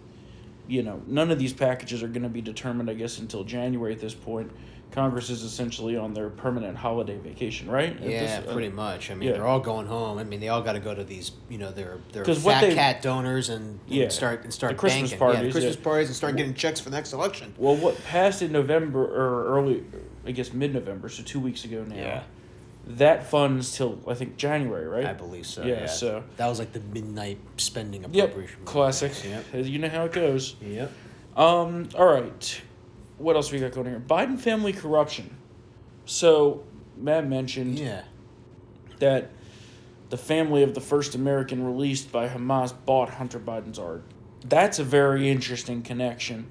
you 0.69 0.83
know, 0.83 1.01
none 1.07 1.31
of 1.31 1.39
these 1.39 1.51
packages 1.51 2.01
are 2.03 2.07
going 2.07 2.23
to 2.23 2.29
be 2.29 2.41
determined. 2.41 2.89
I 2.89 2.93
guess 2.93 3.19
until 3.19 3.43
January 3.43 3.93
at 3.93 3.99
this 3.99 4.13
point. 4.13 4.51
Congress 4.91 5.29
is 5.29 5.43
essentially 5.43 5.95
on 5.95 6.15
their 6.15 6.29
permanent 6.31 6.75
holiday 6.75 7.15
vacation, 7.19 7.69
right? 7.69 7.95
At 7.95 8.09
yeah, 8.09 8.39
this- 8.39 8.47
uh, 8.49 8.53
pretty 8.53 8.69
much. 8.69 9.11
I 9.11 9.13
mean, 9.13 9.27
yeah. 9.29 9.35
they're 9.35 9.45
all 9.45 9.59
going 9.59 9.85
home. 9.85 10.17
I 10.17 10.23
mean, 10.23 10.39
they 10.39 10.49
all 10.49 10.63
got 10.63 10.73
to 10.73 10.79
go 10.79 10.95
to 10.95 11.03
these, 11.03 11.31
you 11.47 11.59
know, 11.59 11.71
their 11.71 11.99
their 12.11 12.25
fat 12.25 12.61
they- 12.61 12.73
cat 12.73 13.03
donors 13.03 13.49
and, 13.49 13.79
and 13.79 13.79
Yeah, 13.87 14.09
start 14.09 14.43
and 14.45 14.51
start 14.51 14.71
the 14.71 14.79
Christmas 14.79 15.11
banking. 15.11 15.27
yeah, 15.27 15.33
parties, 15.35 15.53
Christmas 15.53 15.75
yeah. 15.75 15.83
parties, 15.83 16.07
and 16.07 16.15
start 16.15 16.35
getting 16.37 16.55
checks 16.55 16.79
for 16.79 16.89
the 16.89 16.95
next 16.95 17.13
election. 17.13 17.53
Well, 17.57 17.75
what 17.75 18.03
passed 18.05 18.41
in 18.41 18.51
November 18.51 19.05
or 19.05 19.55
early, 19.55 19.83
I 20.25 20.31
guess 20.31 20.53
mid 20.53 20.73
November, 20.73 21.07
so 21.07 21.21
two 21.21 21.39
weeks 21.39 21.65
ago 21.65 21.85
now. 21.87 21.95
Yeah. 21.95 22.23
That 22.93 23.27
funds 23.29 23.75
till 23.77 23.99
I 24.07 24.15
think 24.15 24.35
January, 24.37 24.87
right? 24.87 25.05
I 25.05 25.13
believe 25.13 25.45
so. 25.45 25.63
Yeah. 25.63 25.81
Yeah, 25.81 25.85
So. 25.85 26.23
that 26.37 26.47
was 26.47 26.57
like 26.59 26.73
the 26.73 26.79
midnight 26.79 27.37
spending 27.57 28.01
Yep. 28.11 28.29
appropriation. 28.29 28.59
Classic. 28.65 29.11
Yep. 29.23 29.45
You 29.65 29.77
know 29.79 29.89
how 29.89 30.05
it 30.05 30.11
goes. 30.11 30.55
Yep. 30.61 30.91
Um. 31.37 31.89
All 31.95 32.07
right. 32.07 32.61
What 33.19 33.35
else 33.35 33.51
we 33.51 33.59
got 33.59 33.71
going 33.73 33.85
here? 33.87 33.99
Biden 34.05 34.39
family 34.39 34.73
corruption. 34.73 35.35
So 36.05 36.63
Matt 36.97 37.27
mentioned 37.27 37.77
Yeah. 37.77 38.01
that 38.99 39.29
the 40.09 40.17
family 40.17 40.63
of 40.63 40.73
the 40.73 40.81
first 40.81 41.13
American 41.13 41.63
released 41.63 42.11
by 42.11 42.27
Hamas 42.27 42.73
bought 42.85 43.09
Hunter 43.11 43.39
Biden's 43.39 43.77
art. 43.77 44.03
That's 44.43 44.79
a 44.79 44.83
very 44.83 45.29
interesting 45.29 45.83
connection. 45.83 46.47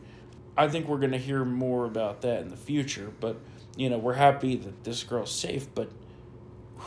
I 0.57 0.69
think 0.69 0.87
we're 0.87 0.99
going 0.99 1.13
to 1.13 1.19
hear 1.19 1.45
more 1.45 1.85
about 1.85 2.21
that 2.23 2.43
in 2.43 2.49
the 2.49 2.57
future. 2.57 3.11
But 3.19 3.37
you 3.77 3.91
know, 3.91 3.99
we're 3.99 4.15
happy 4.15 4.55
that 4.57 4.85
this 4.85 5.03
girl's 5.03 5.33
safe. 5.33 5.67
But 5.75 5.91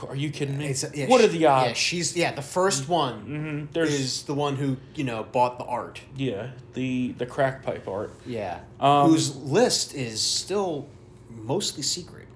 are 0.08 0.16
you 0.16 0.30
kidding 0.30 0.58
me? 0.58 0.66
It's- 0.66 0.86
yeah, 0.96 1.08
what 1.08 1.22
are 1.22 1.28
the 1.28 1.46
odds? 1.46 1.68
Yeah, 1.70 1.74
she's 1.74 2.16
yeah. 2.16 2.32
The 2.34 2.42
first 2.42 2.88
one 2.90 3.68
Mhm, 3.70 3.74
there's- 3.74 3.92
is 3.92 4.24
the 4.24 4.34
one 4.34 4.56
who 4.56 4.78
you 4.96 5.04
know 5.04 5.24
bought 5.32 5.58
the 5.60 5.66
art. 5.66 6.02
Yeah, 6.16 6.52
the 6.74 7.14
the 7.18 7.26
crack 7.26 7.64
pipe 7.64 7.88
art. 7.88 8.14
Yeah. 8.26 8.60
Um, 8.80 9.10
Whose 9.12 9.36
list 9.36 9.94
is 9.94 10.22
still 10.22 10.88
mostly 11.30 11.84
secret. 11.84 12.28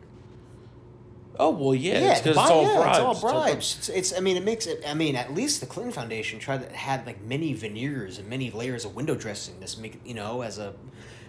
Oh 1.38 1.50
well, 1.50 1.76
yeah, 1.76 2.12
it's 2.14 2.22
the 2.22 2.30
it's 2.30 2.38
buy- 2.38 2.48
all 2.50 2.64
yeah, 2.64 2.76
bribes. 2.78 2.90
It's 2.98 3.00
all 3.00 3.12
It's 3.12 3.24
all 3.24 3.32
bribes. 3.44 3.76
It's, 3.80 3.90
it's. 3.90 4.18
I 4.18 4.22
mean, 4.22 4.38
it 4.38 4.44
makes 4.46 4.68
it. 4.68 4.82
I 4.88 4.94
mean, 4.94 5.18
at 5.18 5.34
least 5.34 5.60
the 5.60 5.66
Clinton 5.66 5.92
Foundation 5.92 6.40
tried 6.40 6.70
to 6.70 6.74
had 6.76 7.06
like 7.06 7.22
many 7.22 7.52
veneers 7.54 8.18
and 8.20 8.30
many 8.30 8.52
layers 8.52 8.86
of 8.86 8.96
window 8.96 9.16
dressing. 9.16 9.60
This 9.60 9.78
make 9.78 10.00
you 10.06 10.14
know 10.14 10.42
as 10.44 10.58
a 10.60 10.74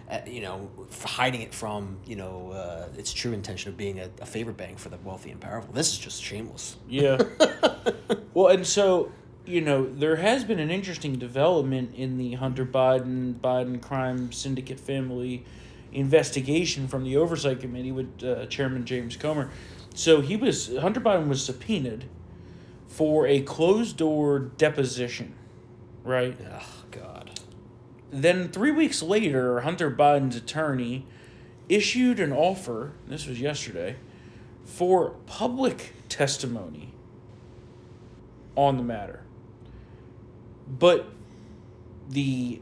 uh, 0.09 0.19
you 0.25 0.41
know, 0.41 0.69
hiding 1.03 1.41
it 1.41 1.53
from 1.53 1.97
you 2.05 2.15
know 2.15 2.51
uh, 2.51 2.87
its 2.97 3.13
true 3.13 3.33
intention 3.33 3.69
of 3.69 3.77
being 3.77 3.99
a, 3.99 4.09
a 4.21 4.25
favor 4.25 4.51
bank 4.51 4.79
for 4.79 4.89
the 4.89 4.97
wealthy 5.03 5.31
and 5.31 5.41
powerful. 5.41 5.73
This 5.73 5.91
is 5.91 5.99
just 5.99 6.23
shameless. 6.23 6.77
Yeah. 6.87 7.21
well, 8.33 8.47
and 8.47 8.65
so, 8.65 9.11
you 9.45 9.61
know, 9.61 9.85
there 9.85 10.17
has 10.17 10.43
been 10.43 10.59
an 10.59 10.71
interesting 10.71 11.17
development 11.17 11.93
in 11.95 12.17
the 12.17 12.35
Hunter 12.35 12.65
Biden 12.65 13.35
Biden 13.35 13.81
crime 13.81 14.31
syndicate 14.31 14.79
family 14.79 15.45
investigation 15.91 16.87
from 16.87 17.03
the 17.03 17.17
oversight 17.17 17.59
committee 17.59 17.91
with 17.91 18.23
uh, 18.23 18.45
Chairman 18.47 18.85
James 18.85 19.17
Comer. 19.17 19.49
So 19.93 20.21
he 20.21 20.35
was 20.35 20.75
Hunter 20.77 21.01
Biden 21.01 21.27
was 21.27 21.43
subpoenaed 21.43 22.05
for 22.87 23.27
a 23.27 23.41
closed 23.41 23.97
door 23.97 24.39
deposition, 24.39 25.33
right? 26.03 26.37
Oh 26.49 26.83
God. 26.91 27.16
Then 28.11 28.49
three 28.49 28.71
weeks 28.71 29.01
later, 29.01 29.61
Hunter 29.61 29.91
Biden's 29.91 30.35
attorney 30.35 31.05
issued 31.67 32.19
an 32.19 32.31
offer. 32.31 32.93
This 33.07 33.27
was 33.27 33.39
yesterday 33.41 33.97
for 34.63 35.11
public 35.25 35.93
testimony 36.09 36.93
on 38.55 38.77
the 38.77 38.83
matter. 38.83 39.21
But 40.67 41.09
the 42.09 42.61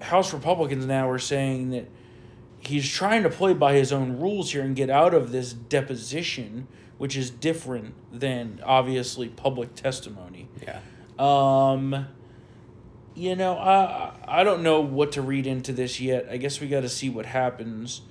House 0.00 0.32
Republicans 0.32 0.86
now 0.86 1.08
are 1.10 1.18
saying 1.18 1.70
that 1.70 1.88
he's 2.58 2.88
trying 2.90 3.22
to 3.22 3.30
play 3.30 3.54
by 3.54 3.74
his 3.74 3.92
own 3.92 4.18
rules 4.18 4.52
here 4.52 4.62
and 4.62 4.74
get 4.74 4.90
out 4.90 5.14
of 5.14 5.32
this 5.32 5.52
deposition, 5.52 6.68
which 6.98 7.16
is 7.16 7.30
different 7.30 7.94
than 8.12 8.60
obviously 8.64 9.28
public 9.28 9.74
testimony. 9.74 10.48
Yeah. 10.62 10.80
Um, 11.18 12.06
you 13.16 13.34
know, 13.34 13.56
I 13.56 14.12
I 14.28 14.44
don't 14.44 14.62
know 14.62 14.80
what 14.80 15.12
to 15.12 15.22
read 15.22 15.46
into 15.46 15.72
this 15.72 16.00
yet. 16.00 16.28
I 16.30 16.36
guess 16.36 16.60
we 16.60 16.68
got 16.68 16.82
to 16.82 16.88
see 16.88 17.08
what 17.10 17.26
happens. 17.26 18.02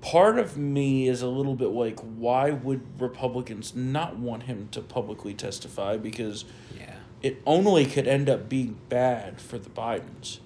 Part 0.00 0.38
of 0.38 0.56
me 0.56 1.08
is 1.08 1.22
a 1.22 1.26
little 1.28 1.56
bit 1.56 1.70
like, 1.70 1.98
why 2.00 2.50
would 2.52 3.00
Republicans 3.00 3.74
not 3.74 4.16
want 4.16 4.44
him 4.44 4.68
to 4.70 4.80
publicly 4.80 5.34
testify? 5.34 5.96
Because 5.96 6.44
Yeah. 6.78 6.94
it 7.20 7.42
only 7.44 7.84
could 7.84 8.06
end 8.06 8.28
up 8.30 8.48
being 8.48 8.76
bad 8.88 9.40
for 9.40 9.58
the 9.58 9.70
Bidens. 9.70 10.38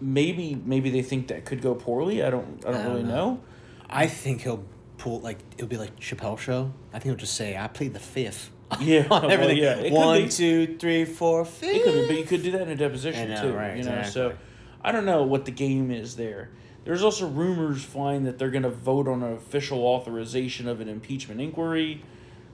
Maybe 0.00 0.54
maybe 0.64 0.90
they 0.90 1.02
think 1.02 1.28
that 1.28 1.44
could 1.44 1.60
go 1.62 1.74
poorly. 1.74 2.22
I 2.22 2.30
don't 2.30 2.64
I 2.66 2.72
don't, 2.72 2.80
I 2.80 2.82
don't 2.84 2.92
really 2.92 3.02
know. 3.04 3.14
know. 3.34 3.40
I 3.88 4.06
think 4.06 4.40
he'll 4.42 4.64
pull 4.98 5.20
like 5.20 5.38
it'll 5.56 5.68
be 5.68 5.76
like 5.76 5.98
Chappelle 6.00 6.38
show. 6.38 6.72
I 6.92 6.98
think 6.98 7.04
he'll 7.04 7.14
just 7.16 7.34
say 7.34 7.56
I 7.56 7.68
plead 7.68 7.92
the 7.92 8.00
fifth. 8.00 8.50
Yeah, 8.80 9.02
on 9.10 9.22
well, 9.22 9.30
everything. 9.30 9.56
yeah, 9.58 9.76
it 9.76 10.22
be. 10.24 10.28
two, 10.28 10.76
three, 10.78 11.04
four, 11.04 11.44
fifth. 11.44 11.70
It 11.74 11.82
could 11.84 11.94
be, 11.94 12.06
but 12.06 12.16
you 12.18 12.24
could 12.24 12.42
do 12.42 12.52
that 12.52 12.62
in 12.62 12.68
a 12.68 12.76
deposition 12.76 13.30
know, 13.30 13.42
too. 13.42 13.52
right, 13.52 13.76
you 13.76 13.84
know, 13.84 14.02
so. 14.02 14.34
I 14.82 14.92
don't 14.92 15.04
know 15.04 15.24
what 15.24 15.44
the 15.44 15.50
game 15.50 15.90
is 15.90 16.16
there. 16.16 16.48
There's 16.84 17.02
also 17.02 17.28
rumors 17.28 17.84
flying 17.84 18.24
that 18.24 18.38
they're 18.38 18.50
going 18.50 18.62
to 18.62 18.70
vote 18.70 19.08
on 19.08 19.22
an 19.22 19.34
official 19.34 19.80
authorization 19.84 20.66
of 20.68 20.80
an 20.80 20.88
impeachment 20.88 21.40
inquiry, 21.40 22.02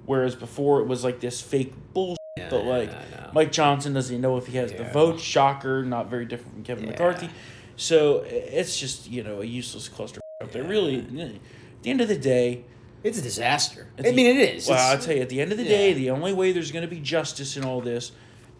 whereas 0.06 0.34
before 0.34 0.80
it 0.80 0.86
was 0.86 1.04
like 1.04 1.20
this 1.20 1.40
fake 1.40 1.72
bullshit. 1.92 2.16
Yeah, 2.36 2.48
but 2.50 2.64
like. 2.64 2.90
Mike 3.32 3.52
Johnson 3.52 3.92
doesn't 3.92 4.12
even 4.14 4.22
know 4.22 4.38
if 4.38 4.46
he 4.46 4.56
has 4.56 4.72
the 4.72 4.84
vote. 4.84 5.20
Shocker, 5.20 5.84
not 5.84 6.08
very 6.08 6.24
different 6.24 6.54
from 6.54 6.64
Kevin 6.64 6.84
Yeah. 6.84 6.92
McCarthy. 6.92 7.28
So 7.76 8.22
it's 8.26 8.78
just 8.78 9.10
you 9.10 9.22
know 9.22 9.42
a 9.42 9.44
useless 9.44 9.88
cluster. 9.88 10.20
There, 10.52 10.64
really. 10.64 11.00
At 11.00 11.82
the 11.82 11.90
end 11.90 12.00
of 12.00 12.08
the 12.08 12.16
day, 12.18 12.64
It's 13.02 13.18
a 13.18 13.22
disaster. 13.22 13.86
I 13.98 14.10
mean, 14.12 14.26
it 14.36 14.54
is. 14.56 14.68
Well, 14.68 14.78
I'll 14.92 14.98
tell 14.98 15.14
you, 15.14 15.22
at 15.22 15.28
the 15.28 15.40
end 15.40 15.52
of 15.52 15.58
the 15.58 15.64
day, 15.64 15.90
Yeah. 15.90 15.94
the 15.94 16.10
only 16.10 16.32
way 16.32 16.52
there's 16.52 16.72
going 16.72 16.82
to 16.82 16.88
be 16.92 17.00
justice 17.00 17.56
in 17.56 17.64
all 17.64 17.80
this 17.80 18.12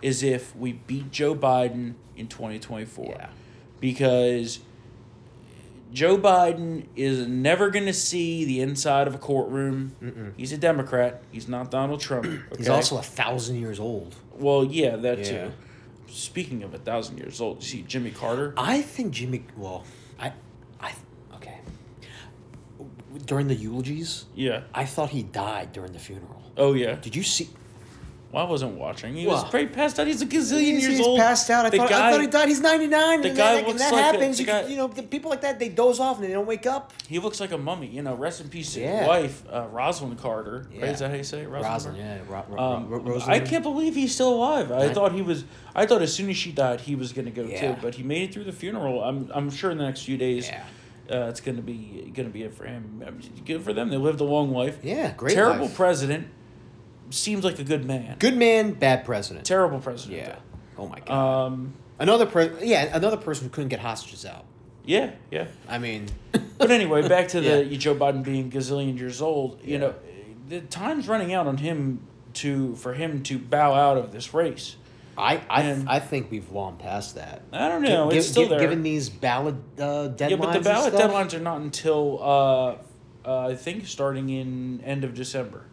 is 0.03 0.23
if 0.23 0.55
we 0.55 0.73
beat 0.73 1.11
Joe 1.11 1.35
Biden 1.35 1.95
in 2.17 2.29
2024. 2.29 3.07
Yeah. 3.19 3.29
Because 3.81 4.61
Joe 5.93 6.19
Biden 6.19 6.87
is 6.97 7.27
never 7.27 7.71
going 7.71 7.87
to 7.87 7.93
see 7.93 8.45
the 8.45 8.61
inside 8.61 9.07
of 9.07 9.15
a 9.15 9.19
courtroom. 9.19 10.35
He's 10.37 10.53
a 10.53 10.59
Democrat. 10.59 11.23
He's 11.33 11.49
not 11.49 11.71
Donald 11.71 12.01
Trump. 12.01 12.27
He's 12.59 12.69
also 12.69 12.99
a 12.99 13.03
thousand 13.03 13.57
years 13.61 13.81
old. 13.81 14.15
Well, 14.39 14.65
yeah, 14.65 14.97
that 14.97 15.19
Yeah. 15.19 15.25
too. 15.47 15.53
Speaking 16.09 16.63
of 16.63 16.73
a 16.75 16.79
thousand 16.79 17.19
years 17.19 17.41
old, 17.41 17.63
you 17.63 17.69
see 17.69 17.83
Jimmy 17.83 18.11
Carter? 18.11 18.55
I 18.57 18.81
think 18.83 19.13
Jimmy. 19.13 19.45
Well, 19.57 19.85
I, 20.19 20.29
okay. 20.29 20.37
During 23.27 23.49
the 23.49 23.55
eulogies, 23.55 24.25
Yeah. 24.35 24.63
I 24.73 24.85
thought 24.85 25.11
he 25.11 25.23
died 25.23 25.73
during 25.73 25.93
the 25.93 25.99
funeral. 25.99 26.43
Oh, 26.57 26.73
yeah. 26.75 26.95
Did 26.95 27.15
you 27.17 27.23
see? 27.23 27.49
Well, 28.33 28.45
I 28.47 28.51
wasn't 28.51 28.75
watching. 28.77 29.15
He 29.15 29.27
Well, 29.27 29.37
was 29.43 29.51
pretty 29.51 29.69
passed 29.73 29.99
out. 30.01 30.07
He's 30.07 30.21
a 30.21 30.27
gazillion 30.27 30.61
He's, 30.61 30.83
years 30.83 30.99
he's 30.99 31.07
old. 31.07 31.19
passed 31.19 31.49
out. 31.49 31.65
I 31.65 31.71
The 31.71 31.77
thought, 31.79 31.93
I 31.93 32.11
thought 32.11 32.21
he 32.21 32.27
died. 32.27 32.49
He's 32.49 32.61
ninety 32.61 32.87
nine. 32.89 33.23
the 33.23 33.29
and 33.29 33.37
guy 33.37 33.45
that, 33.53 33.57
like, 33.59 33.67
looks 33.69 33.81
that 33.81 33.93
like 33.93 34.01
a- 34.01 34.05
happens. 34.05 34.37
the 34.37 34.43
you, 34.43 34.47
guy- 34.47 34.63
can, 34.63 34.71
you 34.73 34.77
know, 34.77 34.89
the 34.89 35.03
people 35.05 35.31
like 35.31 35.41
that 35.43 35.59
they 35.61 35.69
doze 35.69 36.01
off 36.01 36.17
and 36.19 36.27
they 36.29 36.33
don't 36.33 36.45
wake 36.47 36.67
up. 36.67 36.93
He 37.09 37.19
looks 37.21 37.39
like 37.41 37.53
a 37.53 37.59
mummy. 37.59 37.87
You 37.87 38.03
know, 38.03 38.15
rest 38.15 38.41
in 38.41 38.49
peace 38.49 38.75
to 38.75 38.81
his 38.81 39.07
wife, 39.07 39.43
uh, 39.51 39.67
Rosalind 39.73 40.19
Carter. 40.19 40.67
Right? 40.71 40.81
Yeah. 40.81 40.85
Is 40.87 40.99
that 40.99 41.11
how 41.11 41.17
you 41.17 41.25
say 41.25 41.43
it? 41.43 41.49
Rosalind 41.49 41.73
Rosalind, 41.73 41.99
yeah, 41.99 42.19
Ro- 42.29 42.45
Ro- 42.49 42.59
Um, 42.63 42.89
Ro- 42.89 43.21
I 43.27 43.39
can't 43.41 43.63
believe 43.63 43.95
he's 43.95 44.13
still 44.15 44.35
alive. 44.35 44.71
I 44.73 44.87
I- 44.87 44.93
thought 44.93 45.13
he 45.13 45.23
was. 45.23 45.45
I 45.75 45.87
thought 45.87 46.03
as 46.03 46.13
soon 46.13 46.29
as 46.29 46.37
she 46.37 46.51
died, 46.53 46.81
he 46.83 46.95
was 46.97 47.13
gonna 47.13 47.31
go 47.31 47.45
Yeah. 47.45 47.75
too. 47.75 47.81
But 47.81 47.95
he 47.95 48.03
made 48.03 48.23
it 48.29 48.35
through 48.35 48.45
the 48.45 48.53
funeral. 48.53 49.03
I'm. 49.03 49.31
I'm 49.35 49.51
sure 49.51 49.71
in 49.71 49.79
the 49.79 49.85
next 49.85 50.03
few 50.03 50.17
days, 50.19 50.49
Yeah. 50.49 50.63
Uh, 51.11 51.27
it's 51.29 51.41
gonna 51.41 51.63
be 51.63 52.11
gonna 52.15 52.29
be 52.29 52.43
it 52.43 52.55
for 52.55 52.65
him. 52.67 53.03
I 53.07 53.11
mean, 53.11 53.23
Good 53.45 53.63
for 53.63 53.73
them. 53.73 53.91
They 53.91 53.97
lived 53.97 54.21
a 54.21 54.25
long 54.25 54.53
life. 54.53 54.79
Yeah, 54.83 55.13
great. 55.13 55.35
Terrible 55.35 55.67
life. 55.67 55.75
president. 55.77 56.29
Seems 57.11 57.45
like 57.45 57.59
a 57.59 57.65
good 57.65 57.85
man. 57.85 58.17
Good 58.19 58.37
man, 58.37 58.73
bad 58.73 59.05
president. 59.05 59.47
Terrible 59.47 59.79
president. 59.79 60.19
Yeah. 60.23 60.37
Oh 60.77 60.89
my 60.89 60.99
god. 61.01 61.47
Um. 61.47 61.75
another 61.99 62.27
per- 62.27 62.59
Yeah, 62.61 62.97
another 62.97 63.17
person 63.17 63.45
who 63.45 63.51
couldn't 63.51 63.69
get 63.69 63.81
hostages 63.81 64.27
out. 64.27 64.45
Yeah. 64.85 65.13
Yeah. 65.31 65.47
I 65.69 65.79
mean, 65.79 66.07
But 66.59 66.71
anyway, 66.71 67.07
back 67.09 67.29
to 67.29 67.41
the 67.41 67.65
Yeah. 67.65 67.79
Joe 67.79 67.95
Biden 67.95 68.23
being 68.25 68.51
gazillion 68.51 68.99
years 68.99 69.21
old. 69.23 69.61
You 69.63 69.73
Yeah. 69.75 69.79
know, 69.79 69.95
the 70.49 70.61
time's 70.63 71.07
running 71.09 71.33
out 71.33 71.47
on 71.47 71.59
him 71.59 72.01
to 72.35 72.75
for 72.77 72.95
him 72.95 73.23
to 73.25 73.39
bow 73.39 73.73
out 73.75 73.97
of 73.97 74.13
this 74.13 74.35
race. 74.35 74.77
I 75.19 75.41
I, 75.49 75.63
And- 75.63 75.89
I 75.89 75.99
think 76.01 76.31
we've 76.31 76.51
long 76.53 76.77
past 76.77 77.15
that. 77.15 77.43
I 77.53 77.69
don't 77.69 77.83
know. 77.83 78.11
Gi- 78.11 78.17
it's 78.19 78.27
gi- 78.27 78.33
still 78.33 78.43
gi- 78.45 78.49
there. 78.51 78.61
Given 78.61 78.83
these 78.83 79.09
ballot 79.09 79.55
uh, 79.79 80.09
deadlines. 80.15 80.31
yeah, 80.31 80.37
but 80.37 80.53
the 80.53 80.61
ballot 80.61 80.95
deadlines 80.95 81.35
are 81.35 81.41
not 81.41 81.61
until 81.61 82.19
uh, 82.23 82.77
uh, 83.29 83.49
I 83.49 83.55
think 83.57 83.87
starting 83.87 84.29
in 84.29 84.81
end 84.85 85.05
of 85.05 85.15
December. 85.15 85.65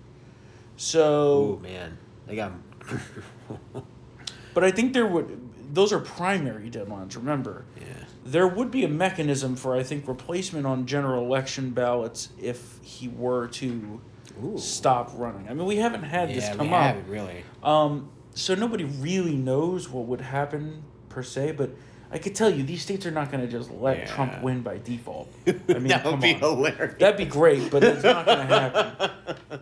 So, 0.77 1.03
Oh 1.03 1.59
man, 1.61 1.97
they 2.27 2.35
got. 2.35 2.51
but 4.53 4.63
I 4.63 4.71
think 4.71 4.93
there 4.93 5.05
would 5.05 5.39
those 5.73 5.91
are 5.91 5.99
primary 5.99 6.69
deadlines. 6.69 7.15
Remember, 7.15 7.65
Yeah. 7.79 7.85
there 8.25 8.47
would 8.47 8.69
be 8.69 8.83
a 8.83 8.87
mechanism 8.89 9.55
for 9.55 9.75
I 9.75 9.83
think 9.83 10.07
replacement 10.07 10.65
on 10.65 10.85
general 10.85 11.25
election 11.25 11.71
ballots 11.71 12.29
if 12.39 12.79
he 12.83 13.07
were 13.07 13.47
to 13.49 13.99
Ooh. 14.43 14.57
stop 14.57 15.11
running. 15.15 15.47
I 15.49 15.53
mean, 15.53 15.65
we 15.65 15.77
haven't 15.77 16.03
had 16.03 16.29
this 16.29 16.47
come 16.49 16.67
we 16.69 16.73
up. 16.73 16.81
haven't 16.81 17.07
really. 17.07 17.43
Um, 17.63 18.09
so 18.33 18.55
nobody 18.55 18.83
really 18.83 19.35
knows 19.35 19.89
what 19.89 20.05
would 20.05 20.21
happen 20.21 20.83
per 21.09 21.23
se, 21.23 21.53
but 21.53 21.69
I 22.11 22.17
could 22.19 22.35
tell 22.35 22.49
you 22.49 22.63
these 22.63 22.81
states 22.81 23.05
are 23.05 23.11
not 23.11 23.31
going 23.31 23.41
to 23.43 23.51
just 23.51 23.71
let 23.71 23.97
Yeah. 23.97 24.05
Trump 24.05 24.41
win 24.43 24.61
by 24.61 24.77
default. 24.77 25.31
I 25.47 25.51
mean, 25.73 25.87
that 25.87 26.03
come 26.03 26.13
would 26.13 26.21
be 26.21 26.33
on. 26.35 26.39
hilarious. 26.39 26.95
That'd 26.99 27.17
be 27.17 27.25
great, 27.25 27.71
but 27.71 27.83
it's 27.83 28.03
not 28.03 28.25
going 28.25 28.39
to 28.39 28.45
happen. 28.45 29.09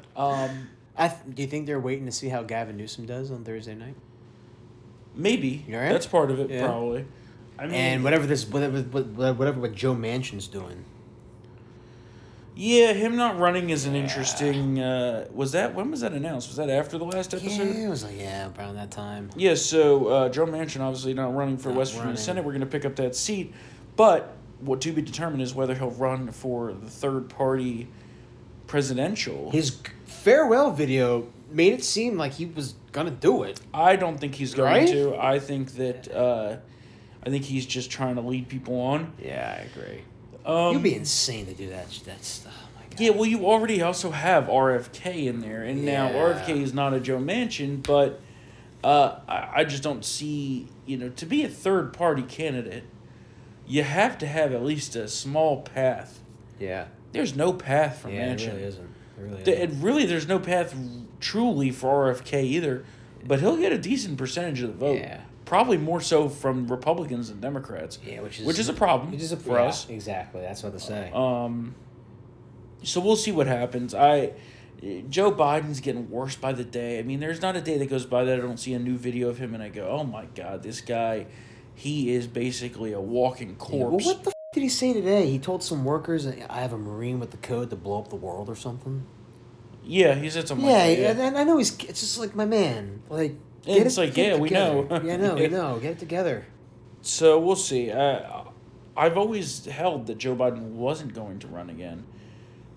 Um, 0.15 0.67
I 0.97 1.07
th- 1.07 1.21
do 1.35 1.41
you 1.41 1.47
think 1.47 1.65
they're 1.65 1.79
waiting 1.79 2.05
to 2.05 2.11
see 2.11 2.29
how 2.29 2.43
Gavin 2.43 2.77
Newsom 2.77 3.05
does 3.05 3.31
on 3.31 3.43
Thursday 3.43 3.73
night? 3.75 3.95
maybe 5.15 5.65
You 5.67 5.75
all 5.75 5.81
right? 5.81 5.91
that's 5.91 6.05
part 6.05 6.29
of 6.31 6.39
it, 6.39 6.49
Yeah. 6.49 6.65
probably. 6.67 7.05
I 7.59 7.65
mean, 7.65 7.75
and 7.75 8.03
whatever 8.03 8.25
this, 8.25 8.45
whatever, 8.47 8.81
whatever, 8.81 9.33
whatever 9.33 9.59
what 9.61 9.73
Joe 9.75 9.95
Manchin's 9.95 10.47
doing. 10.47 10.83
Yeah, 12.63 12.93
him 12.93 13.15
not 13.15 13.39
running 13.39 13.71
is 13.71 13.85
an 13.85 13.95
Yeah. 13.95 14.01
interesting. 14.03 14.79
Uh, 14.79 15.25
was 15.33 15.51
that 15.53 15.73
when 15.73 15.89
was 15.89 16.01
that 16.01 16.13
announced? 16.13 16.47
Was 16.49 16.57
that 16.57 16.69
after 16.69 16.97
the 16.99 17.05
last 17.05 17.33
episode? 17.33 17.49
Yeah, 17.75 17.85
it 17.87 17.89
was 17.89 18.03
like 18.03 18.17
yeah, 18.19 18.49
around 18.57 18.75
that 18.75 18.91
time. 18.91 19.29
Yeah, 19.35 19.55
so 19.55 20.07
uh, 20.07 20.29
Joe 20.29 20.45
Manchin 20.45 20.81
obviously 20.81 21.13
not 21.15 21.33
running 21.35 21.57
for 21.57 21.69
Not 21.69 21.77
West 21.79 21.93
Virginia. 21.95 22.17
Senate. 22.17 22.43
We're 22.45 22.51
going 22.51 22.61
to 22.61 22.67
pick 22.67 22.85
up 22.85 22.95
that 22.97 23.15
seat, 23.15 23.53
but 23.95 24.35
what 24.59 24.79
to 24.81 24.91
be 24.91 25.01
determined 25.01 25.41
is 25.41 25.55
whether 25.55 25.73
he'll 25.73 25.89
run 25.91 26.31
for 26.31 26.71
the 26.73 26.89
third 26.89 27.29
party 27.29 27.87
presidential. 28.67 29.51
His 29.51 29.77
farewell 30.05 30.71
video 30.71 31.27
made 31.51 31.73
it 31.73 31.83
seem 31.83 32.17
like 32.17 32.33
he 32.33 32.45
was 32.45 32.75
gonna 32.91 33.11
do 33.11 33.43
it. 33.43 33.59
I 33.73 33.95
don't 33.95 34.17
think 34.19 34.35
he's 34.35 34.53
going 34.53 34.71
Right? 34.71 34.87
to. 34.89 35.15
I 35.17 35.39
think 35.39 35.73
that 35.73 36.13
uh, 36.13 36.57
I 37.25 37.29
think 37.29 37.43
he's 37.45 37.65
just 37.65 37.91
trying 37.91 38.15
to 38.15 38.21
lead 38.21 38.47
people 38.49 38.79
on. 38.79 39.13
Yeah, 39.21 39.57
I 39.59 39.63
agree. 39.63 40.01
Um, 40.45 40.73
You'd 40.73 40.83
be 40.83 40.95
insane 40.95 41.45
to 41.47 41.53
do 41.53 41.69
that. 41.69 41.89
That 42.05 42.23
stuff. 42.23 42.53
Oh 42.57 42.79
my 42.79 42.87
God. 42.89 42.99
Yeah, 42.99 43.11
well, 43.11 43.25
you 43.25 43.45
already 43.45 43.81
also 43.81 44.11
have 44.11 44.45
RFK 44.45 45.25
in 45.27 45.39
there, 45.41 45.63
and 45.63 45.85
now 45.85 46.09
RFK 46.09 46.61
is 46.61 46.73
not 46.73 46.93
a 46.93 46.99
Joe 46.99 47.19
Manchin, 47.19 47.83
but 47.83 48.19
uh, 48.83 49.19
I, 49.27 49.49
I 49.57 49.63
just 49.63 49.83
don't 49.83 50.03
see 50.03 50.67
you 50.85 50.97
know 50.97 51.09
to 51.09 51.25
be 51.25 51.43
a 51.43 51.49
third 51.49 51.93
party 51.93 52.23
candidate, 52.23 52.83
you 53.67 53.83
have 53.83 54.17
to 54.19 54.27
have 54.27 54.53
at 54.53 54.63
least 54.63 54.95
a 54.95 55.07
small 55.07 55.61
path. 55.61 56.19
Yeah. 56.59 56.85
There's 57.11 57.35
no 57.35 57.53
path 57.53 57.99
for 58.01 58.09
Yeah, 58.09 58.31
it 58.33 58.45
really 58.47 58.63
isn't. 58.63 58.83
It 58.83 59.21
really 59.21 59.41
isn't. 59.41 59.71
And 59.71 59.83
really, 59.83 60.05
there's 60.05 60.27
no 60.27 60.39
path 60.39 60.75
truly 61.19 61.71
for 61.71 62.11
RFK 62.13 62.43
either, 62.43 62.85
but 63.25 63.39
he'll 63.39 63.57
get 63.57 63.71
a 63.71 63.77
decent 63.77 64.17
percentage 64.17 64.61
of 64.61 64.69
the 64.69 64.77
vote. 64.77 64.97
Yeah. 64.97 65.21
Probably 65.51 65.77
more 65.77 65.99
so 65.99 66.29
from 66.29 66.65
Republicans 66.71 67.27
than 67.27 67.41
Democrats. 67.41 67.99
Yeah, 68.07 68.21
which 68.21 68.39
is 68.39 68.45
which 68.47 68.57
is 68.57 68.69
a 68.69 68.73
problem 68.73 69.11
Which 69.11 69.19
is 69.21 69.33
a 69.33 69.37
for 69.37 69.57
yeah, 69.59 69.65
us. 69.65 69.89
Exactly. 69.89 70.39
That's 70.41 70.63
what 70.63 70.71
to 70.71 70.79
say. 70.79 71.11
Um, 71.13 71.75
so 72.83 73.01
we'll 73.01 73.17
see 73.17 73.33
what 73.33 73.47
happens. 73.47 73.93
I 73.93 74.31
Joe 75.09 75.29
Biden's 75.31 75.81
getting 75.81 76.09
worse 76.09 76.37
by 76.37 76.53
the 76.53 76.63
day. 76.63 76.99
I 76.99 77.03
mean, 77.03 77.19
there's 77.19 77.41
not 77.41 77.57
a 77.57 77.61
day 77.61 77.77
that 77.77 77.89
goes 77.89 78.05
by 78.05 78.23
that 78.23 78.39
I 78.39 78.41
don't 78.41 78.57
see 78.59 78.73
a 78.73 78.79
new 78.79 78.97
video 78.97 79.27
of 79.27 79.37
him 79.39 79.53
and 79.53 79.61
I 79.61 79.67
go, 79.67 79.89
"Oh 79.89 80.05
my 80.05 80.25
god, 80.33 80.63
this 80.63 80.79
guy, 80.79 81.25
he 81.75 82.13
is 82.13 82.27
basically 82.27 82.93
a 82.93 83.01
walking 83.01 83.49
Yeah, 83.49 83.55
corpse." 83.57 84.05
well, 84.05 84.15
what 84.15 84.23
the 84.23 84.29
f- 84.29 84.35
did 84.53 84.61
he 84.63 84.69
say 84.69 84.93
today? 84.93 85.27
He 85.29 85.37
told 85.37 85.63
some 85.63 85.83
workers, 85.83 86.25
"I 86.25 86.61
have 86.61 86.71
a 86.73 86.77
marine 86.77 87.19
with 87.19 87.31
the 87.31 87.37
code 87.37 87.69
to 87.71 87.75
blow 87.75 87.99
up 87.99 88.07
the 88.09 88.15
world" 88.15 88.47
or 88.49 88.55
something. 88.55 89.03
yeah, 89.83 90.15
he 90.15 90.29
said 90.29 90.47
something. 90.47 90.65
yeah, 90.67 90.85
like 90.85 90.97
that, 90.97 91.17
and 91.19 91.37
I 91.37 91.43
know 91.43 91.57
he's. 91.57 91.77
It's 91.83 91.99
just 91.99 92.17
like 92.17 92.35
my 92.35 92.45
man. 92.45 93.01
Like, 93.09 93.33
Yeah, 93.33 93.50
get 93.65 93.85
it's 93.85 93.97
it- 93.97 94.01
like, 94.01 94.13
get 94.13 94.27
it 94.27 94.35
yeah, 94.35 94.39
we 94.41 94.49
know. 94.49 94.87
yeah, 95.03 95.17
no, 95.17 95.35
we 95.35 95.47
know. 95.59 95.79
Get 95.79 95.91
it 95.93 95.99
together. 95.99 96.45
So 97.01 97.39
we'll 97.39 97.55
see. 97.55 97.91
Uh, 97.91 98.43
I've 98.95 99.17
always 99.17 99.65
held 99.65 100.07
that 100.07 100.17
Joe 100.17 100.35
Biden 100.35 100.71
wasn't 100.71 101.13
going 101.13 101.39
to 101.39 101.47
run 101.47 101.69
again. 101.69 102.05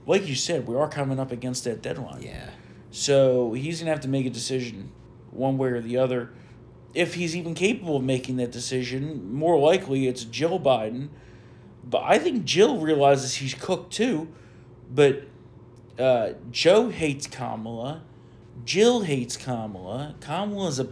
Like 0.07 0.27
you 0.29 0.35
said, 0.35 0.66
we 0.66 0.77
are 0.77 0.88
coming 0.88 1.18
up 1.18 1.33
against 1.33 1.64
that 1.64 1.83
deadline. 1.83 2.23
Yeah. 2.23 2.51
So 2.90 3.53
he's 3.55 3.79
going 3.81 3.87
to 3.87 3.90
have 3.92 4.01
to 4.03 4.09
make 4.09 4.25
a 4.27 4.31
decision 4.31 4.92
one 5.31 5.59
way 5.59 5.70
or 5.70 5.81
the 5.81 5.97
other. 5.97 6.31
If 6.94 7.14
he's 7.14 7.35
even 7.35 7.55
capable 7.55 7.97
of 7.97 8.05
making 8.05 8.37
that 8.37 8.53
decision, 8.53 9.35
more 9.35 9.59
likely 9.59 10.07
it's 10.07 10.25
Jill 10.25 10.61
Biden. 10.61 11.09
But 11.83 12.03
I 12.05 12.18
think 12.18 12.44
Jill 12.44 12.79
realizes 12.79 13.35
he's 13.37 13.55
cooked 13.55 13.92
too. 13.92 14.29
But 14.90 15.25
uh, 15.99 16.35
Joe 16.51 16.88
hates 16.90 17.27
Kamala. 17.27 18.03
Jill 18.64 19.03
hates 19.03 19.37
Kamala. 19.37 20.14
Kamala's 20.21 20.81
a 20.81 20.88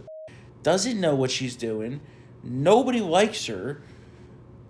doesn't 0.63 0.99
know 0.99 1.13
what 1.15 1.29
she's 1.31 1.55
doing. 1.55 2.01
Nobody 2.43 3.01
likes 3.01 3.45
her. 3.47 3.81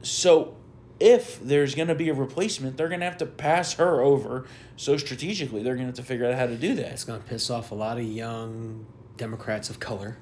So 0.01 0.55
if 0.99 1.39
there's 1.39 1.75
going 1.75 1.87
to 1.87 1.95
be 1.95 2.09
a 2.09 2.13
replacement, 2.13 2.77
they're 2.77 2.87
going 2.87 2.99
to 2.99 3.05
have 3.05 3.17
to 3.17 3.25
pass 3.25 3.73
her 3.73 4.01
over. 4.01 4.45
So 4.75 4.97
strategically, 4.97 5.61
they're 5.63 5.75
going 5.75 5.85
to 5.85 5.89
have 5.91 5.95
to 5.95 6.03
figure 6.03 6.25
out 6.25 6.35
how 6.35 6.47
to 6.47 6.55
do 6.55 6.75
that. 6.75 6.91
It's 6.93 7.03
gonna 7.03 7.19
piss 7.19 7.49
off 7.49 7.71
a 7.71 7.75
lot 7.75 7.97
of 7.97 8.05
young 8.05 8.85
Democrats 9.17 9.69
of 9.69 9.79
color. 9.79 10.17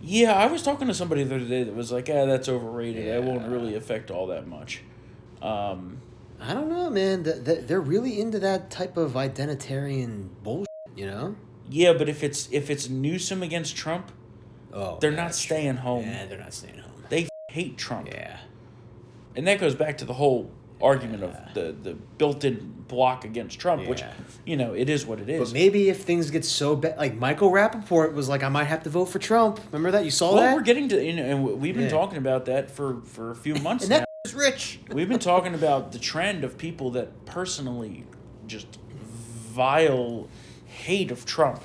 Yeah, 0.00 0.32
I 0.34 0.46
was 0.46 0.62
talking 0.62 0.86
to 0.88 0.94
somebody 0.94 1.24
the 1.24 1.36
other 1.36 1.44
day 1.44 1.64
that 1.64 1.74
was 1.74 1.90
like, 1.90 2.06
"Yeah, 2.08 2.24
that's 2.24 2.48
overrated. 2.48 3.08
That 3.08 3.24
won't 3.24 3.48
really 3.48 3.74
affect 3.74 4.10
all 4.10 4.28
that 4.28 4.46
much." 4.46 4.82
Um, 5.42 6.00
I 6.40 6.54
don't 6.54 6.68
know, 6.68 6.88
man. 6.90 7.24
Th- 7.24 7.44
th- 7.44 7.66
They're 7.66 7.80
really 7.80 8.20
into 8.20 8.38
that 8.38 8.70
type 8.70 8.96
of 8.96 9.12
identitarian 9.14 10.28
bullshit. 10.44 10.67
You 10.98 11.06
know? 11.06 11.36
yeah, 11.70 11.92
but 11.92 12.08
if 12.08 12.22
it's 12.24 12.48
if 12.50 12.70
it's 12.70 12.88
Newsom 12.88 13.42
against 13.42 13.76
Trump, 13.76 14.10
Oh, 14.72 14.98
they're 15.00 15.10
not 15.10 15.34
staying 15.34 15.76
home. 15.76 16.04
Yeah, 16.04 16.26
they're 16.26 16.38
not 16.38 16.52
staying 16.52 16.78
home. 16.78 16.92
They 17.08 17.22
f- 17.22 17.28
hate 17.50 17.78
Trump. 17.78 18.08
Yeah. 18.08 18.36
And 19.36 19.46
that 19.46 19.60
goes 19.60 19.74
back 19.74 19.98
to 19.98 20.04
the 20.04 20.12
whole 20.14 20.50
argument 20.82 21.22
of 21.24 21.34
the, 21.54 21.74
the 21.82 21.94
built-in 21.94 22.84
block 22.86 23.24
against 23.24 23.58
Trump, 23.58 23.86
which, 23.88 24.02
you 24.44 24.56
know, 24.56 24.74
it 24.74 24.88
is 24.90 25.06
what 25.06 25.20
it 25.20 25.28
is. 25.28 25.48
But 25.48 25.52
maybe 25.54 25.88
if 25.88 26.02
things 26.02 26.30
get 26.30 26.44
so 26.44 26.76
bad, 26.76 26.98
like 26.98 27.14
Michael 27.14 27.50
Rapaport 27.50 28.12
was 28.12 28.28
like, 28.28 28.42
I 28.42 28.48
might 28.48 28.64
have 28.64 28.82
to 28.82 28.90
vote 28.90 29.06
for 29.06 29.18
Trump. 29.18 29.58
Remember 29.72 29.90
that? 29.92 30.04
You 30.04 30.10
saw 30.10 30.34
well, 30.34 30.42
that? 30.42 30.54
we're 30.56 30.62
getting 30.62 30.88
to, 30.90 31.02
you 31.02 31.14
know, 31.14 31.22
and 31.24 31.60
we've 31.60 31.74
been 31.74 31.84
Yeah. 31.84 31.88
talking 31.90 32.18
about 32.18 32.44
that 32.46 32.70
for, 32.70 33.00
for 33.04 33.30
a 33.30 33.36
few 33.36 33.54
months 33.66 33.84
and 33.84 33.90
now. 33.90 33.98
that 34.24 34.34
rich. 34.34 34.80
We've 34.92 35.08
been 35.08 35.18
talking 35.18 35.54
about 35.54 35.92
the 35.92 35.98
trend 35.98 36.44
of 36.44 36.58
people 36.58 36.90
that 36.92 37.24
personally 37.24 38.04
just 38.46 38.78
vile 39.52 40.28
hate 40.78 41.10
of 41.10 41.24
Trump. 41.26 41.62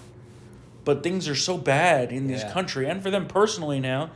But 0.86 1.02
things 1.04 1.28
are 1.30 1.36
so 1.36 1.58
bad 1.58 2.12
in 2.12 2.28
this 2.28 2.42
Yeah. 2.44 2.52
country 2.52 2.88
and 2.90 3.02
for 3.02 3.10
them 3.10 3.28
personally 3.28 3.80
now 3.80 4.10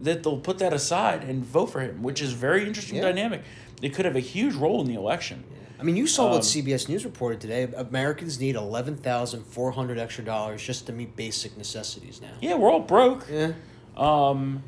that 0.00 0.22
they'll 0.22 0.38
put 0.38 0.58
that 0.58 0.72
aside 0.72 1.24
and 1.24 1.44
vote 1.44 1.66
for 1.66 1.80
him, 1.80 2.02
which 2.02 2.20
is 2.22 2.32
very 2.32 2.66
interesting 2.66 2.96
Yeah. 2.96 3.02
dynamic. 3.02 3.42
It 3.82 3.94
could 3.94 4.04
have 4.04 4.16
a 4.16 4.20
huge 4.20 4.54
role 4.54 4.80
in 4.80 4.86
the 4.86 4.94
election. 4.94 5.44
I 5.78 5.82
mean, 5.82 5.96
you 5.96 6.06
saw 6.06 6.26
Um, 6.26 6.32
what 6.32 6.44
CBS 6.44 6.88
News 6.88 7.04
reported 7.04 7.40
today. 7.40 7.68
Americans 7.76 8.38
need 8.40 8.54
eleven 8.54 8.96
thousand 8.96 9.44
four 9.44 9.72
hundred 9.72 9.98
extra 9.98 10.24
dollars 10.24 10.62
just 10.62 10.86
to 10.86 10.92
meet 10.92 11.16
basic 11.16 11.58
necessities 11.58 12.20
now. 12.22 12.28
Yeah, 12.40 12.54
we're 12.54 12.70
all 12.70 12.80
broke. 12.80 13.26
Yeah. 13.30 13.52
Um, 13.96 14.62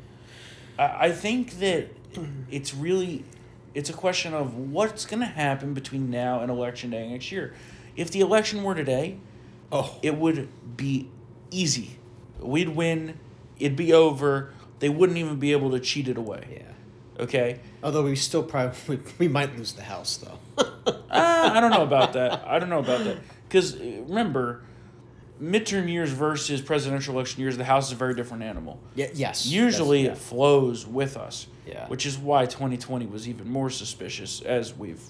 I, 0.77 1.07
I 1.07 1.11
think 1.11 1.59
that 1.59 1.87
it's 2.51 2.73
really 2.75 3.23
it's 3.73 3.89
a 3.89 3.93
question 3.93 4.33
of 4.33 4.55
what's 4.57 5.05
going 5.05 5.19
to 5.19 5.25
happen 5.27 5.73
between 5.73 6.09
now 6.09 6.39
and 6.41 6.49
election 6.51 6.89
day 6.89 7.07
next 7.09 7.31
year. 7.31 7.53
If 7.95 8.09
the 8.11 8.19
election 8.21 8.63
were 8.63 8.73
today, 8.75 9.17
oh, 9.71 9.97
it 10.01 10.15
would 10.15 10.49
be 10.77 11.09
easy. 11.51 11.97
We'd 12.39 12.69
win. 12.69 13.19
It'd 13.59 13.77
be 13.77 13.93
over. 13.93 14.53
They 14.79 14.89
wouldn't 14.89 15.17
even 15.17 15.37
be 15.37 15.51
able 15.51 15.71
to 15.71 15.79
cheat 15.79 16.07
it 16.07 16.17
away. 16.17 16.47
Yeah. 16.51 17.23
Okay. 17.23 17.59
Although 17.83 18.03
we 18.03 18.15
still 18.15 18.43
probably 18.43 18.99
we, 19.17 19.27
might 19.27 19.55
lose 19.57 19.73
the 19.73 19.83
house 19.83 20.17
though. 20.17 20.63
uh, 20.87 20.93
I 21.09 21.59
don't 21.59 21.71
know 21.71 21.83
about 21.83 22.13
that. 22.13 22.43
I 22.47 22.59
don't 22.59 22.69
know 22.69 22.79
about 22.79 23.03
that. 23.05 23.17
Because 23.47 23.77
remember, 23.77 24.61
midterm 25.41 25.89
years 25.91 26.11
versus 26.11 26.61
presidential 26.61 27.15
election 27.15 27.41
years, 27.41 27.57
the 27.57 27.63
House 27.63 27.87
is 27.87 27.93
a 27.93 27.95
very 27.95 28.13
different 28.13 28.43
animal. 28.43 28.79
Yeah, 28.95 29.07
yes, 29.13 29.45
Usually 29.45 30.03
that's- 30.03 30.17
it 30.17 30.21
flows 30.21 30.85
with 30.85 31.17
us. 31.17 31.47
Yeah. 31.65 31.87
Which 31.87 32.05
is 32.05 32.17
why 32.17 32.45
2020 32.45 33.07
was 33.07 33.27
even 33.27 33.49
more 33.49 33.69
suspicious 33.69 34.41
as 34.41 34.73
we've 34.73 35.01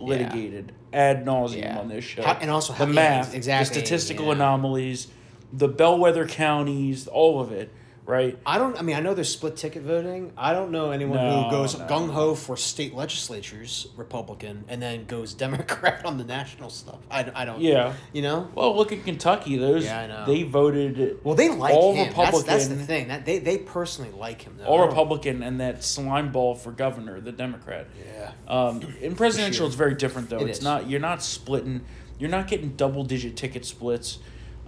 litigated 0.00 0.72
ad 0.92 1.24
nauseum 1.24 1.56
Yeah. 1.62 1.78
on 1.78 1.88
this 1.88 2.04
show. 2.04 2.22
How- 2.22 2.38
and 2.40 2.50
also 2.50 2.72
the 2.72 2.78
how- 2.80 2.86
yeah, 2.86 2.92
math, 2.92 3.34
exactly, 3.34 3.68
the 3.80 3.86
statistical 3.86 4.26
yeah. 4.26 4.32
anomalies, 4.32 5.08
the 5.52 5.68
bellwether 5.68 6.26
counties, 6.26 7.06
all 7.06 7.40
of 7.40 7.52
it, 7.52 7.70
right? 8.06 8.38
I 8.46 8.58
don't. 8.58 8.78
I 8.78 8.82
mean, 8.82 8.96
I 8.96 9.00
know 9.00 9.14
there's 9.14 9.28
split 9.28 9.56
ticket 9.56 9.82
voting. 9.82 10.32
I 10.36 10.52
don't 10.52 10.70
know 10.70 10.90
anyone 10.92 11.18
No, 11.18 11.42
who 11.42 11.50
goes 11.50 11.78
no, 11.78 11.86
gung 11.86 12.10
ho 12.10 12.34
for 12.34 12.56
state 12.56 12.94
legislatures 12.94 13.88
Republican 13.96 14.64
and 14.68 14.80
then 14.80 15.04
goes 15.06 15.34
Democrat 15.46 16.04
on 16.06 16.16
the 16.16 16.24
national 16.24 16.70
stuff. 16.70 16.98
I, 17.10 17.30
I 17.34 17.44
don't. 17.44 17.60
Yeah. 17.60 17.94
You 18.12 18.22
know. 18.22 18.50
Well, 18.54 18.76
look 18.76 18.92
at 18.92 19.04
Kentucky. 19.04 19.56
Those 19.58 19.84
Yeah, 19.84 20.00
I 20.00 20.06
know. 20.06 20.24
they 20.26 20.44
voted. 20.44 21.18
Well, 21.24 21.34
they 21.34 21.48
like 21.50 21.74
all 21.74 21.94
him. 21.94 22.08
Republican. 22.08 22.46
That's, 22.46 22.68
that's 22.68 22.80
the 22.80 22.86
thing. 22.86 23.08
That 23.08 23.26
they 23.26 23.38
they 23.38 23.58
personally 23.58 24.12
like 24.12 24.42
him. 24.42 24.54
Though. 24.58 24.66
all 24.66 24.86
Republican 24.86 25.42
and 25.42 25.60
that 25.60 25.84
slime 25.84 26.32
ball 26.32 26.54
for 26.54 26.70
governor, 26.70 27.20
the 27.20 27.32
Democrat. 27.32 27.88
Yeah. 28.04 28.32
Um, 28.48 28.82
in 29.00 29.14
presidential, 29.16 29.58
sure. 29.58 29.66
it's 29.66 29.76
very 29.76 29.94
different 29.94 30.30
though. 30.30 30.38
It 30.38 30.48
it's 30.48 30.58
is. 30.58 30.64
not 30.64 30.88
you're 30.88 31.00
not 31.00 31.22
splitting. 31.22 31.82
You're 32.18 32.30
not 32.30 32.48
getting 32.48 32.76
double 32.76 33.04
digit 33.04 33.36
ticket 33.36 33.66
splits 33.66 34.18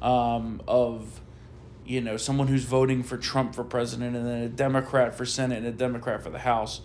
um, 0.03 0.61
of 0.69 1.21
you 1.89 2.01
know 2.01 2.17
someone 2.17 2.47
who's 2.47 2.65
voting 2.65 3.03
for 3.03 3.17
Trump 3.17 3.55
for 3.55 3.65
president 3.65 4.15
and 4.15 4.27
then 4.27 4.43
a 4.43 4.49
Democrat 4.49 5.15
for 5.15 5.25
Senate 5.25 5.59
and 5.59 5.67
a 5.67 5.73
Democrat 5.73 6.23
for 6.23 6.31
the 6.31 6.39
House. 6.39 6.83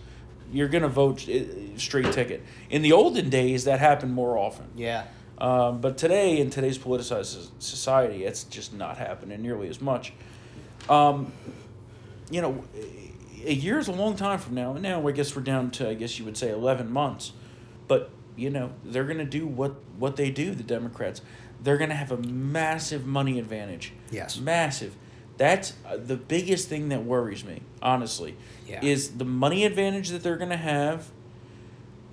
You're 0.52 0.68
gonna 0.68 0.88
vote 0.88 1.28
uh, 1.28 1.76
straight 1.76 2.10
ticket. 2.12 2.42
In 2.70 2.82
the 2.82 2.92
olden 2.92 3.30
days, 3.30 3.64
that 3.64 3.78
happened 3.78 4.12
more 4.12 4.36
often. 4.36 4.66
Yeah. 4.74 5.04
Um, 5.38 5.80
but 5.80 5.98
today, 5.98 6.38
in 6.38 6.50
today's 6.50 6.78
politicized 6.78 7.50
society, 7.58 8.24
it's 8.24 8.44
just 8.44 8.72
not 8.72 8.98
happening 8.98 9.42
nearly 9.42 9.68
as 9.68 9.80
much. 9.80 10.12
Um, 10.88 11.32
you 12.30 12.40
know, 12.40 12.64
a 13.44 13.52
year 13.52 13.78
is 13.78 13.88
a 13.88 13.92
long 13.92 14.16
time 14.16 14.38
from 14.38 14.54
now. 14.54 14.72
And 14.72 14.82
now 14.82 15.06
I 15.06 15.12
guess 15.12 15.34
we're 15.34 15.42
down 15.42 15.70
to, 15.72 15.88
I 15.88 15.94
guess 15.94 16.18
you 16.18 16.24
would 16.24 16.36
say, 16.36 16.50
11 16.50 16.90
months. 16.90 17.32
But, 17.88 18.10
you 18.36 18.50
know, 18.50 18.72
they're 18.84 19.04
going 19.04 19.18
to 19.18 19.24
do 19.24 19.46
what, 19.46 19.74
what 19.98 20.16
they 20.16 20.30
do, 20.30 20.54
the 20.54 20.62
Democrats. 20.62 21.20
They're 21.62 21.78
going 21.78 21.90
to 21.90 21.96
have 21.96 22.12
a 22.12 22.18
massive 22.18 23.06
money 23.06 23.38
advantage. 23.38 23.92
Yes. 24.10 24.38
Massive. 24.38 24.94
That's 25.36 25.72
uh, 25.86 25.96
the 25.96 26.16
biggest 26.16 26.68
thing 26.68 26.90
that 26.90 27.04
worries 27.04 27.44
me, 27.44 27.62
honestly, 27.82 28.36
Yeah. 28.68 28.80
is 28.84 29.12
the 29.16 29.24
money 29.24 29.64
advantage 29.64 30.10
that 30.10 30.22
they're 30.22 30.36
going 30.36 30.50
to 30.50 30.56
have 30.56 31.10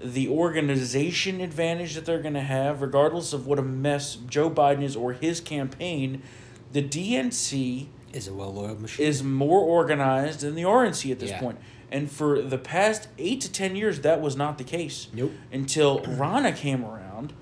the 0.03 0.27
organization 0.27 1.41
advantage 1.41 1.93
that 1.93 2.05
they're 2.05 2.21
going 2.21 2.33
to 2.33 2.39
have, 2.41 2.81
regardless 2.81 3.33
of 3.33 3.45
what 3.45 3.59
a 3.59 3.61
mess 3.61 4.15
Joe 4.27 4.49
Biden 4.49 4.81
is 4.81 4.95
or 4.95 5.13
his 5.13 5.39
campaign, 5.39 6.23
the 6.71 6.81
DNC 6.81 7.87
is 8.11 8.27
a 8.27 8.33
well-oiled 8.33 8.81
machine. 8.81 9.05
Is 9.05 9.21
more 9.21 9.59
organized 9.59 10.41
than 10.41 10.55
the 10.55 10.63
RNC 10.63 11.11
at 11.11 11.19
this 11.19 11.29
Yeah. 11.31 11.39
point. 11.39 11.59
And 11.91 12.09
for 12.09 12.41
the 12.41 12.57
past 12.57 13.09
eight 13.19 13.41
to 13.41 13.51
ten 13.51 13.75
years, 13.75 13.99
that 13.99 14.21
was 14.21 14.35
not 14.35 14.57
the 14.57 14.63
case. 14.63 15.07
Nope. 15.13 15.31
Until 15.51 15.99
Ronna 16.01 16.55
came 16.55 16.83
around, 16.85 17.33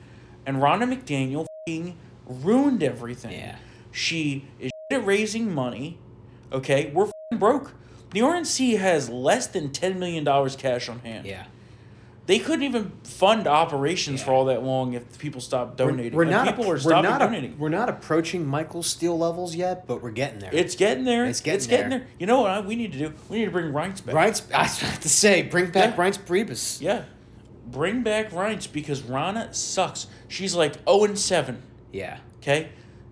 and 0.45 0.57
Ronna 0.57 0.91
McDaniel 0.91 1.45
ruined 2.25 2.83
everything. 2.83 3.31
Yeah. 3.33 3.55
She 3.91 4.45
is 4.59 4.71
at 4.91 5.05
raising 5.05 5.53
money. 5.53 5.97
Okay, 6.51 6.91
we're 6.93 7.05
fing 7.05 7.39
broke. 7.39 7.73
The 8.11 8.21
RNC 8.21 8.77
has 8.79 9.09
less 9.09 9.47
than 9.47 9.71
ten 9.71 9.99
million 9.99 10.23
dollars 10.23 10.55
cash 10.55 10.89
on 10.89 10.99
hand. 10.99 11.25
Yeah. 11.25 11.45
They 12.25 12.37
couldn't 12.37 12.61
even 12.61 12.91
fund 13.03 13.47
operations 13.47 14.21
for 14.21 14.31
all 14.31 14.45
that 14.45 14.61
long 14.63 14.93
if 14.93 15.17
people 15.17 15.41
stopped 15.41 15.77
donating. 15.77 16.13
We're 16.15 16.23
And 16.23 16.31
not. 16.31 16.45
people 16.45 16.67
we're 16.67 16.77
are 16.77 17.01
not. 17.01 17.17
donating. 17.19 17.57
we're 17.57 17.69
not 17.69 17.89
approaching 17.89 18.45
Michael 18.45 18.83
Steele 18.83 19.17
levels 19.17 19.55
yet, 19.55 19.87
but 19.87 20.03
we're 20.03 20.11
getting 20.11 20.37
there. 20.37 20.51
It's 20.53 20.75
getting 20.75 21.05
there. 21.05 21.25
It's 21.25 21.41
getting 21.41 21.57
it's 21.57 21.65
getting 21.65 21.89
there. 21.89 21.99
there. 21.99 22.07
You 22.19 22.27
know 22.27 22.41
what 22.41 22.51
I- 22.51 22.59
we 22.61 22.75
need 22.75 22.91
to 22.91 22.99
do? 22.99 23.13
We 23.29 23.39
need 23.39 23.45
to 23.45 23.51
bring 23.51 23.71
Reince 23.73 24.05
back. 24.05 24.13
Reince, 24.13 24.43
I 24.53 24.61
was 24.63 24.79
about 24.79 25.01
to 25.01 25.09
say, 25.09 25.41
bring 25.41 25.71
back 25.71 25.97
Yeah. 25.97 26.03
Reince 26.03 26.19
Priebus. 26.19 26.79
Yeah. 26.81 27.01
Bring 27.71 28.03
back 28.03 28.31
Reince 28.31 28.71
because 28.71 29.01
Ronna 29.01 29.53
sucks. 29.53 30.07
She's 30.27 30.55
like 30.55 30.73
0 30.87 31.03
and 31.05 31.19
7. 31.19 31.61
Yeah. 31.91 32.17
Okay? 32.41 32.69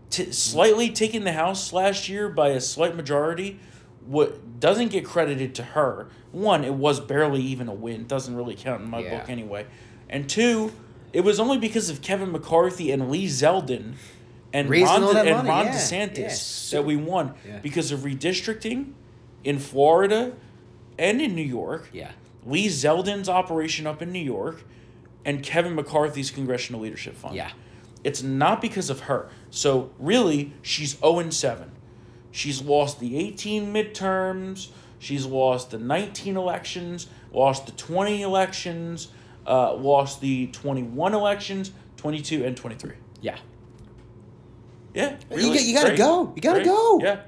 T- 0.09 0.31
slightly 0.31 0.89
taking 0.89 1.23
the 1.23 1.33
House 1.33 1.73
last 1.73 2.07
year 2.09 2.29
by 2.29 2.49
a 2.49 2.61
slight 2.61 2.95
majority 2.95 3.59
what 4.05 4.59
doesn't 4.61 4.87
get 4.89 5.03
credited 5.03 5.53
to 5.55 5.63
her, 5.63 6.07
one, 6.31 6.63
it 6.63 6.73
was 6.73 6.99
barely 7.01 7.41
even 7.41 7.67
a 7.67 7.73
win. 7.73 8.07
Doesn't 8.07 8.35
really 8.35 8.55
count 8.55 8.81
in 8.81 8.89
my 8.89 8.99
Yeah. 8.99 9.19
book 9.19 9.29
anyway. 9.29 9.65
And 10.09 10.29
two, 10.29 10.71
it 11.11 11.21
was 11.21 11.39
only 11.41 11.57
because 11.57 11.89
of 11.89 12.01
Kevin 12.01 12.31
McCarthy 12.31 12.89
and 12.91 13.11
Lee 13.11 13.27
Zeldin 13.27 13.93
and 14.53 14.69
Raising 14.69 14.87
Ron, 14.87 15.13
that 15.13 15.27
and 15.27 15.37
money, 15.37 15.49
Ron 15.49 15.65
yeah. 15.65 15.73
DeSantis 15.73 16.17
Yes. 16.17 16.69
that 16.71 16.85
we 16.85 16.95
won 16.95 17.33
Yeah. 17.45 17.59
because 17.59 17.91
of 17.91 17.99
redistricting 18.01 18.93
in 19.43 19.59
Florida 19.59 20.31
and 20.97 21.21
in 21.21 21.35
New 21.35 21.41
York. 21.43 21.89
Yeah. 21.91 22.11
Lee 22.47 22.67
Zeldin's 22.67 23.27
operation 23.29 23.85
up 23.87 24.01
in 24.01 24.11
New 24.11 24.19
York 24.23 24.63
and 25.25 25.43
Kevin 25.43 25.75
McCarthy's 25.75 26.31
Congressional 26.31 26.81
Leadership 26.81 27.15
Fund. 27.15 27.35
Yeah. 27.35 27.51
It's 28.03 28.23
not 28.23 28.61
because 28.61 28.89
of 28.89 29.01
her. 29.01 29.29
So 29.49 29.91
really, 29.99 30.53
she's 30.61 30.97
0 30.99 31.19
and 31.19 31.33
7. 31.33 31.71
She's 32.31 32.61
lost 32.61 32.99
the 32.99 33.17
18 33.17 33.73
midterms. 33.73 34.69
She's 34.99 35.25
lost 35.25 35.71
the 35.71 35.77
19 35.77 36.37
elections, 36.37 37.07
lost 37.31 37.65
the 37.65 37.71
20 37.73 38.21
elections, 38.21 39.09
uh, 39.45 39.73
lost 39.75 40.21
the 40.21 40.47
21 40.47 41.13
elections, 41.13 41.71
22 41.97 42.45
and 42.45 42.55
23. 42.57 42.93
Yeah. 43.21 43.37
Yeah. 44.93 45.17
You 45.29 45.37
really. 45.37 45.49
got- 45.57 45.65
you 45.65 45.73
gotta 45.73 45.87
Great. 45.89 45.97
go. 45.97 46.33
You 46.35 46.41
gotta 46.41 46.59
Great. 46.59 46.65
go. 46.65 46.99
Yeah. 47.03 47.19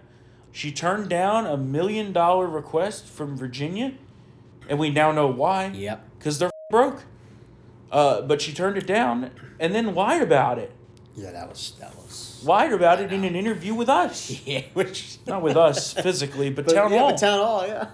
She 0.52 0.72
turned 0.72 1.10
down 1.10 1.46
a 1.46 1.58
million 1.58 2.12
dollar 2.12 2.48
request 2.48 3.06
from 3.06 3.38
Virginia, 3.38 3.94
and 4.70 4.80
we 4.80 4.90
now 4.90 5.12
know 5.12 5.28
why. 5.28 5.68
Yep. 5.68 6.02
Because 6.18 6.40
they're 6.40 6.52
broke. 6.70 7.04
Uh, 7.92 8.22
but 8.22 8.42
she 8.42 8.54
turned 8.54 8.78
it 8.78 8.86
down 8.86 9.32
and 9.60 9.74
then 9.74 9.96
lied 9.96 10.22
about 10.22 10.60
it. 10.60 10.72
Yeah, 11.16 11.32
that 11.32 11.50
was 11.50 11.74
that 11.80 11.94
was. 11.96 12.42
Lied 12.46 12.72
about 12.72 13.02
it 13.02 13.12
in 13.12 13.26
an 13.26 13.36
interview 13.36 13.74
with 13.74 13.90
us. 13.90 14.30
Yeah, 14.46 14.62
which 14.74 15.18
Not 15.28 15.42
with 15.42 15.58
us 15.58 15.94
physically, 15.94 16.50
but, 16.50 16.66
but, 16.66 16.74
town 16.76 16.94
yeah, 16.94 17.00
hall. 17.00 17.10
but 17.12 17.18
town 17.20 17.40
hall, 17.40 17.68
yeah. 17.68 17.88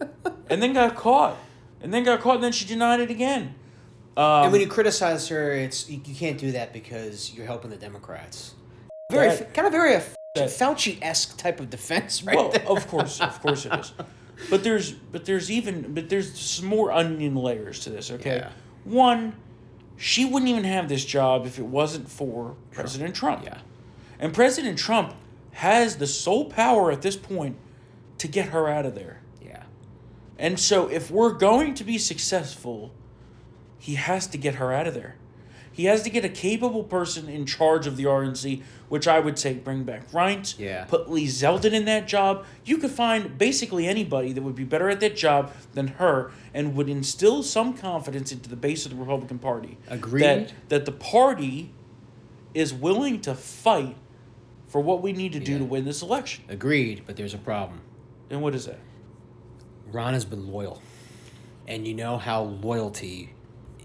and 0.48 0.62
then 0.62 0.72
got 0.72 0.94
caught. 0.94 1.36
And 1.82 1.92
then 1.92 2.04
got 2.04 2.20
caught, 2.20 2.36
and 2.36 2.44
then 2.44 2.52
she 2.52 2.64
denied 2.64 3.00
it 3.00 3.10
again. 3.10 3.54
Um, 4.16 4.44
and 4.44 4.52
when 4.52 4.60
you 4.60 4.66
criticize 4.66 5.28
her, 5.28 5.52
it's 5.52 5.88
you, 5.90 6.00
you 6.04 6.14
can't 6.14 6.38
do 6.38 6.52
that 6.52 6.72
because 6.72 7.34
you're 7.34 7.46
helping 7.46 7.70
the 7.70 7.76
Democrats. 7.76 8.54
Very 9.10 9.28
That- 9.28 9.52
kind 9.52 9.66
of 9.66 9.72
very 9.72 9.94
a 9.94 10.02
Fauci 10.36 10.98
esque 11.02 11.36
type 11.36 11.58
of 11.58 11.70
defense, 11.70 12.22
right 12.22 12.36
well, 12.36 12.50
there. 12.50 12.68
of 12.68 12.86
course, 12.86 13.20
of 13.20 13.40
course 13.42 13.66
it 13.66 13.74
is. 13.74 13.92
But 14.48 14.64
there's 14.64 14.92
but 14.92 15.24
there's 15.26 15.50
even 15.50 15.92
but 15.94 16.08
there's 16.08 16.38
some 16.38 16.66
more 16.66 16.90
onion 16.92 17.34
layers 17.36 17.80
to 17.80 17.90
this. 17.90 18.10
Okay, 18.10 18.36
Yeah. 18.36 18.50
one, 18.84 19.34
she 19.96 20.24
wouldn't 20.24 20.48
even 20.48 20.64
have 20.64 20.88
this 20.88 21.04
job 21.04 21.46
if 21.46 21.58
it 21.58 21.66
wasn't 21.66 22.08
for 22.08 22.56
President 22.72 23.14
Trump. 23.14 23.44
Yeah. 23.44 23.58
and 24.18 24.32
President 24.34 24.78
Trump 24.78 25.14
has 25.52 25.96
the 25.96 26.06
sole 26.06 26.46
power 26.46 26.90
at 26.92 27.02
this 27.02 27.16
point 27.16 27.56
to 28.18 28.28
get 28.28 28.46
her 28.50 28.68
out 28.68 28.86
of 28.86 28.94
there. 28.94 29.20
Yeah. 29.44 29.62
And 30.38 30.58
so 30.60 30.88
if 30.88 31.10
we're 31.10 31.32
going 31.32 31.74
to 31.74 31.84
be 31.84 31.98
successful, 31.98 32.92
he 33.78 33.94
has 33.94 34.26
to 34.28 34.38
get 34.38 34.56
her 34.56 34.72
out 34.72 34.86
of 34.86 34.94
there. 34.94 35.16
He 35.72 35.84
has 35.84 36.02
to 36.02 36.10
get 36.10 36.24
a 36.24 36.28
capable 36.28 36.82
person 36.82 37.28
in 37.28 37.46
charge 37.46 37.86
of 37.86 37.96
the 37.96 38.04
RNC, 38.04 38.62
which 38.88 39.06
I 39.06 39.20
would 39.20 39.38
say 39.38 39.54
bring 39.54 39.84
back 39.84 40.10
Reince. 40.10 40.58
Yeah. 40.58 40.84
Put 40.84 41.08
Lee 41.10 41.26
Zeldin 41.26 41.72
in 41.72 41.84
that 41.84 42.08
job. 42.08 42.44
You 42.64 42.76
could 42.78 42.90
find 42.90 43.38
basically 43.38 43.86
anybody 43.86 44.32
that 44.32 44.42
would 44.42 44.56
be 44.56 44.64
better 44.64 44.90
at 44.90 45.00
that 45.00 45.16
job 45.16 45.52
than 45.74 45.86
her 45.88 46.32
and 46.52 46.74
would 46.74 46.88
instill 46.88 47.42
some 47.44 47.72
confidence 47.74 48.32
into 48.32 48.50
the 48.50 48.56
base 48.56 48.84
of 48.84 48.90
the 48.90 48.96
Republican 48.98 49.38
Party. 49.38 49.78
Agreed. 49.88 50.22
That 50.24 50.52
that 50.70 50.84
the 50.86 50.92
party 50.92 51.70
is 52.52 52.74
willing 52.74 53.20
to 53.20 53.34
fight 53.34 53.96
for 54.66 54.80
what 54.80 55.02
we 55.02 55.12
need 55.12 55.32
to 55.32 55.40
do 55.40 55.52
Yeah. 55.52 55.58
to 55.58 55.64
win 55.64 55.84
this 55.84 56.02
election. 56.02 56.44
Agreed, 56.48 57.02
but 57.06 57.16
there's 57.16 57.34
a 57.34 57.38
problem. 57.38 57.80
And 58.28 58.42
what 58.42 58.54
is 58.56 58.66
that? 58.66 58.80
Ron 59.92 60.14
has 60.14 60.24
been 60.24 60.52
loyal, 60.52 60.82
and 61.66 61.86
you 61.86 61.94
know 61.94 62.18
how 62.18 62.42
loyalty, 62.42 63.30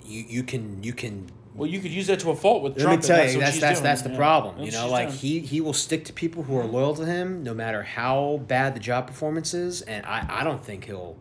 you 0.05 0.25
you 0.27 0.43
can 0.43 0.83
you 0.83 0.93
can. 0.93 1.27
Well, 1.55 1.69
you 1.69 1.79
could 1.79 1.91
use 1.91 2.07
that 2.07 2.19
to 2.19 2.31
a 2.31 2.35
fault 2.35 2.63
with 2.63 2.73
Let 2.77 2.81
Trump. 2.83 3.01
me 3.01 3.07
tell 3.07 3.25
you, 3.29 3.37
what 3.37 3.45
that's 3.45 3.59
that's 3.59 3.79
that's 3.79 4.01
the 4.01 4.09
Yeah. 4.09 4.17
problem. 4.17 4.55
That's 4.57 4.65
You 4.67 4.77
know, 4.77 4.89
like 4.89 5.07
doing. 5.07 5.19
he 5.19 5.39
he 5.39 5.61
will 5.61 5.73
stick 5.73 6.03
to 6.05 6.13
people 6.13 6.43
who 6.43 6.57
are 6.57 6.65
loyal 6.65 6.93
to 6.95 7.05
him, 7.05 7.43
no 7.43 7.53
matter 7.53 7.81
how 7.83 8.41
bad 8.47 8.75
the 8.75 8.79
job 8.81 9.07
performance 9.07 9.53
is, 9.53 9.81
and 9.83 10.05
I 10.05 10.25
I 10.29 10.43
don't 10.43 10.63
think 10.63 10.85
he'll. 10.85 11.15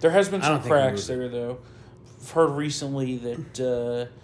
There 0.00 0.10
has 0.10 0.28
been 0.28 0.42
some 0.42 0.52
don't 0.52 0.62
think 0.62 0.74
he'll 0.74 0.82
cracks 0.84 1.06
there, 1.06 1.28
though. 1.28 1.58
I've 2.20 2.30
heard 2.30 2.50
recently 2.50 3.16
that 3.16 3.60
uh, 3.60 4.14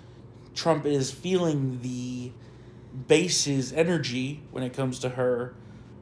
Trump 0.55 0.85
is 0.85 1.11
feeling 1.11 1.81
the 1.83 2.33
base's 3.09 3.73
energy 3.73 4.43
when 4.51 4.63
it 4.63 4.73
comes 4.75 4.99
to 5.01 5.11
her, 5.11 5.55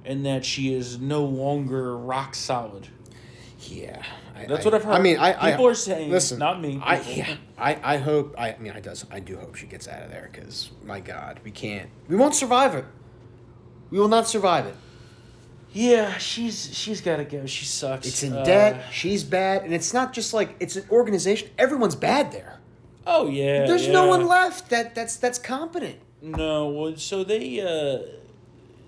and 0.05 0.27
that 0.27 0.45
she 0.45 0.73
is 0.75 0.99
no 0.99 1.25
longer 1.25 1.97
rock 1.97 2.35
solid. 2.35 2.88
Yeah, 3.69 4.03
I, 4.37 4.47
That's 4.47 4.62
I- 4.62 4.68
what 4.68 4.75
I've 4.75 4.85
heard. 4.85 4.94
I 4.94 4.99
mean, 5.01 5.16
I 5.18 5.51
People 5.53 5.66
I, 5.66 5.70
are 5.70 5.75
saying, 5.75 6.11
listen, 6.11 6.38
not 6.38 6.61
me, 6.61 6.81
I 6.83 7.01
yeah, 7.03 7.37
I 7.59 7.94
I 7.94 7.97
hope 7.99 8.35
I, 8.37 8.53
I 8.55 8.59
mean 8.59 8.73
I 8.73 8.81
does 8.81 9.07
I 9.11 9.20
do 9.20 9.37
hope 9.37 9.55
she 9.55 9.66
gets 9.66 9.87
out 9.88 10.03
of 10.03 10.11
there 10.11 10.29
because 10.33 10.70
my 10.85 11.01
God, 11.01 11.40
we 11.44 11.51
can't 11.51 11.88
we 12.09 12.16
won't 12.16 12.35
survive 12.35 12.75
it. 12.75 12.85
We 13.90 13.99
will 13.99 14.09
not 14.09 14.27
survive 14.29 14.66
it. 14.66 14.75
Yeah, 15.73 16.18
she's 16.18 16.73
she's 16.77 17.01
got 17.01 17.16
to 17.16 17.25
go. 17.25 17.47
She 17.47 17.64
sucks. 17.64 18.07
It's 18.07 18.23
in 18.23 18.33
Uh, 18.33 18.44
debt. 18.44 18.85
She's 18.92 19.25
bad, 19.25 19.62
and 19.62 19.73
it's 19.75 19.92
not 19.92 20.12
just 20.12 20.33
like 20.35 20.55
it's 20.61 20.77
an 20.77 20.85
organization. 20.90 21.49
Everyone's 21.59 21.97
bad 21.97 22.31
there. 22.33 22.59
Oh 23.07 23.29
yeah. 23.29 23.66
There's 23.66 23.88
no 23.88 24.07
one 24.07 24.27
left 24.27 24.70
that 24.70 24.94
that's 24.94 25.16
that's 25.16 25.38
competent. 25.38 25.97
No, 26.23 26.68
well, 26.68 26.97
so 26.97 27.23
they 27.23 27.61
uh, 27.61 28.07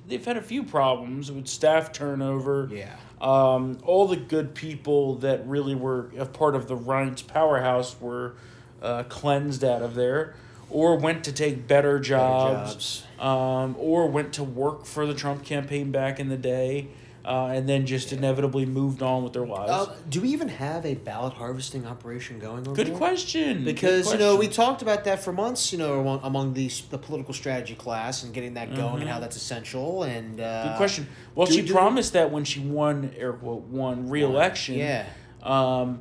they've 0.08 0.24
had 0.24 0.36
a 0.36 0.42
few 0.42 0.62
problems 0.62 1.30
with 1.30 1.46
staff 1.48 1.92
turnover. 1.92 2.68
Yeah. 2.72 2.94
Um, 3.26 3.78
all 3.82 4.06
the 4.06 4.16
good 4.16 4.54
people 4.54 5.16
that 5.16 5.46
really 5.48 5.74
were 5.74 6.10
a 6.16 6.26
part 6.26 6.54
of 6.54 6.68
the 6.68 6.76
Reince 6.76 7.26
powerhouse 7.26 8.00
were 8.00 8.34
uh, 8.80 9.02
cleansed 9.08 9.64
out 9.64 9.82
of 9.82 9.94
there, 9.94 10.34
or 10.70 10.96
went 10.96 11.24
to 11.24 11.32
take 11.32 11.66
better 11.66 11.98
jobs, 11.98 13.02
Um, 13.18 13.74
or 13.78 14.06
went 14.06 14.32
to 14.34 14.44
work 14.44 14.84
for 14.84 15.06
the 15.06 15.14
Trump 15.14 15.44
campaign 15.44 15.90
back 15.90 16.20
in 16.20 16.28
the 16.28 16.36
day, 16.36 16.88
uh, 17.26 17.46
and 17.46 17.68
then 17.68 17.84
just 17.86 18.12
inevitably 18.12 18.64
moved 18.64 19.02
on 19.02 19.24
with 19.24 19.32
their 19.32 19.44
lives. 19.46 19.70
Uh, 19.70 19.96
do 20.08 20.20
we 20.20 20.28
even 20.28 20.48
have 20.48 20.86
a 20.86 20.94
ballot 20.94 21.32
harvesting 21.34 21.84
operation 21.86 22.38
going? 22.38 22.62
Good 22.62 22.86
there? 22.86 22.96
question. 22.96 23.64
Because 23.64 24.04
Good 24.06 24.12
you 24.12 24.18
know 24.26 24.36
we 24.36 24.46
talked 24.48 24.80
about 24.82 25.04
that 25.04 25.22
for 25.24 25.32
months. 25.32 25.72
You 25.72 25.78
know 25.78 26.00
among, 26.00 26.20
among 26.22 26.54
the 26.54 26.70
the 26.90 26.98
political 26.98 27.34
strategy 27.34 27.74
class 27.74 28.22
and 28.22 28.32
getting 28.32 28.54
that 28.54 28.74
going 28.76 29.00
and 29.02 29.10
how 29.10 29.18
that's 29.18 29.36
essential. 29.36 30.04
And 30.04 30.40
uh, 30.40 30.44
Mm-hmm. 30.44 30.68
Good 30.68 30.76
question. 30.76 31.06
Well, 31.34 31.46
she 31.48 31.62
promised 31.62 32.12
that 32.12 32.30
when 32.30 32.44
she 32.44 32.60
won 32.60 33.10
air 33.16 33.32
quote 33.32 33.62
won 33.64 34.08
re-election. 34.08 34.76
Yeah. 34.76 35.06
Um, 35.42 36.00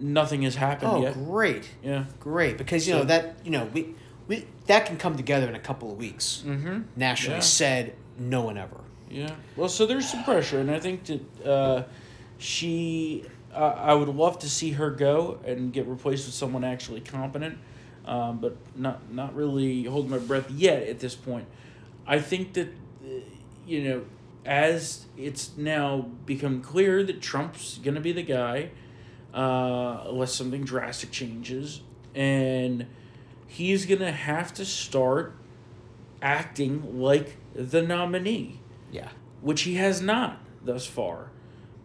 nothing 0.00 0.42
has 0.42 0.54
happened 0.56 0.90
Oh, 0.92 1.02
yet. 1.02 1.14
great! 1.14 1.70
Yeah. 1.82 2.04
Great, 2.20 2.58
because 2.58 2.86
you 2.86 2.94
So- 2.94 2.98
know 3.00 3.04
that 3.04 3.36
you 3.44 3.50
know 3.50 3.68
we 3.72 3.94
we 4.28 4.46
that 4.66 4.86
can 4.86 4.96
come 4.96 5.16
together 5.16 5.48
in 5.48 5.54
a 5.54 5.60
couple 5.60 5.90
of 5.92 5.98
weeks. 5.98 6.42
Mm-hmm. 6.46 6.82
Nationally 6.96 7.36
Yeah. 7.36 7.40
said, 7.42 7.94
no 8.18 8.42
one 8.42 8.56
ever. 8.58 8.78
Yeah. 9.12 9.34
Well, 9.56 9.68
so 9.68 9.84
there's 9.84 10.08
some 10.08 10.24
pressure, 10.24 10.58
and 10.58 10.70
I 10.70 10.80
think 10.80 11.04
that 11.04 11.46
uh, 11.46 11.82
she, 12.38 13.24
uh, 13.54 13.58
I 13.58 13.92
would 13.92 14.08
love 14.08 14.38
to 14.38 14.48
see 14.48 14.70
her 14.72 14.90
go 14.90 15.38
and 15.44 15.70
get 15.70 15.86
replaced 15.86 16.24
with 16.24 16.34
someone 16.34 16.64
actually 16.64 17.02
competent, 17.02 17.58
um, 18.06 18.38
but 18.38 18.56
not 18.74 19.12
not 19.12 19.36
really 19.36 19.84
holding 19.84 20.10
my 20.10 20.18
breath 20.18 20.50
yet 20.50 20.84
at 20.84 20.98
this 20.98 21.14
point. 21.14 21.46
I 22.06 22.20
think 22.20 22.54
that, 22.54 22.68
uh, 22.68 23.20
you 23.66 23.84
know, 23.84 24.02
as 24.46 25.04
it's 25.18 25.58
now 25.58 26.08
become 26.24 26.62
clear 26.62 27.04
that 27.04 27.20
Trump's 27.20 27.76
to 27.94 28.00
be 28.00 28.12
the 28.12 28.22
guy, 28.22 28.70
uh, 29.34 30.04
unless 30.06 30.34
something 30.34 30.64
drastic 30.64 31.10
changes, 31.10 31.82
and 32.14 32.86
he's 33.46 33.84
to 34.00 34.10
have 34.10 34.54
to 34.54 34.64
start 34.64 35.34
acting 36.22 36.98
like 36.98 37.36
the 37.54 37.82
nominee 37.82 38.61
Yeah. 38.92 39.08
which 39.40 39.62
he 39.62 39.74
has 39.74 40.00
not 40.00 40.38
thus 40.64 40.86
far. 40.86 41.30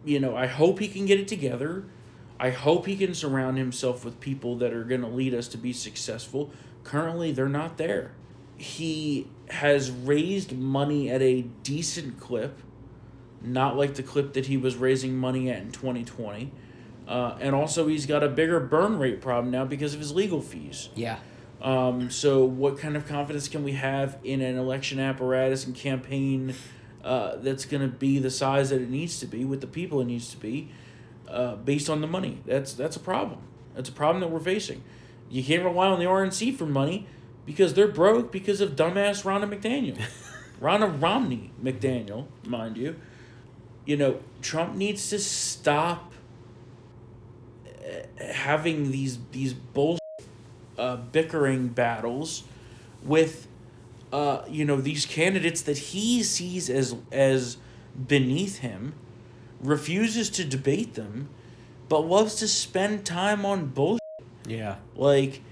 You 0.04 0.20
know, 0.20 0.36
I 0.36 0.46
hope 0.46 0.78
he 0.78 0.86
can 0.88 1.06
get 1.06 1.18
it 1.18 1.26
together. 1.26 1.84
I 2.38 2.50
hope 2.50 2.86
he 2.86 2.96
can 2.96 3.14
surround 3.14 3.58
himself 3.58 4.04
with 4.04 4.20
people 4.20 4.56
that 4.58 4.72
are 4.72 4.84
going 4.84 5.00
to 5.00 5.08
lead 5.08 5.34
us 5.34 5.48
to 5.48 5.58
be 5.58 5.72
successful. 5.72 6.52
Currently, 6.84 7.32
they're 7.32 7.48
not 7.48 7.78
there. 7.78 8.12
He 8.56 9.28
has 9.50 9.90
raised 9.90 10.56
money 10.56 11.10
at 11.10 11.20
a 11.20 11.42
decent 11.62 12.20
clip, 12.20 12.60
not 13.42 13.76
like 13.76 13.94
the 13.94 14.02
clip 14.04 14.34
that 14.34 14.46
he 14.46 14.56
was 14.56 14.76
raising 14.76 15.16
money 15.16 15.50
at 15.50 15.58
in 15.62 15.72
2020. 15.72 16.52
Uh, 17.08 17.36
and 17.40 17.54
also, 17.54 17.88
he's 17.88 18.06
got 18.06 18.22
a 18.22 18.28
bigger 18.28 18.60
burn 18.60 18.98
rate 18.98 19.20
problem 19.20 19.50
now 19.50 19.64
because 19.64 19.94
of 19.94 20.00
his 20.00 20.12
legal 20.12 20.40
fees. 20.40 20.90
Yeah. 20.94 21.18
Um, 21.60 22.10
so, 22.10 22.44
what 22.44 22.78
kind 22.78 22.96
of 22.96 23.06
confidence 23.08 23.48
can 23.48 23.64
we 23.64 23.72
have 23.72 24.18
in 24.22 24.40
an 24.42 24.56
election 24.56 25.00
apparatus 25.00 25.66
and 25.66 25.74
campaign 25.74 26.54
uh, 27.04 27.36
that's 27.36 27.64
going 27.64 27.82
to 27.82 27.88
be 27.88 28.18
the 28.18 28.30
size 28.30 28.70
that 28.70 28.80
it 28.80 28.90
needs 28.90 29.20
to 29.20 29.26
be 29.26 29.44
with 29.44 29.60
the 29.60 29.66
people 29.66 30.00
it 30.00 30.06
needs 30.06 30.30
to 30.30 30.36
be, 30.36 30.70
uh, 31.28 31.56
based 31.56 31.88
on 31.90 32.00
the 32.00 32.06
money? 32.06 32.40
That's 32.46 32.72
that's 32.74 32.96
a 32.96 33.00
problem. 33.00 33.40
That's 33.74 33.88
a 33.88 33.92
problem 33.92 34.20
that 34.20 34.28
we're 34.30 34.40
facing. 34.40 34.82
You 35.30 35.44
can't 35.44 35.64
rely 35.64 35.88
on 35.88 35.98
the 35.98 36.06
RNC 36.06 36.56
for 36.56 36.66
money 36.66 37.06
because 37.46 37.74
they're 37.74 37.88
broke 37.88 38.32
because 38.32 38.60
of 38.60 38.76
dumbass 38.76 39.24
Ronna 39.24 39.48
McDaniel, 39.48 40.00
Ronna 40.60 41.00
Romney 41.00 41.50
McDaniel, 41.62 42.26
mind 42.44 42.76
you. 42.76 42.96
you 43.84 43.96
know, 43.96 44.20
Trump 44.42 44.74
needs 44.76 45.08
to 45.10 45.18
stop 45.18 46.12
uh, 47.66 48.22
having 48.22 48.90
these 48.92 49.18
these 49.32 49.54
bull 49.54 49.98
uh, 50.78 50.96
bickering 50.96 51.68
battles 51.68 52.44
with 53.02 53.47
uh, 54.12 54.42
you 54.48 54.64
know 54.64 54.80
these 54.80 55.06
candidates 55.06 55.62
that 55.62 55.78
he 55.78 56.22
sees 56.22 56.70
as 56.70 56.94
as 57.12 57.58
beneath 58.06 58.58
him, 58.58 58.94
refuses 59.60 60.30
to 60.30 60.44
debate 60.44 60.94
them, 60.94 61.28
but 61.88 62.00
loves 62.00 62.36
to 62.36 62.48
spend 62.48 63.04
time 63.04 63.44
on 63.44 63.66
bullshit. 63.66 64.00
Yeah. 64.46 64.76
Like 64.94 65.42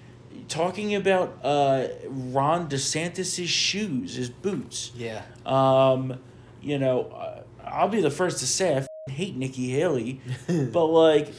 talking 0.49 0.95
about 0.95 1.39
uh, 1.43 1.89
Ron 2.09 2.69
DeSantis's 2.69 3.51
shoes, 3.51 4.15
his 4.15 4.31
boots. 4.31 4.93
Yeah. 4.95 5.23
Um, 5.45 6.19
you 6.61 6.79
know, 6.79 7.03
uh, 7.07 7.43
I'll 7.65 7.89
be 7.89 8.01
the 8.01 8.11
first 8.11 8.39
to 8.39 8.47
say 8.47 8.85
I 9.09 9.11
hate 9.11 9.37
Nikki 9.37 9.71
Haley, 9.71 10.21
but 10.47 10.87
like 10.87 11.33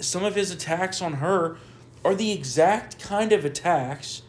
some 0.00 0.24
of 0.24 0.34
his 0.34 0.50
attacks 0.50 1.00
on 1.00 1.14
her 1.14 1.56
are 2.04 2.14
the 2.14 2.32
exact 2.32 2.98
kind 3.00 3.32
of 3.32 3.44
attacks 3.44 4.22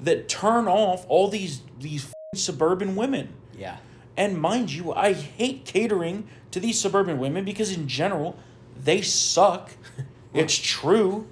that 0.00 0.28
turn 0.28 0.68
off 0.68 1.04
all 1.08 1.28
these 1.28 1.62
these 1.78 2.12
suburban 2.34 2.96
women. 2.96 3.32
Yeah. 3.56 3.78
And 4.16 4.40
mind 4.40 4.72
you, 4.72 4.92
I 4.92 5.12
hate 5.12 5.64
catering 5.64 6.28
to 6.50 6.60
these 6.60 6.80
suburban 6.80 7.18
women 7.18 7.44
because 7.44 7.72
in 7.72 7.86
general, 7.88 8.36
they 8.76 9.00
suck. 9.02 9.70
it's 10.34 10.56
true. 10.56 11.28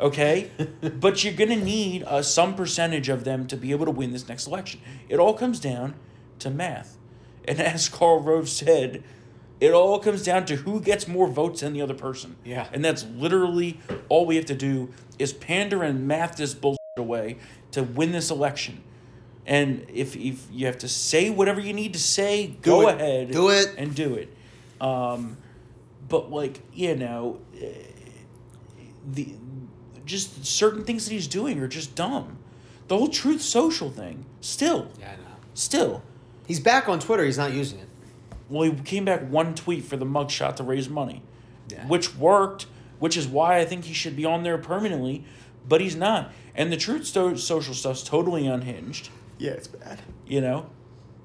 Okay? 0.00 0.50
but 1.00 1.24
you're 1.24 1.34
going 1.34 1.50
to 1.50 1.64
need 1.64 2.04
uh, 2.04 2.22
some 2.22 2.54
percentage 2.54 3.08
of 3.08 3.24
them 3.24 3.46
to 3.48 3.56
be 3.56 3.72
able 3.72 3.86
to 3.86 3.90
win 3.90 4.12
this 4.12 4.28
next 4.28 4.46
election. 4.46 4.80
It 5.08 5.18
all 5.18 5.34
comes 5.34 5.58
down 5.58 5.94
to 6.38 6.50
math. 6.50 6.96
And 7.46 7.60
as 7.60 7.88
Karl 7.88 8.20
Rove 8.20 8.48
said, 8.48 9.02
it 9.58 9.72
all 9.72 9.98
comes 9.98 10.22
down 10.22 10.46
to 10.46 10.56
who 10.56 10.80
gets 10.80 11.08
more 11.08 11.26
votes 11.26 11.62
than 11.62 11.72
the 11.72 11.82
other 11.82 11.94
person. 11.94 12.36
Yeah. 12.44 12.68
And 12.72 12.84
that's 12.84 13.04
literally 13.04 13.80
all 14.08 14.24
we 14.24 14.36
have 14.36 14.46
to 14.46 14.54
do 14.54 14.90
is 15.18 15.32
pander 15.32 15.82
and 15.82 16.06
math 16.06 16.36
this 16.36 16.54
bullshit 16.54 16.77
away 16.98 17.38
to 17.72 17.82
win 17.82 18.12
this 18.12 18.30
election. 18.30 18.82
And 19.46 19.86
if, 19.92 20.14
if 20.16 20.46
you 20.52 20.66
have 20.66 20.78
to 20.78 20.88
say 20.88 21.30
whatever 21.30 21.60
you 21.60 21.72
need 21.72 21.94
to 21.94 21.98
say, 21.98 22.48
go 22.62 22.88
it. 22.88 22.96
ahead. 22.96 23.30
Do 23.30 23.48
it. 23.48 23.74
And 23.78 23.94
do 23.94 24.14
it. 24.14 24.34
Um, 24.80 25.38
but 26.08 26.30
like, 26.30 26.60
you 26.72 26.94
know, 26.96 27.40
eh, 27.60 27.72
the 29.10 29.34
just 30.04 30.44
certain 30.46 30.84
things 30.84 31.04
that 31.06 31.12
he's 31.12 31.26
doing 31.26 31.60
are 31.60 31.68
just 31.68 31.94
dumb. 31.94 32.38
The 32.88 32.96
whole 32.96 33.08
truth 33.08 33.42
social 33.42 33.90
thing, 33.90 34.24
still. 34.40 34.90
Yeah, 34.98 35.12
I 35.12 35.16
know. 35.16 35.36
Still. 35.54 36.02
He's 36.46 36.60
back 36.60 36.88
on 36.88 36.98
Twitter. 37.00 37.24
He's 37.24 37.36
not 37.36 37.52
using 37.52 37.78
it. 37.80 37.88
Well, 38.48 38.70
he 38.70 38.72
came 38.82 39.04
back 39.04 39.28
one 39.30 39.54
tweet 39.54 39.84
for 39.84 39.98
the 39.98 40.06
mugshot 40.06 40.56
to 40.56 40.62
raise 40.62 40.88
money, 40.88 41.22
Yeah. 41.70 41.86
which 41.86 42.16
worked, 42.16 42.64
which 42.98 43.16
is 43.18 43.26
why 43.28 43.58
I 43.58 43.66
think 43.66 43.84
he 43.84 43.92
should 43.92 44.16
be 44.16 44.24
on 44.24 44.42
there 44.42 44.56
permanently, 44.56 45.24
but 45.68 45.82
he's 45.82 45.96
not. 45.96 46.32
And 46.58 46.70
the 46.72 46.76
truth 46.76 47.06
sto- 47.06 47.36
social 47.36 47.72
stuff's 47.72 48.02
totally 48.02 48.46
unhinged. 48.46 49.08
Yeah, 49.38 49.52
it's 49.52 49.68
bad. 49.68 50.00
You 50.26 50.40
know, 50.42 50.66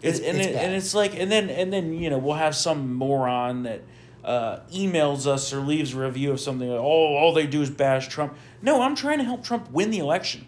it's, 0.01 0.19
It's- 0.19 0.29
and 0.33 0.37
it's 0.41 0.47
it, 0.47 0.55
and 0.55 0.73
it's 0.75 0.93
like 0.93 1.19
and 1.19 1.29
then 1.31 1.49
and 1.49 1.73
then 1.73 1.93
you 1.93 2.09
know 2.09 2.17
we'll 2.19 2.35
have 2.35 2.55
some 2.55 2.93
moron 2.93 3.63
that 3.63 3.81
uh, 4.23 4.59
emails 4.71 5.25
us 5.27 5.51
or 5.51 5.59
leaves 5.61 5.93
a 5.93 5.99
review 5.99 6.31
of 6.31 6.39
something 6.39 6.69
like 6.69 6.79
oh 6.79 6.83
all 7.17 7.33
they 7.33 7.47
do 7.47 7.61
is 7.61 7.69
bash 7.69 8.07
Trump. 8.07 8.35
No, 8.61 8.81
I'm 8.81 8.95
trying 8.95 9.17
to 9.17 9.23
help 9.25 9.43
Trump 9.43 9.69
win 9.71 9.89
the 9.91 9.97
election. 9.99 10.47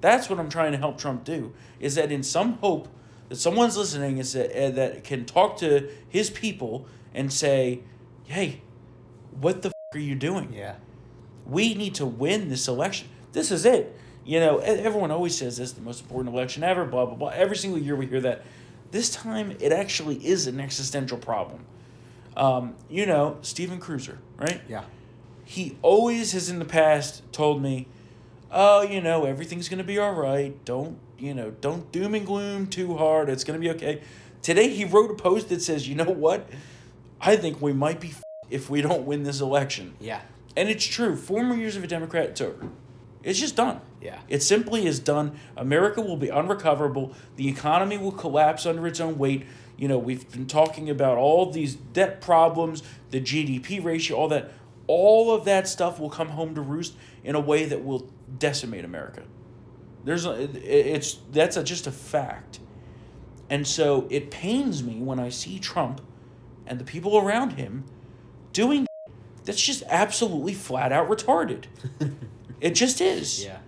That's 0.00 0.30
what 0.30 0.38
I'm 0.38 0.48
trying 0.48 0.72
to 0.72 0.78
help 0.78 0.96
Trump 0.98 1.24
do. 1.24 1.52
Is 1.80 1.96
that 1.96 2.12
in 2.12 2.22
some 2.22 2.54
hope 2.58 2.88
that 3.28 3.36
someone's 3.36 3.76
listening 3.76 4.18
is 4.18 4.32
that, 4.34 4.50
uh, 4.56 4.70
that 4.70 5.02
can 5.04 5.24
talk 5.24 5.56
to 5.58 5.90
his 6.08 6.30
people 6.30 6.86
and 7.12 7.32
say, 7.32 7.80
hey, 8.24 8.60
what 9.40 9.62
the 9.62 9.68
f- 9.70 9.74
are 9.94 9.98
you 9.98 10.14
doing? 10.14 10.52
Yeah. 10.52 10.76
We 11.44 11.74
need 11.74 11.94
to 11.96 12.06
win 12.06 12.48
this 12.50 12.68
election. 12.68 13.08
This 13.36 13.50
is 13.50 13.66
it. 13.66 13.94
You 14.24 14.40
know, 14.40 14.58
everyone 14.60 15.10
always 15.10 15.36
says 15.36 15.58
this 15.58 15.68
is 15.68 15.74
the 15.74 15.82
most 15.82 16.00
important 16.00 16.34
election 16.34 16.64
ever, 16.64 16.86
blah, 16.86 17.04
blah, 17.04 17.16
blah. 17.16 17.28
Every 17.28 17.56
single 17.56 17.78
year 17.78 17.94
we 17.94 18.06
hear 18.06 18.22
that. 18.22 18.44
This 18.92 19.10
time 19.10 19.54
it 19.60 19.72
actually 19.72 20.26
is 20.26 20.46
an 20.46 20.58
existential 20.58 21.18
problem. 21.18 21.66
Um, 22.34 22.76
you 22.88 23.04
know, 23.04 23.36
Stephen 23.42 23.78
Kruiser, 23.78 24.16
right? 24.38 24.62
Yeah. 24.66 24.84
He 25.44 25.76
always 25.82 26.32
has 26.32 26.48
in 26.48 26.60
the 26.60 26.64
past 26.64 27.30
told 27.30 27.60
me, 27.60 27.88
oh, 28.50 28.80
you 28.80 29.02
know, 29.02 29.26
everything's 29.26 29.68
going 29.68 29.78
to 29.78 29.84
be 29.84 29.98
all 29.98 30.14
right. 30.14 30.64
Don't, 30.64 30.98
you 31.18 31.34
know, 31.34 31.50
don't 31.50 31.92
doom 31.92 32.14
and 32.14 32.26
gloom 32.26 32.68
too 32.68 32.96
hard. 32.96 33.28
It's 33.28 33.44
going 33.44 33.60
to 33.60 33.62
be 33.62 33.70
okay. 33.76 34.00
Today 34.40 34.70
he 34.70 34.86
wrote 34.86 35.10
a 35.10 35.14
post 35.14 35.50
that 35.50 35.60
says, 35.60 35.86
you 35.86 35.94
know 35.94 36.04
what? 36.04 36.48
I 37.20 37.36
think 37.36 37.60
we 37.60 37.74
might 37.74 38.00
be 38.00 38.08
f- 38.08 38.22
if 38.48 38.70
we 38.70 38.80
don't 38.80 39.04
win 39.04 39.24
this 39.24 39.42
election. 39.42 39.94
Yeah. 40.00 40.22
And 40.56 40.70
it's 40.70 40.86
true. 40.86 41.16
Four 41.16 41.42
more 41.42 41.56
years 41.58 41.76
of 41.76 41.84
a 41.84 41.86
Democrat, 41.86 42.30
it's 42.30 42.40
over. 42.40 42.70
It's 43.26 43.40
just 43.40 43.56
done. 43.56 43.80
Yeah. 44.00 44.20
It 44.28 44.40
simply 44.42 44.86
is 44.86 45.00
done. 45.00 45.38
America 45.56 46.00
will 46.00 46.16
be 46.16 46.30
unrecoverable. 46.30 47.12
The 47.34 47.48
economy 47.48 47.98
will 47.98 48.12
collapse 48.12 48.64
under 48.66 48.86
its 48.86 49.00
own 49.00 49.18
weight. 49.18 49.44
You 49.76 49.88
know, 49.88 49.98
we've 49.98 50.30
been 50.30 50.46
talking 50.46 50.88
about 50.88 51.18
all 51.18 51.50
these 51.50 51.74
debt 51.74 52.20
problems, 52.20 52.84
the 53.10 53.20
GDP 53.20 53.82
ratio, 53.84 54.16
all 54.16 54.28
that. 54.28 54.52
All 54.86 55.34
of 55.34 55.44
that 55.46 55.66
stuff 55.66 55.98
will 55.98 56.08
come 56.08 56.28
home 56.28 56.54
to 56.54 56.60
roost 56.60 56.94
in 57.24 57.34
a 57.34 57.40
way 57.40 57.64
that 57.64 57.84
will 57.84 58.08
decimate 58.38 58.84
America. 58.84 59.24
There's 60.04 60.24
a, 60.24 60.42
it- 60.42 60.54
it's 60.56 61.18
that's 61.32 61.56
a, 61.56 61.64
just 61.64 61.88
a 61.88 61.92
fact. 61.92 62.60
And 63.50 63.66
so 63.66 64.06
it 64.08 64.30
pains 64.30 64.84
me 64.84 65.00
when 65.00 65.18
I 65.18 65.30
see 65.30 65.58
Trump 65.58 66.00
and 66.64 66.78
the 66.78 66.84
people 66.84 67.18
around 67.18 67.54
him 67.54 67.84
doing 68.52 68.86
that's 69.44 69.60
just 69.60 69.82
absolutely 69.88 70.54
flat 70.54 70.92
out 70.92 71.08
retarded. 71.10 71.64
it 72.60 72.74
just 72.74 73.00
is. 73.00 73.44
Yeah. 73.44 73.58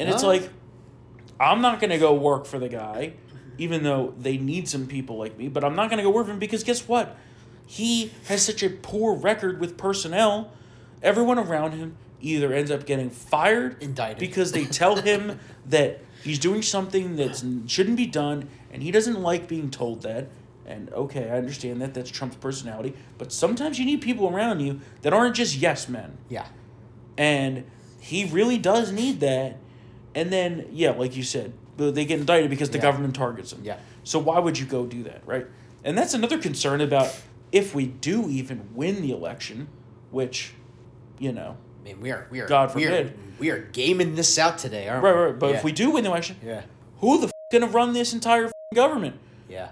And 0.00 0.08
it's 0.08 0.22
like, 0.22 0.50
I'm 1.38 1.60
not 1.60 1.80
going 1.80 1.90
to 1.90 1.98
go 1.98 2.14
work 2.14 2.46
for 2.46 2.58
the 2.58 2.68
guy, 2.68 3.14
even 3.58 3.82
though 3.82 4.14
they 4.18 4.36
need 4.36 4.68
some 4.68 4.86
people 4.86 5.16
like 5.18 5.38
me, 5.38 5.48
but 5.48 5.64
I'm 5.64 5.74
not 5.76 5.88
going 5.90 5.98
to 5.98 6.02
go 6.04 6.10
work 6.10 6.26
for 6.26 6.32
him 6.32 6.38
because 6.38 6.64
guess 6.64 6.86
what? 6.88 7.16
He 7.66 8.12
has 8.26 8.42
such 8.42 8.62
a 8.62 8.70
poor 8.70 9.14
record 9.14 9.60
with 9.60 9.76
personnel. 9.78 10.50
Everyone 11.02 11.38
around 11.38 11.72
him 11.72 11.96
either 12.20 12.52
ends 12.52 12.70
up 12.70 12.86
getting 12.86 13.10
fired 13.10 13.82
Indicted. 13.82 14.18
because 14.18 14.52
they 14.52 14.64
tell 14.64 14.96
him 14.96 15.38
that 15.66 16.00
he's 16.22 16.38
doing 16.38 16.62
something 16.62 17.16
that 17.16 17.42
shouldn't 17.66 17.96
be 17.96 18.06
done 18.06 18.48
and 18.72 18.82
he 18.82 18.90
doesn't 18.90 19.20
like 19.20 19.46
being 19.48 19.70
told 19.70 20.02
that. 20.02 20.28
And 20.66 20.90
okay, 20.92 21.28
I 21.30 21.36
understand 21.36 21.82
that 21.82 21.92
that's 21.94 22.10
Trump's 22.10 22.36
personality, 22.36 22.94
but 23.18 23.32
sometimes 23.32 23.78
you 23.78 23.84
need 23.84 24.00
people 24.00 24.28
around 24.34 24.60
you 24.60 24.80
that 25.02 25.12
aren't 25.12 25.36
just 25.36 25.56
yes 25.56 25.88
men 25.88 26.16
Yeah. 26.30 26.46
and 27.18 27.64
he 28.04 28.24
really 28.26 28.58
does 28.58 28.92
need 28.92 29.20
that. 29.20 29.56
And 30.14 30.30
then, 30.32 30.68
yeah, 30.70 30.90
like 30.90 31.16
you 31.16 31.22
said, 31.22 31.52
they 31.78 32.04
get 32.04 32.20
indicted 32.20 32.50
because 32.50 32.70
the 32.70 32.76
Yeah. 32.78 32.82
government 32.82 33.16
targets 33.16 33.50
them. 33.50 33.62
Yeah. 33.64 33.76
So 34.04 34.18
why 34.18 34.38
would 34.38 34.58
you 34.58 34.66
go 34.66 34.84
do 34.86 35.02
that, 35.04 35.22
right? 35.26 35.46
And 35.82 35.96
that's 35.96 36.12
another 36.14 36.38
concern 36.38 36.80
about 36.80 37.14
if 37.50 37.74
we 37.74 37.86
do 37.86 38.28
even 38.28 38.68
win 38.74 39.00
the 39.02 39.10
election, 39.10 39.68
which, 40.10 40.52
you 41.18 41.32
know, 41.32 41.56
I 41.80 41.84
mean, 41.84 42.00
we 42.00 42.10
are 42.10 42.26
we 42.30 42.40
are 42.40 42.46
God 42.46 42.74
we 42.74 42.84
are, 42.84 42.88
forbid. 42.90 43.18
we 43.38 43.50
are 43.50 43.58
gaming 43.72 44.14
this 44.14 44.38
out 44.38 44.58
today, 44.58 44.88
aren't 44.88 45.02
right, 45.02 45.14
we? 45.14 45.20
right. 45.22 45.38
But 45.38 45.50
yeah. 45.50 45.56
if 45.56 45.64
we 45.64 45.72
do 45.72 45.90
win 45.90 46.04
the 46.04 46.10
election, 46.10 46.36
Yeah. 46.44 46.62
who 47.00 47.18
the 47.18 47.26
f- 47.26 47.32
gonna 47.50 47.66
run 47.66 47.92
this 47.94 48.12
entire 48.12 48.46
f- 48.46 48.52
government? 48.74 49.16
Yeah. 49.48 49.68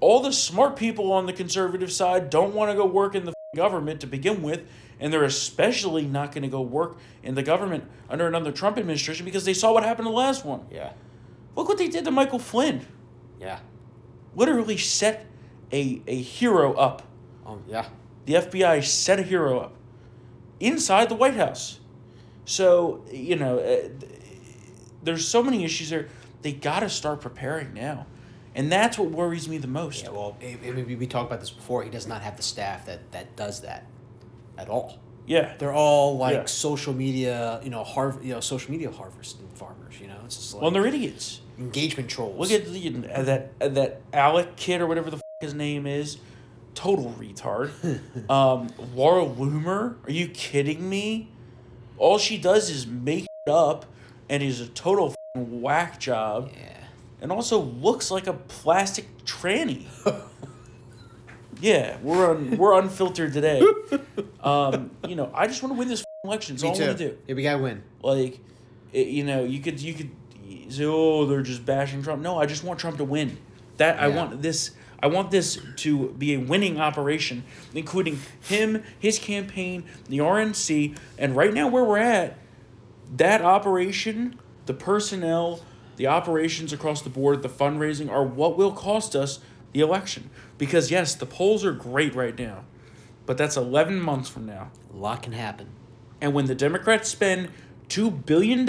all 0.00 0.18
the 0.20 0.32
smart 0.32 0.74
people 0.74 1.12
on 1.12 1.26
the 1.26 1.32
conservative 1.32 1.92
side 1.92 2.28
don't 2.28 2.54
want 2.54 2.68
to 2.72 2.76
go 2.76 2.84
work 2.84 3.14
in 3.14 3.24
the 3.24 3.30
f- 3.30 3.56
government 3.56 4.00
to 4.00 4.06
begin 4.08 4.42
with, 4.42 4.62
and 5.02 5.12
they're 5.12 5.24
especially 5.24 6.04
not 6.06 6.30
going 6.32 6.42
to 6.42 6.48
go 6.48 6.62
work 6.62 6.96
in 7.24 7.34
the 7.34 7.42
government 7.42 7.82
under 8.08 8.26
another 8.28 8.52
Trump 8.52 8.78
administration 8.78 9.24
because 9.24 9.44
they 9.44 9.52
saw 9.52 9.72
what 9.72 9.82
happened 9.82 10.06
to 10.06 10.10
the 10.10 10.16
last 10.16 10.44
one. 10.44 10.64
Yeah. 10.70 10.92
Look 11.56 11.68
what 11.68 11.76
they 11.76 11.88
did 11.88 12.04
to 12.04 12.12
Michael 12.12 12.38
Flynn. 12.38 12.86
Yeah. 13.40 13.58
Literally 14.36 14.76
set 14.78 15.26
a, 15.72 16.00
a 16.06 16.14
hero 16.22 16.72
up. 16.74 17.02
Oh 17.44 17.58
yeah. 17.66 17.86
The 18.26 18.34
FBI 18.34 18.84
set 18.84 19.18
a 19.18 19.22
hero 19.22 19.58
up 19.58 19.74
inside 20.60 21.08
the 21.08 21.16
White 21.16 21.34
House. 21.34 21.80
So, 22.44 23.04
you 23.10 23.34
know, 23.34 23.58
uh, 23.58 23.88
there's 25.02 25.26
so 25.26 25.42
many 25.42 25.64
issues 25.64 25.90
there. 25.90 26.08
They 26.42 26.52
got 26.52 26.80
to 26.80 26.88
start 26.88 27.20
preparing 27.20 27.74
now. 27.74 28.06
And 28.54 28.70
that's 28.70 28.98
what 28.98 29.10
worries 29.10 29.48
me 29.48 29.58
the 29.58 29.66
most. 29.66 30.04
Yeah. 30.04 30.10
Well, 30.10 30.36
I 30.40 30.58
I 30.64 30.70
mean, 30.70 30.86
we- 30.86 30.94
we 30.94 31.06
talked 31.08 31.28
about 31.28 31.40
this 31.40 31.50
before. 31.50 31.82
He 31.82 31.90
does 31.90 32.06
not 32.06 32.22
have 32.22 32.36
the 32.36 32.42
staff 32.44 32.86
that 32.86 33.10
that 33.10 33.34
does 33.34 33.62
that 33.62 33.84
at 34.58 34.68
all. 34.68 34.98
Yeah. 35.26 35.54
They're 35.58 35.72
all 35.72 36.16
like 36.18 36.34
Yeah. 36.34 36.44
social 36.46 36.92
media, 36.92 37.60
you 37.62 37.70
know, 37.70 37.84
Harv- 37.84 38.24
you 38.24 38.34
know, 38.34 38.40
social 38.40 38.70
media 38.72 38.90
harvest 38.90 39.36
farmers. 39.54 39.94
You 40.00 40.08
know, 40.08 40.16
it's 40.24 40.36
just 40.36 40.54
like 40.54 40.62
Well, 40.62 40.70
they're 40.70 40.86
idiots. 40.86 41.40
engagement 41.58 42.08
trolls. 42.10 42.38
Look 42.38 42.50
at 42.60 42.66
the, 42.72 43.04
uh, 43.14 43.22
that 43.22 43.52
uh, 43.60 43.68
that 43.68 44.00
Alec 44.12 44.56
kid 44.56 44.80
or 44.80 44.86
whatever 44.86 45.10
the 45.10 45.16
f- 45.16 45.22
his 45.40 45.54
name 45.54 45.86
is. 45.86 46.18
Total 46.74 47.14
retard. 47.18 47.70
um, 48.30 48.68
Laura 48.94 49.24
Loomer, 49.26 49.96
are 50.06 50.10
you 50.12 50.28
kidding 50.28 50.88
me? 50.88 51.28
All 51.98 52.18
she 52.18 52.38
does 52.38 52.70
is 52.70 52.86
make 52.86 53.26
it 53.46 53.50
up 53.50 53.84
and 54.28 54.42
is 54.42 54.60
a 54.60 54.66
total 54.68 55.14
whack 55.36 56.00
job. 56.00 56.50
Yeah. 56.54 56.68
And 57.20 57.30
also 57.30 57.60
looks 57.60 58.10
like 58.10 58.26
a 58.26 58.32
plastic 58.32 59.06
tranny. 59.24 59.84
Yeah, 61.62 61.96
we're 62.02 62.30
un, 62.32 62.56
we're 62.58 62.78
unfiltered 62.78 63.32
today. 63.32 63.62
Um, 64.42 64.90
you 65.06 65.14
know, 65.14 65.30
I 65.32 65.46
just 65.46 65.62
want 65.62 65.72
to 65.72 65.78
win 65.78 65.86
this 65.86 66.02
election. 66.24 66.56
That's 66.56 66.64
Me 66.64 66.68
all 66.70 66.82
I 66.82 66.86
want 66.88 66.98
to 66.98 67.08
do. 67.10 67.18
Yeah, 67.28 67.34
we 67.36 67.44
gotta 67.44 67.62
win. 67.62 67.84
Like, 68.02 68.40
it, 68.92 69.06
you 69.06 69.22
know, 69.22 69.44
you 69.44 69.60
could 69.60 69.80
you 69.80 69.94
could 69.94 70.10
say, 70.68 70.84
oh, 70.84 71.26
they're 71.26 71.42
just 71.42 71.64
bashing 71.64 72.02
Trump. 72.02 72.22
No, 72.22 72.38
I 72.40 72.46
just 72.46 72.64
want 72.64 72.80
Trump 72.80 72.96
to 72.96 73.04
win. 73.04 73.38
That 73.76 74.02
I 74.02 74.08
Yeah. 74.08 74.16
want 74.16 74.42
this. 74.42 74.72
I 75.00 75.06
want 75.06 75.30
this 75.30 75.60
to 75.76 76.08
be 76.18 76.34
a 76.34 76.40
winning 76.40 76.80
operation, 76.80 77.44
including 77.72 78.18
him, 78.40 78.82
his 78.98 79.20
campaign, 79.20 79.84
the 80.08 80.18
RNC, 80.20 80.96
and 81.18 81.36
right 81.36 81.54
now 81.54 81.68
where 81.68 81.84
we're 81.84 81.98
at, 81.98 82.36
that 83.16 83.42
operation, 83.42 84.40
the 84.66 84.74
personnel, 84.74 85.60
the 85.96 86.08
operations 86.08 86.72
across 86.72 87.02
the 87.02 87.10
board, 87.10 87.42
the 87.42 87.48
fundraising 87.48 88.10
are 88.10 88.24
what 88.24 88.56
will 88.58 88.72
cost 88.72 89.14
us 89.14 89.38
the 89.72 89.80
election. 89.80 90.30
Because 90.58 90.90
yes, 90.90 91.14
the 91.14 91.26
polls 91.26 91.64
are 91.64 91.72
great 91.72 92.14
right 92.14 92.38
now, 92.38 92.64
but 93.26 93.36
that's 93.36 93.56
eleven 93.56 94.00
months 94.00 94.28
from 94.28 94.46
now. 94.46 94.70
A 94.92 94.96
lot 94.96 95.22
can 95.22 95.32
happen. 95.32 95.68
And 96.20 96.34
when 96.34 96.46
the 96.46 96.54
Democrats 96.54 97.08
spend 97.08 97.48
$2 97.88 98.24
billion 98.24 98.68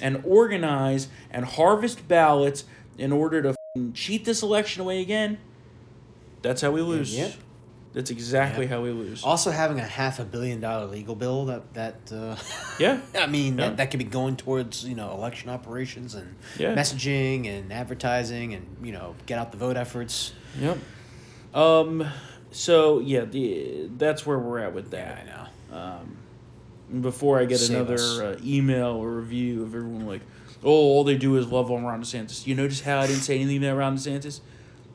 and 0.00 0.24
organize 0.24 1.08
and 1.30 1.44
harvest 1.44 2.08
ballots 2.08 2.64
in 2.96 3.12
order 3.12 3.42
to 3.42 3.54
cheat 3.92 4.24
this 4.24 4.42
election 4.42 4.80
away 4.80 5.02
again, 5.02 5.38
that's 6.40 6.62
how 6.62 6.70
we 6.70 6.80
lose. 6.80 7.14
Yep. 7.16 7.34
That's 7.96 8.10
exactly 8.10 8.66
how 8.66 8.82
we 8.82 8.90
lose. 8.90 9.24
Also, 9.24 9.50
having 9.50 9.80
a 9.80 9.82
half 9.82 10.20
a 10.20 10.24
billion 10.26 10.60
dollar 10.60 10.84
legal 10.84 11.14
bill 11.14 11.46
that 11.46 11.72
that 11.72 11.96
uh, 12.12 12.36
Yeah. 12.78 13.00
I 13.18 13.26
mean 13.26 13.56
Yeah. 13.56 13.68
that, 13.68 13.78
that 13.78 13.90
could 13.90 13.96
be 13.96 14.04
going 14.04 14.36
towards 14.36 14.84
you 14.84 14.94
know 14.94 15.12
election 15.12 15.48
operations 15.48 16.14
and 16.14 16.36
Yeah. 16.58 16.74
messaging 16.74 17.48
and 17.48 17.72
advertising 17.72 18.52
and 18.52 18.66
you 18.82 18.92
know 18.92 19.14
get 19.24 19.38
out 19.38 19.50
the 19.50 19.56
vote 19.56 19.78
efforts. 19.78 20.34
Yep. 20.60 20.76
Um. 21.54 22.06
So 22.50 22.98
yeah, 23.00 23.24
the 23.24 23.88
that's 23.96 24.26
where 24.26 24.38
we're 24.38 24.58
at 24.58 24.74
with 24.74 24.90
that. 24.90 25.24
Yeah, 25.26 25.48
I 25.72 25.78
know. 25.78 25.78
Um, 25.78 26.16
before 27.00 27.38
I 27.40 27.46
get 27.46 27.60
Save 27.60 27.76
another 27.88 28.24
uh, 28.24 28.36
email 28.44 28.88
or 28.88 29.10
review 29.10 29.62
of 29.62 29.74
everyone 29.74 30.06
like, 30.06 30.20
oh, 30.62 30.70
all 30.70 31.02
they 31.02 31.16
do 31.16 31.36
is 31.36 31.46
love 31.48 31.70
on 31.72 31.82
Ron 31.84 32.02
DeSantis. 32.02 32.46
You 32.46 32.54
notice 32.54 32.82
how 32.82 33.00
I 33.00 33.06
didn't 33.06 33.22
say 33.22 33.36
anything 33.40 33.64
about 33.64 33.78
Ron 33.78 33.96
DeSantis? 33.96 34.40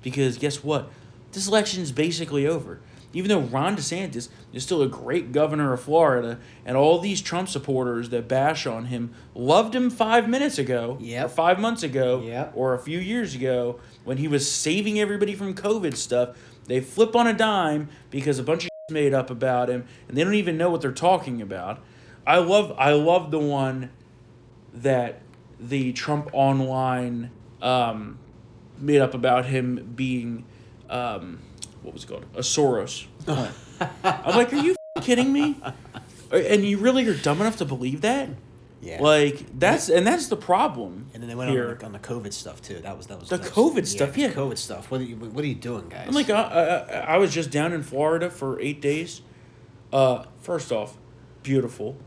Because 0.04 0.38
guess 0.38 0.64
what? 0.64 0.90
This 1.32 1.48
election 1.48 1.82
is 1.82 1.92
basically 1.92 2.46
over. 2.46 2.80
Even 3.14 3.30
though 3.30 3.40
Ron 3.42 3.76
DeSantis 3.76 4.30
is 4.54 4.64
still 4.64 4.82
a 4.82 4.88
great 4.88 5.32
governor 5.32 5.74
of 5.74 5.82
Florida, 5.82 6.40
and 6.66 6.78
all 6.78 7.00
these 7.00 7.22
Trump 7.22 7.50
supporters 7.50 8.10
that 8.10 8.28
bash 8.28 8.66
on 8.66 8.86
him 8.86 9.14
loved 9.36 9.76
him 9.76 9.90
five 9.90 10.30
minutes 10.30 10.58
ago, 10.58 10.98
or 11.02 11.28
five 11.28 11.60
months 11.60 11.84
ago, 11.84 12.22
Yep. 12.26 12.54
or 12.56 12.74
a 12.74 12.80
few 12.80 13.00
years 13.00 13.36
ago, 13.36 13.80
when 14.04 14.18
he 14.18 14.28
was 14.28 14.50
saving 14.50 15.00
everybody 15.00 15.36
from 15.36 15.54
COVID 15.54 15.96
stuff, 15.96 16.38
they 16.68 16.80
flip 16.80 17.16
on 17.16 17.28
a 17.28 17.34
dime 17.34 17.90
because 18.10 18.40
a 18.40 18.44
bunch 18.44 18.66
of 18.66 18.72
made 18.92 19.14
up 19.14 19.30
about 19.30 19.70
him, 19.70 19.86
and 20.08 20.18
they 20.18 20.24
don't 20.24 20.36
even 20.36 20.58
know 20.58 20.70
what 20.70 20.82
they're 20.82 20.92
talking 20.92 21.42
about. 21.42 21.80
I 22.28 22.38
love, 22.40 22.74
I 22.78 22.92
love 22.92 23.32
the 23.32 23.40
one 23.40 23.90
that 24.74 25.22
the 25.60 25.92
Trump 25.94 26.30
online 26.34 27.32
um, 27.62 28.20
made 28.78 29.00
up 29.02 29.14
about 29.14 29.46
him 29.46 29.94
being, 29.96 30.46
um, 30.90 31.40
what 31.82 31.94
was 31.94 32.04
it 32.04 32.08
called? 32.08 32.26
A 32.36 32.40
Soros. 32.42 33.06
I'm 33.28 34.36
like, 34.38 34.54
are 34.54 34.58
you 34.58 34.76
kidding 35.02 35.32
me? 35.34 35.58
And 36.32 36.64
you 36.64 36.78
really 36.78 37.06
are 37.10 37.14
dumb 37.14 37.42
enough 37.42 37.58
to 37.58 37.66
believe 37.66 38.00
that? 38.02 38.30
Yeah. 38.82 39.02
Like 39.02 39.60
that's 39.60 39.90
and 39.90 40.08
that's 40.08 40.28
the 40.28 40.38
problem. 40.38 41.08
and 41.14 41.22
then 41.22 41.28
they 41.28 41.36
went 41.36 41.52
here. 41.52 41.72
on, 41.72 41.78
the, 41.78 41.86
on 41.88 41.92
the 41.92 42.00
COVID 42.00 42.32
stuff 42.32 42.62
too. 42.62 42.76
That 42.80 42.96
was 42.96 43.08
that 43.08 43.20
was 43.20 43.28
The 43.28 43.36
that 43.36 43.54
was- 43.54 43.76
COVID 43.76 43.86
stuff, 43.86 44.18
yeah. 44.18 44.32
COVID 44.32 44.58
stuff. 44.58 44.90
What 44.90 45.02
are 45.02 45.04
you 45.04 45.18
What 45.18 45.44
are 45.44 45.48
you 45.48 45.56
doing, 45.56 45.90
guys? 45.90 46.08
I'm 46.08 46.14
like, 46.14 46.30
I, 46.30 46.42
I, 46.42 46.98
I 47.16 47.18
was 47.18 47.34
just 47.34 47.52
down 47.52 47.74
in 47.74 47.84
Florida 47.84 48.30
for 48.30 48.62
eight 48.62 48.80
days. 48.82 49.22
Uh, 49.92 50.24
first 50.40 50.72
off, 50.72 50.98
beautiful, 51.44 51.98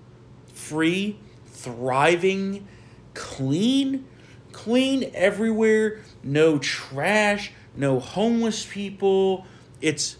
free, 0.55 1.19
thriving, 1.47 2.67
clean, 3.13 4.07
clean 4.53 5.11
everywhere. 5.15 6.01
No 6.23 6.59
trash, 6.59 7.53
no 7.77 8.01
homeless 8.01 8.65
people. 8.65 9.45
It's 9.85 10.17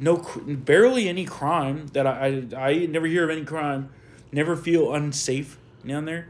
no 0.00 0.16
barely 0.46 1.08
any 1.08 1.24
crime 1.24 1.86
that 1.92 2.06
I, 2.06 2.44
I 2.56 2.68
I 2.68 2.86
never 2.86 3.06
hear 3.06 3.24
of 3.24 3.30
any 3.30 3.44
crime. 3.44 3.90
Never 4.32 4.56
feel 4.56 4.92
unsafe 4.92 5.56
down 5.86 6.04
there. 6.04 6.28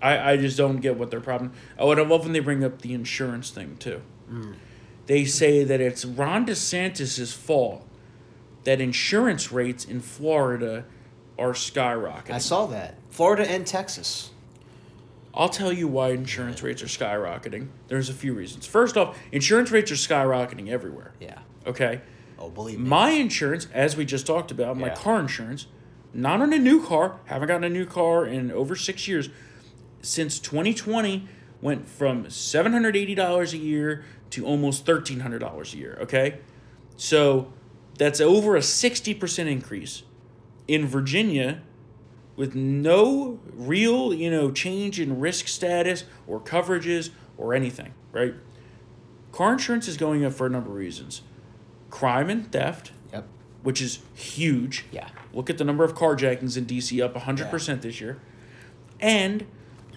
I, 0.00 0.32
I 0.32 0.36
just 0.36 0.56
don't 0.56 0.78
get 0.78 0.96
what 0.96 1.10
their 1.10 1.20
problem. 1.20 1.52
Oh, 1.78 1.90
and 1.90 2.00
I 2.00 2.04
love 2.04 2.24
when 2.24 2.32
they 2.32 2.40
bring 2.40 2.62
up 2.62 2.82
the 2.82 2.92
insurance 2.92 3.50
thing 3.50 3.76
too. 3.78 4.02
Mm. 4.30 4.54
They 5.06 5.24
say 5.24 5.64
that 5.64 5.80
it's 5.80 6.04
Ron 6.04 6.46
DeSantis' 6.46 7.34
fault 7.34 7.88
that 8.64 8.80
insurance 8.80 9.50
rates 9.50 9.84
in 9.84 10.00
Florida 10.00 10.84
are 11.38 11.52
skyrocketing. 11.52 12.32
I 12.32 12.38
saw 12.38 12.66
that 12.66 12.96
Florida 13.10 13.48
and 13.48 13.66
Texas. 13.66 14.30
I'll 15.34 15.48
tell 15.48 15.72
you 15.72 15.88
why 15.88 16.10
insurance 16.10 16.62
rates 16.62 16.82
are 16.82 16.86
skyrocketing. 16.86 17.68
There's 17.88 18.10
a 18.10 18.14
few 18.14 18.34
reasons. 18.34 18.66
First 18.66 18.98
off, 18.98 19.18
insurance 19.32 19.70
rates 19.70 19.90
are 19.90 19.94
skyrocketing 19.94 20.68
everywhere. 20.68 21.14
Yeah. 21.20 21.38
Okay. 21.66 22.00
Oh, 22.38 22.50
believe 22.50 22.78
me. 22.78 22.88
My 22.88 23.10
insurance, 23.10 23.68
as 23.72 23.96
we 23.96 24.04
just 24.04 24.26
talked 24.26 24.50
about, 24.50 24.76
my 24.76 24.88
Yeah. 24.88 24.94
car 24.94 25.20
insurance, 25.20 25.66
not 26.12 26.40
on 26.40 26.52
a 26.52 26.58
new 26.58 26.84
car, 26.84 27.20
haven't 27.26 27.48
gotten 27.48 27.64
a 27.64 27.70
new 27.70 27.86
car 27.86 28.26
in 28.26 28.50
over 28.50 28.74
six 28.74 29.06
years. 29.06 29.28
Since 30.02 30.40
2020, 30.40 31.28
went 31.60 31.88
from 31.88 32.24
$780 32.28 33.52
a 33.52 33.58
year 33.58 34.04
to 34.30 34.44
almost 34.44 34.84
$1,300 34.84 35.72
a 35.74 35.76
year. 35.76 35.96
Okay. 36.00 36.38
So 36.96 37.52
that's 37.98 38.20
over 38.20 38.56
a 38.56 38.62
60% 38.62 39.48
increase. 39.48 40.02
In 40.66 40.86
Virginia, 40.86 41.62
with 42.34 42.54
no 42.54 43.38
real, 43.52 44.12
you 44.12 44.30
know, 44.30 44.50
change 44.50 44.98
in 44.98 45.20
risk 45.20 45.46
status 45.48 46.04
or 46.26 46.40
coverages 46.40 47.10
or 47.36 47.54
anything, 47.54 47.92
right? 48.10 48.34
Car 49.30 49.52
insurance 49.52 49.86
is 49.86 49.96
going 49.96 50.24
up 50.24 50.32
for 50.32 50.46
a 50.46 50.50
number 50.50 50.70
of 50.70 50.76
reasons. 50.76 51.22
Crime 51.92 52.28
and 52.30 52.50
theft, 52.50 52.90
Yep. 53.12 53.26
which 53.62 53.80
is 53.80 54.00
huge. 54.14 54.86
Yeah. 54.90 55.08
Look 55.32 55.48
at 55.48 55.58
the 55.58 55.64
number 55.64 55.84
of 55.84 55.94
carjackings 55.94 56.56
in 56.56 56.64
DC 56.64 57.00
up 57.00 57.14
100% 57.14 57.82
this 57.82 58.00
year. 58.00 58.18
And 58.98 59.46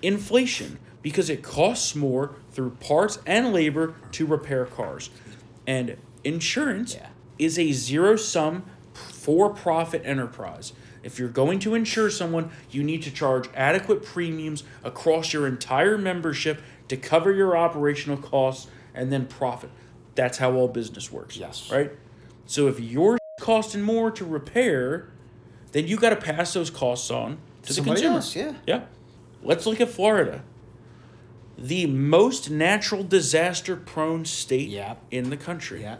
inflation, 0.03 0.77
because 1.01 1.29
it 1.29 1.41
costs 1.41 1.95
more 1.95 2.35
through 2.51 2.71
parts 2.79 3.17
and 3.25 3.51
labor 3.53 3.95
to 4.11 4.25
repair 4.25 4.65
cars. 4.65 5.09
And 5.65 5.97
insurance 6.23 6.95
Yeah. 6.95 7.07
is 7.39 7.57
a 7.57 7.71
zero 7.71 8.15
sum 8.17 8.63
for 8.93 9.49
profit 9.49 10.01
enterprise. 10.05 10.73
If 11.01 11.17
you're 11.17 11.29
going 11.29 11.59
to 11.59 11.75
insure 11.75 12.09
someone, 12.09 12.49
you 12.71 12.83
need 12.83 13.03
to 13.03 13.11
charge 13.11 13.47
adequate 13.55 14.03
premiums 14.03 14.63
across 14.83 15.31
your 15.33 15.47
entire 15.47 15.97
membership 15.97 16.61
to 16.89 16.97
cover 16.97 17.31
your 17.31 17.55
operational 17.55 18.17
costs 18.17 18.67
and 18.93 19.11
then 19.13 19.25
profit. 19.27 19.69
That's 20.15 20.37
how 20.37 20.53
all 20.53 20.67
business 20.67 21.11
works. 21.11 21.37
Yes. 21.37 21.69
Right? 21.71 21.91
So 22.45 22.67
if 22.67 22.79
you're 22.79 23.17
costing 23.39 23.81
more 23.81 24.09
to 24.11 24.25
repair, 24.25 25.09
then 25.73 25.87
you 25.87 25.97
got 25.97 26.09
to 26.11 26.15
pass 26.15 26.53
those 26.53 26.69
costs 26.69 27.11
on 27.11 27.37
to 27.63 27.73
Somebody 27.73 28.01
the 28.01 28.07
consumer. 28.07 28.15
else, 28.15 28.35
yeah. 28.35 28.53
Yeah. 28.65 28.85
Let's 29.43 29.65
look 29.65 29.81
at 29.81 29.89
Florida. 29.89 30.43
The 31.57 31.85
most 31.85 32.49
natural 32.49 33.03
disaster 33.03 33.75
prone 33.75 34.25
state 34.25 34.69
Yeah. 34.69 34.95
in 35.11 35.29
the 35.29 35.37
country 35.37 35.81
Yeah. 35.81 35.97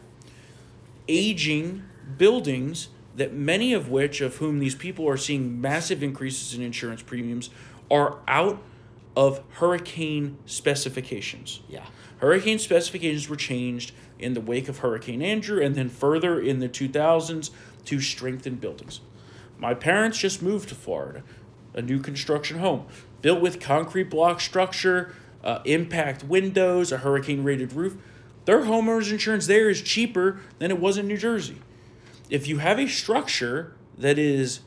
aging 1.07 1.83
buildings 2.17 2.89
that 3.15 3.33
many 3.33 3.73
of 3.73 3.89
which 3.89 4.19
of 4.21 4.37
whom 4.37 4.59
these 4.59 4.75
people 4.75 5.07
are 5.07 5.17
seeing 5.17 5.59
massive 5.61 6.03
increases 6.03 6.53
in 6.53 6.61
insurance 6.61 7.01
premiums 7.01 7.49
are 7.89 8.17
out 8.27 8.61
of 9.15 9.41
hurricane 9.53 10.37
specifications. 10.45 11.61
Yeah. 11.69 11.85
Hurricane 12.17 12.59
specifications 12.59 13.29
were 13.29 13.35
changed 13.37 13.93
in 14.19 14.33
the 14.33 14.41
wake 14.41 14.67
of 14.69 14.79
Hurricane 14.79 15.21
Andrew 15.21 15.61
and 15.61 15.75
then 15.75 15.89
further 15.89 16.39
in 16.39 16.59
the 16.59 16.69
2000s 16.69 17.49
to 17.85 17.99
strengthen 18.01 18.55
buildings. 18.55 19.01
My 19.57 19.73
parents 19.73 20.17
just 20.17 20.41
moved 20.41 20.69
to 20.69 20.75
Florida, 20.75 21.23
a 21.73 21.81
new 21.81 21.99
construction 21.99 22.59
home 22.59 22.85
built 23.21 23.41
with 23.41 23.59
concrete 23.59 24.09
block 24.09 24.39
structure, 24.39 25.13
uh, 25.43 25.59
impact 25.65 26.23
windows, 26.23 26.91
a 26.91 26.97
hurricane 26.97 27.43
rated 27.43 27.73
roof. 27.73 27.97
Their 28.45 28.61
homeowners 28.61 29.11
insurance 29.11 29.47
there 29.47 29.69
is 29.69 29.81
cheaper 29.81 30.39
than 30.59 30.69
it 30.71 30.79
was 30.79 30.97
in 30.97 31.07
New 31.07 31.17
Jersey. 31.17 31.57
If 32.29 32.47
you 32.47 32.59
have 32.59 32.79
a 32.79 32.87
structure 32.87 33.75
that 33.97 34.19
is 34.19 34.59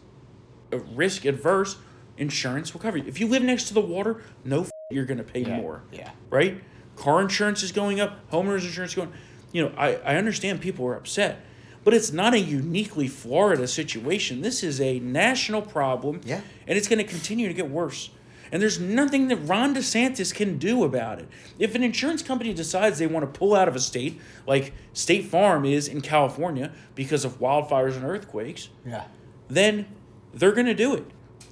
uh, 0.72 0.78
risk 0.94 1.24
adverse, 1.24 1.76
insurance 2.16 2.72
will 2.72 2.80
cover 2.80 2.96
you. 2.98 3.04
If 3.06 3.20
you 3.20 3.28
live 3.28 3.42
next 3.42 3.64
to 3.68 3.74
the 3.74 3.80
water, 3.80 4.22
no 4.44 4.62
f- 4.62 4.70
you're 4.90 5.04
going 5.04 5.18
to 5.18 5.24
pay 5.24 5.40
Yeah. 5.42 5.56
more 5.56 5.82
Yeah. 5.92 6.10
right? 6.30 6.62
Car 6.96 7.20
insurance 7.20 7.62
is 7.62 7.70
going 7.72 8.00
up, 8.00 8.28
homeowners 8.30 8.64
insurance 8.64 8.92
is 8.92 8.96
going. 8.96 9.12
You 9.52 9.62
know, 9.62 9.72
I, 9.76 9.94
I 9.96 10.16
understand 10.16 10.60
people 10.60 10.86
are 10.86 10.94
upset, 10.94 11.40
but 11.84 11.94
it's 11.94 12.12
not 12.12 12.34
a 12.34 12.38
uniquely 12.40 13.08
Florida 13.08 13.66
situation. 13.66 14.42
This 14.42 14.62
is 14.62 14.80
a 14.80 14.98
national 15.00 15.62
problem, 15.62 16.20
Yeah. 16.24 16.40
and 16.66 16.76
it's 16.76 16.88
going 16.88 16.98
to 16.98 17.04
continue 17.10 17.48
to 17.48 17.54
get 17.54 17.70
worse. 17.70 18.10
And 18.50 18.62
there's 18.62 18.80
nothing 18.80 19.28
that 19.28 19.36
Ron 19.36 19.74
DeSantis 19.74 20.34
can 20.34 20.56
do 20.58 20.82
about 20.84 21.18
it. 21.18 21.28
If 21.58 21.74
an 21.74 21.82
insurance 21.82 22.22
company 22.22 22.54
decides 22.54 22.98
they 22.98 23.06
want 23.06 23.30
to 23.30 23.38
pull 23.38 23.54
out 23.54 23.68
of 23.68 23.76
a 23.76 23.80
state, 23.80 24.20
like 24.46 24.72
State 24.94 25.26
Farm 25.26 25.66
is 25.66 25.86
in 25.86 26.00
California 26.00 26.72
because 26.94 27.26
of 27.26 27.40
wildfires 27.40 27.94
and 27.96 28.04
earthquakes, 28.04 28.68
Yeah. 28.86 29.04
then 29.48 29.86
they're 30.32 30.52
going 30.52 30.66
to 30.66 30.74
do 30.74 30.94
it. 30.94 31.04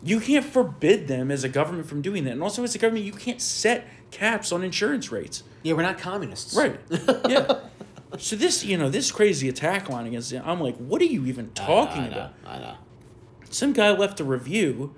You 0.02 0.20
can't 0.20 0.44
forbid 0.44 1.06
them 1.08 1.30
as 1.30 1.44
a 1.44 1.48
government 1.50 1.86
from 1.86 2.00
doing 2.00 2.24
that. 2.24 2.30
And 2.32 2.42
also, 2.42 2.62
as 2.62 2.74
a 2.74 2.78
government, 2.78 3.04
you 3.06 3.12
can't 3.12 3.40
set 3.42 3.86
caps 4.10 4.50
on 4.52 4.62
insurance 4.62 5.10
rates. 5.12 5.42
Yeah, 5.62 5.74
we're 5.74 5.82
not 5.82 5.98
communists. 5.98 6.54
Right. 6.56 6.78
Yeah. 7.28 7.60
So 8.18 8.36
this, 8.36 8.64
you 8.64 8.76
know, 8.76 8.88
this 8.88 9.10
crazy 9.10 9.48
attack 9.48 9.88
line 9.88 10.06
against 10.06 10.32
it, 10.32 10.42
I'm 10.44 10.60
like, 10.60 10.76
what 10.76 11.00
are 11.02 11.06
you 11.06 11.26
even 11.26 11.50
talking 11.52 12.02
I 12.02 12.08
know, 12.08 12.12
about? 12.12 12.32
I 12.46 12.58
know. 12.58 12.74
Some 13.50 13.72
guy 13.72 13.90
left 13.90 14.20
a 14.20 14.24
review. 14.24 14.94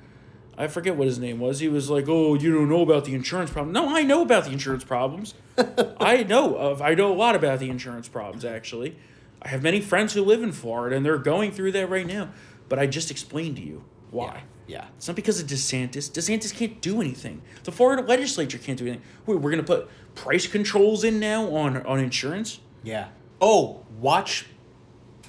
I 0.57 0.67
forget 0.67 0.97
what 0.97 1.07
his 1.07 1.19
name 1.21 1.39
was. 1.39 1.61
He 1.61 1.69
was 1.69 1.89
like, 1.89 2.07
"Oh, 2.09 2.35
you 2.35 2.53
don't 2.53 2.69
know 2.69 2.83
about 2.83 3.05
the 3.05 3.15
insurance 3.15 3.51
problem." 3.51 3.73
No, 3.73 3.97
I 3.97 4.03
know 4.03 4.23
about 4.23 4.45
the 4.45 4.51
insurance 4.51 4.83
problems. 4.83 5.35
I 6.01 6.25
know 6.25 6.57
of. 6.57 6.83
I 6.83 6.95
know 6.95 7.13
a 7.13 7.15
lot 7.15 7.37
about 7.37 7.61
the 7.61 7.71
insurance 7.71 8.09
problems. 8.09 8.45
Actually, 8.45 8.97
I 9.41 9.49
have 9.49 9.63
many 9.63 9.81
friends 9.81 10.15
who 10.15 10.25
live 10.25 10.43
in 10.43 10.51
Florida, 10.51 10.97
and 10.97 11.07
they're 11.07 11.17
going 11.17 11.53
through 11.53 11.73
that 11.73 11.89
right 11.89 12.07
now. 12.07 12.31
But 12.69 12.81
I 12.81 12.89
just 12.89 13.13
explained 13.13 13.55
to 13.57 13.63
you 13.63 13.85
why. 14.11 14.43
Yeah. 14.67 14.87
It's 14.97 15.07
not 15.09 15.17
because 15.17 15.41
of 15.41 15.47
DeSantis. 15.47 16.11
DeSantis 16.11 16.55
can't 16.55 16.81
do 16.81 17.01
anything. 17.01 17.41
The 17.63 17.73
Florida 17.73 18.03
legislature 18.03 18.59
can't 18.59 18.79
do 18.79 18.87
anything. 18.87 19.03
Wait, 19.27 19.39
we're 19.39 19.51
gonna 19.51 19.63
put 19.63 19.89
price 20.17 20.47
controls 20.49 21.05
in 21.05 21.21
now 21.21 21.55
on 21.55 21.79
on 21.87 22.01
insurance? 22.01 22.59
Yeah. 22.83 23.09
Oh, 23.41 23.85
watch 24.01 24.47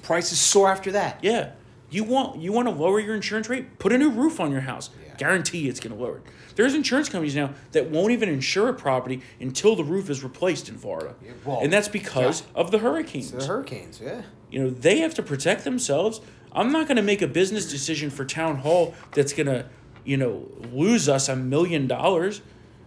prices 0.02 0.39
soar 0.39 0.70
after 0.70 0.91
that. 0.93 1.20
Yeah. 1.22 1.52
You 1.91 2.04
want 2.04 2.39
you 2.39 2.52
want 2.52 2.68
to 2.68 2.74
lower 2.74 3.00
your 3.00 3.16
insurance 3.16 3.50
rate? 3.50 3.80
Put 3.80 3.91
a 3.91 3.97
new 3.97 4.10
roof 4.10 4.39
on 4.39 4.52
your 4.52 4.62
house. 4.62 4.89
Yeah. 5.06 5.16
Guarantee 5.18 5.68
it's 5.68 5.80
going 5.80 5.95
to 5.95 6.02
lower 6.02 6.18
it. 6.18 6.24
There's 6.56 6.74
insurance 6.74 7.10
companies 7.10 7.36
now 7.36 7.54
that 7.72 7.89
won't 7.89 8.12
even 8.12 8.28
insure 8.28 8.70
a 8.70 8.74
property 8.74 9.22
until 9.39 9.76
the 9.76 9.84
roof 9.84 10.10
is 10.10 10.24
replaced 10.24 10.68
in 10.68 10.78
Florida, 10.78 11.16
well, 11.45 11.62
and 11.62 11.72
that's 11.72 11.88
because 11.88 12.43
of 12.54 12.72
the 12.72 12.80
hurricanes. 12.80 13.32
The 13.32 13.45
hurricanes, 13.45 14.02
yeah. 14.02 14.24
You 14.52 14.64
know 14.64 14.70
they 14.70 15.00
have 15.00 15.14
to 15.16 15.24
protect 15.24 15.64
themselves. 15.64 16.20
I'm 16.52 16.72
not 16.72 16.88
going 16.88 16.97
to 16.97 17.04
make 17.04 17.22
a 17.22 17.28
business 17.28 17.70
decision 17.70 18.10
for 18.10 18.26
town 18.26 18.58
hall 18.58 18.93
that's 19.14 19.34
going 19.34 19.47
to, 19.47 19.68
you 20.04 20.18
know, 20.18 20.50
lose 20.74 21.08
us 21.08 21.30
a 21.30 21.36
million 21.36 21.88
dollars. 21.88 22.41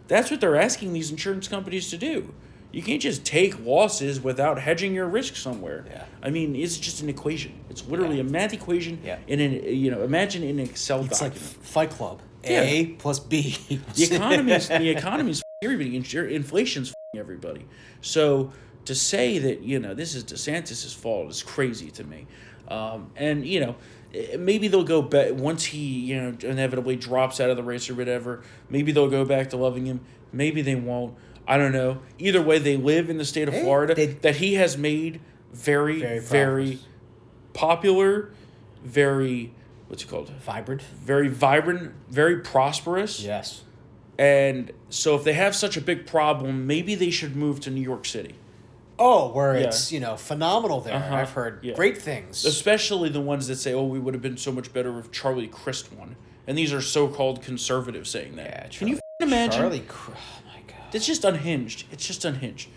That's 0.08 0.30
what 0.30 0.40
they're 0.40 0.56
asking 0.56 0.92
these 0.92 1.10
insurance 1.10 1.48
companies 1.48 1.88
to 1.90 1.96
do. 1.96 2.34
You 2.72 2.82
can't 2.82 3.02
just 3.02 3.24
take 3.24 3.64
losses 3.64 4.20
without 4.20 4.58
hedging 4.58 4.94
your 4.94 5.06
risk 5.06 5.36
somewhere. 5.36 5.84
Yeah. 5.88 6.04
I 6.22 6.30
mean, 6.30 6.56
it's 6.56 6.78
just 6.78 7.02
an 7.02 7.08
equation. 7.08 7.52
It's 7.68 7.86
literally 7.86 8.18
a 8.18 8.24
math 8.24 8.54
equation. 8.54 9.00
Yeah. 9.04 9.18
In 9.26 9.40
an 9.40 9.62
you 9.64 9.90
know, 9.90 10.02
imagine 10.02 10.42
an 10.42 10.58
Excel 10.58 11.04
It's 11.04 11.20
like. 11.20 11.34
Fight 11.34 11.90
Club. 11.90 12.20
Yeah. 12.44 12.62
A 12.62 12.86
plus 12.86 13.20
B. 13.20 13.56
the 13.94 14.04
economy's 14.04 14.68
the 14.68 14.88
economy's 14.88 15.42
everybody. 15.62 15.96
Inflation's 16.34 16.88
f***ing 16.88 17.20
everybody. 17.20 17.66
So 18.00 18.52
to 18.84 18.94
say 18.94 19.38
that 19.38 19.62
you 19.62 19.78
know 19.78 19.94
this 19.94 20.14
is 20.14 20.24
DeSantis's 20.24 20.92
fault 20.92 21.30
is 21.30 21.42
crazy 21.42 21.90
to 21.92 22.04
me. 22.04 22.26
Um, 22.68 23.10
and 23.16 23.46
you 23.46 23.60
know 23.60 23.76
eh, 24.14 24.36
maybe 24.36 24.68
they'll 24.68 24.82
go 24.84 25.02
back 25.02 25.34
once 25.34 25.64
he 25.64 25.78
you 25.78 26.20
know 26.20 26.36
inevitably 26.42 26.96
drops 26.96 27.40
out 27.40 27.50
of 27.50 27.56
the 27.56 27.62
race 27.62 27.88
or 27.90 27.94
whatever. 27.94 28.42
Maybe 28.68 28.92
they'll 28.92 29.10
go 29.10 29.24
back 29.24 29.50
to 29.50 29.56
loving 29.56 29.86
him. 29.86 30.00
Maybe 30.32 30.62
they 30.62 30.74
won't. 30.74 31.14
I 31.46 31.58
don't 31.58 31.72
know. 31.72 31.98
Either 32.18 32.40
way, 32.40 32.58
they 32.58 32.76
live 32.76 33.10
in 33.10 33.18
the 33.18 33.24
state 33.24 33.48
of 33.48 33.54
Hey, 33.54 33.62
Florida 33.62 33.94
they- 33.94 34.06
that 34.06 34.36
he 34.36 34.54
has 34.54 34.76
made 34.78 35.20
very 35.52 36.00
Very 36.00 36.18
very, 36.20 36.78
popular, 37.52 38.30
very 38.84 39.52
what's 39.88 40.02
it 40.02 40.08
called? 40.08 40.30
Vibrant. 40.30 40.82
Very 40.82 41.28
vibrant, 41.28 41.92
very 42.08 42.38
prosperous. 42.40 43.22
Yes. 43.22 43.62
And 44.18 44.70
so 44.88 45.14
if 45.16 45.24
they 45.24 45.32
have 45.34 45.54
such 45.54 45.76
a 45.76 45.80
big 45.80 46.06
problem, 46.06 46.66
maybe 46.66 46.94
they 46.94 47.10
should 47.10 47.34
move 47.36 47.60
to 47.60 47.70
New 47.70 47.80
York 47.82 48.06
City. 48.06 48.34
Oh, 48.98 49.32
where 49.32 49.54
Yeah. 49.58 49.66
it's, 49.66 49.90
you 49.90 50.00
know, 50.00 50.16
phenomenal 50.16 50.80
there. 50.80 50.94
Uh-huh. 50.94 51.14
I've 51.16 51.30
heard 51.30 51.58
Yeah. 51.62 51.74
great 51.74 52.00
things. 52.00 52.44
Especially 52.44 53.08
the 53.08 53.20
ones 53.20 53.48
that 53.48 53.56
say, 53.56 53.72
"Oh, 53.74 53.84
we 53.84 53.98
would 53.98 54.14
have 54.14 54.22
been 54.22 54.36
so 54.36 54.52
much 54.52 54.72
better 54.72 54.98
if 54.98 55.10
Charlie 55.10 55.48
Crist 55.48 55.92
won." 55.92 56.16
And 56.46 56.56
these 56.56 56.72
are 56.72 56.80
so-called 56.80 57.42
conservatives 57.42 58.10
saying 58.10 58.36
that. 58.36 58.70
Yeah, 58.72 58.78
Can 58.78 58.88
you 58.88 58.94
Charlie- 59.20 59.32
imagine? 59.32 59.60
Charlie 59.60 59.80
Cr- 59.88 60.10
my 60.10 60.16
god. 60.16 60.22
It's 60.92 61.06
just 61.06 61.24
unhinged. 61.24 61.84
It's 61.90 62.06
just 62.06 62.24
unhinged. 62.24 62.68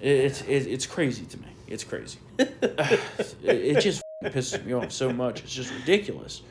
It, 0.00 0.08
it's 0.08 0.42
it, 0.42 0.66
it's 0.66 0.86
crazy 0.86 1.24
to 1.26 1.38
me. 1.38 1.48
It's 1.66 1.84
crazy. 1.84 2.18
it, 2.38 3.00
it 3.42 3.80
just 3.80 4.02
pisses 4.22 4.64
me 4.64 4.72
off 4.72 4.92
so 4.92 5.12
much. 5.12 5.42
It's 5.42 5.54
just 5.54 5.72
ridiculous. 5.72 6.42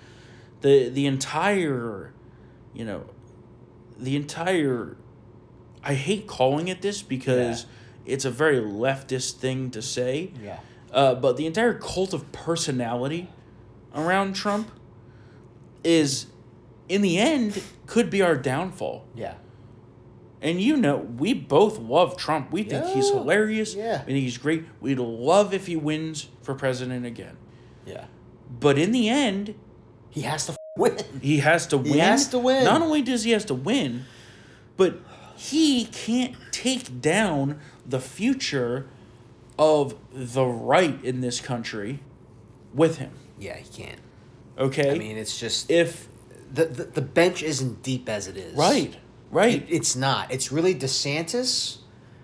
The 0.62 0.90
the 0.90 1.06
entire, 1.06 2.14
you 2.74 2.86
know, 2.86 3.06
the 3.98 4.16
entire. 4.16 4.98
I 5.84 5.96
hate 5.96 6.28
calling 6.28 6.70
it 6.70 6.82
this 6.82 7.02
because 7.02 7.66
it's 8.06 8.26
a 8.26 8.32
very 8.32 8.58
leftist 8.60 9.34
thing 9.34 9.72
to 9.72 9.82
say. 9.82 10.32
Yeah. 10.42 10.60
Uh, 10.92 11.16
but 11.16 11.38
the 11.38 11.46
entire 11.46 11.74
cult 11.74 12.14
of 12.14 12.32
personality 12.32 13.30
around 13.96 14.34
Trump 14.34 14.72
is, 15.84 16.28
in 16.88 17.02
the 17.02 17.18
end, 17.18 17.62
could 17.88 18.10
be 18.10 18.22
our 18.22 18.36
downfall. 18.36 19.06
Yeah. 19.16 19.34
And 20.44 20.62
you 20.62 20.76
know, 20.78 20.98
we 20.98 21.34
both 21.34 21.80
love 21.80 22.18
Trump. 22.18 22.52
We 22.52 22.64
think 22.64 22.86
he's 22.88 23.10
hilarious. 23.10 23.74
Yeah. 23.74 24.00
Think 24.00 24.18
he's 24.20 24.38
great. 24.38 24.66
We'd 24.82 25.00
love 25.00 25.54
if 25.54 25.66
he 25.68 25.76
wins 25.78 26.28
for 26.42 26.54
president 26.54 27.06
again. 27.06 27.38
Yeah. 27.86 28.06
But 28.60 28.78
in 28.78 28.92
the 28.92 29.08
end, 29.10 29.56
He 30.10 30.22
has 30.22 30.46
to 30.48 30.52
f- 30.52 30.58
win. 30.78 30.98
he 31.22 31.38
has 31.40 31.66
to 31.68 31.78
win. 31.78 31.94
He 31.94 32.00
has 32.00 32.28
to 32.28 32.40
win. 32.40 32.66
Not 32.66 32.82
only 32.82 33.02
does 33.02 33.24
he 33.24 33.32
has 33.32 33.46
to 33.46 33.54
win, 33.54 34.04
but 34.78 35.00
he 35.38 35.86
can't 35.86 36.36
take 36.52 37.02
down 37.02 37.60
the 37.86 38.00
future 38.02 38.88
of 39.58 39.96
the 40.12 40.46
right 40.46 41.04
in 41.06 41.22
this 41.22 41.40
country 41.40 42.00
with 42.74 42.98
him. 42.98 43.12
Yeah, 43.40 43.56
he 43.56 43.84
can't. 43.84 44.00
Okay? 44.58 44.92
I 44.92 44.98
mean, 44.98 45.18
it's 45.18 45.40
just 45.40 45.72
if 45.72 46.08
the, 46.54 46.66
the 46.66 46.84
the 46.84 47.02
bench 47.02 47.42
isn't 47.44 47.82
deep 47.82 48.08
as 48.10 48.28
it 48.28 48.36
is. 48.38 48.56
right, 48.56 48.96
right. 49.34 49.56
It- 49.56 49.66
it's 49.70 49.96
not. 49.96 50.32
It's 50.32 50.52
really 50.52 50.74
DeSantis, 50.76 51.78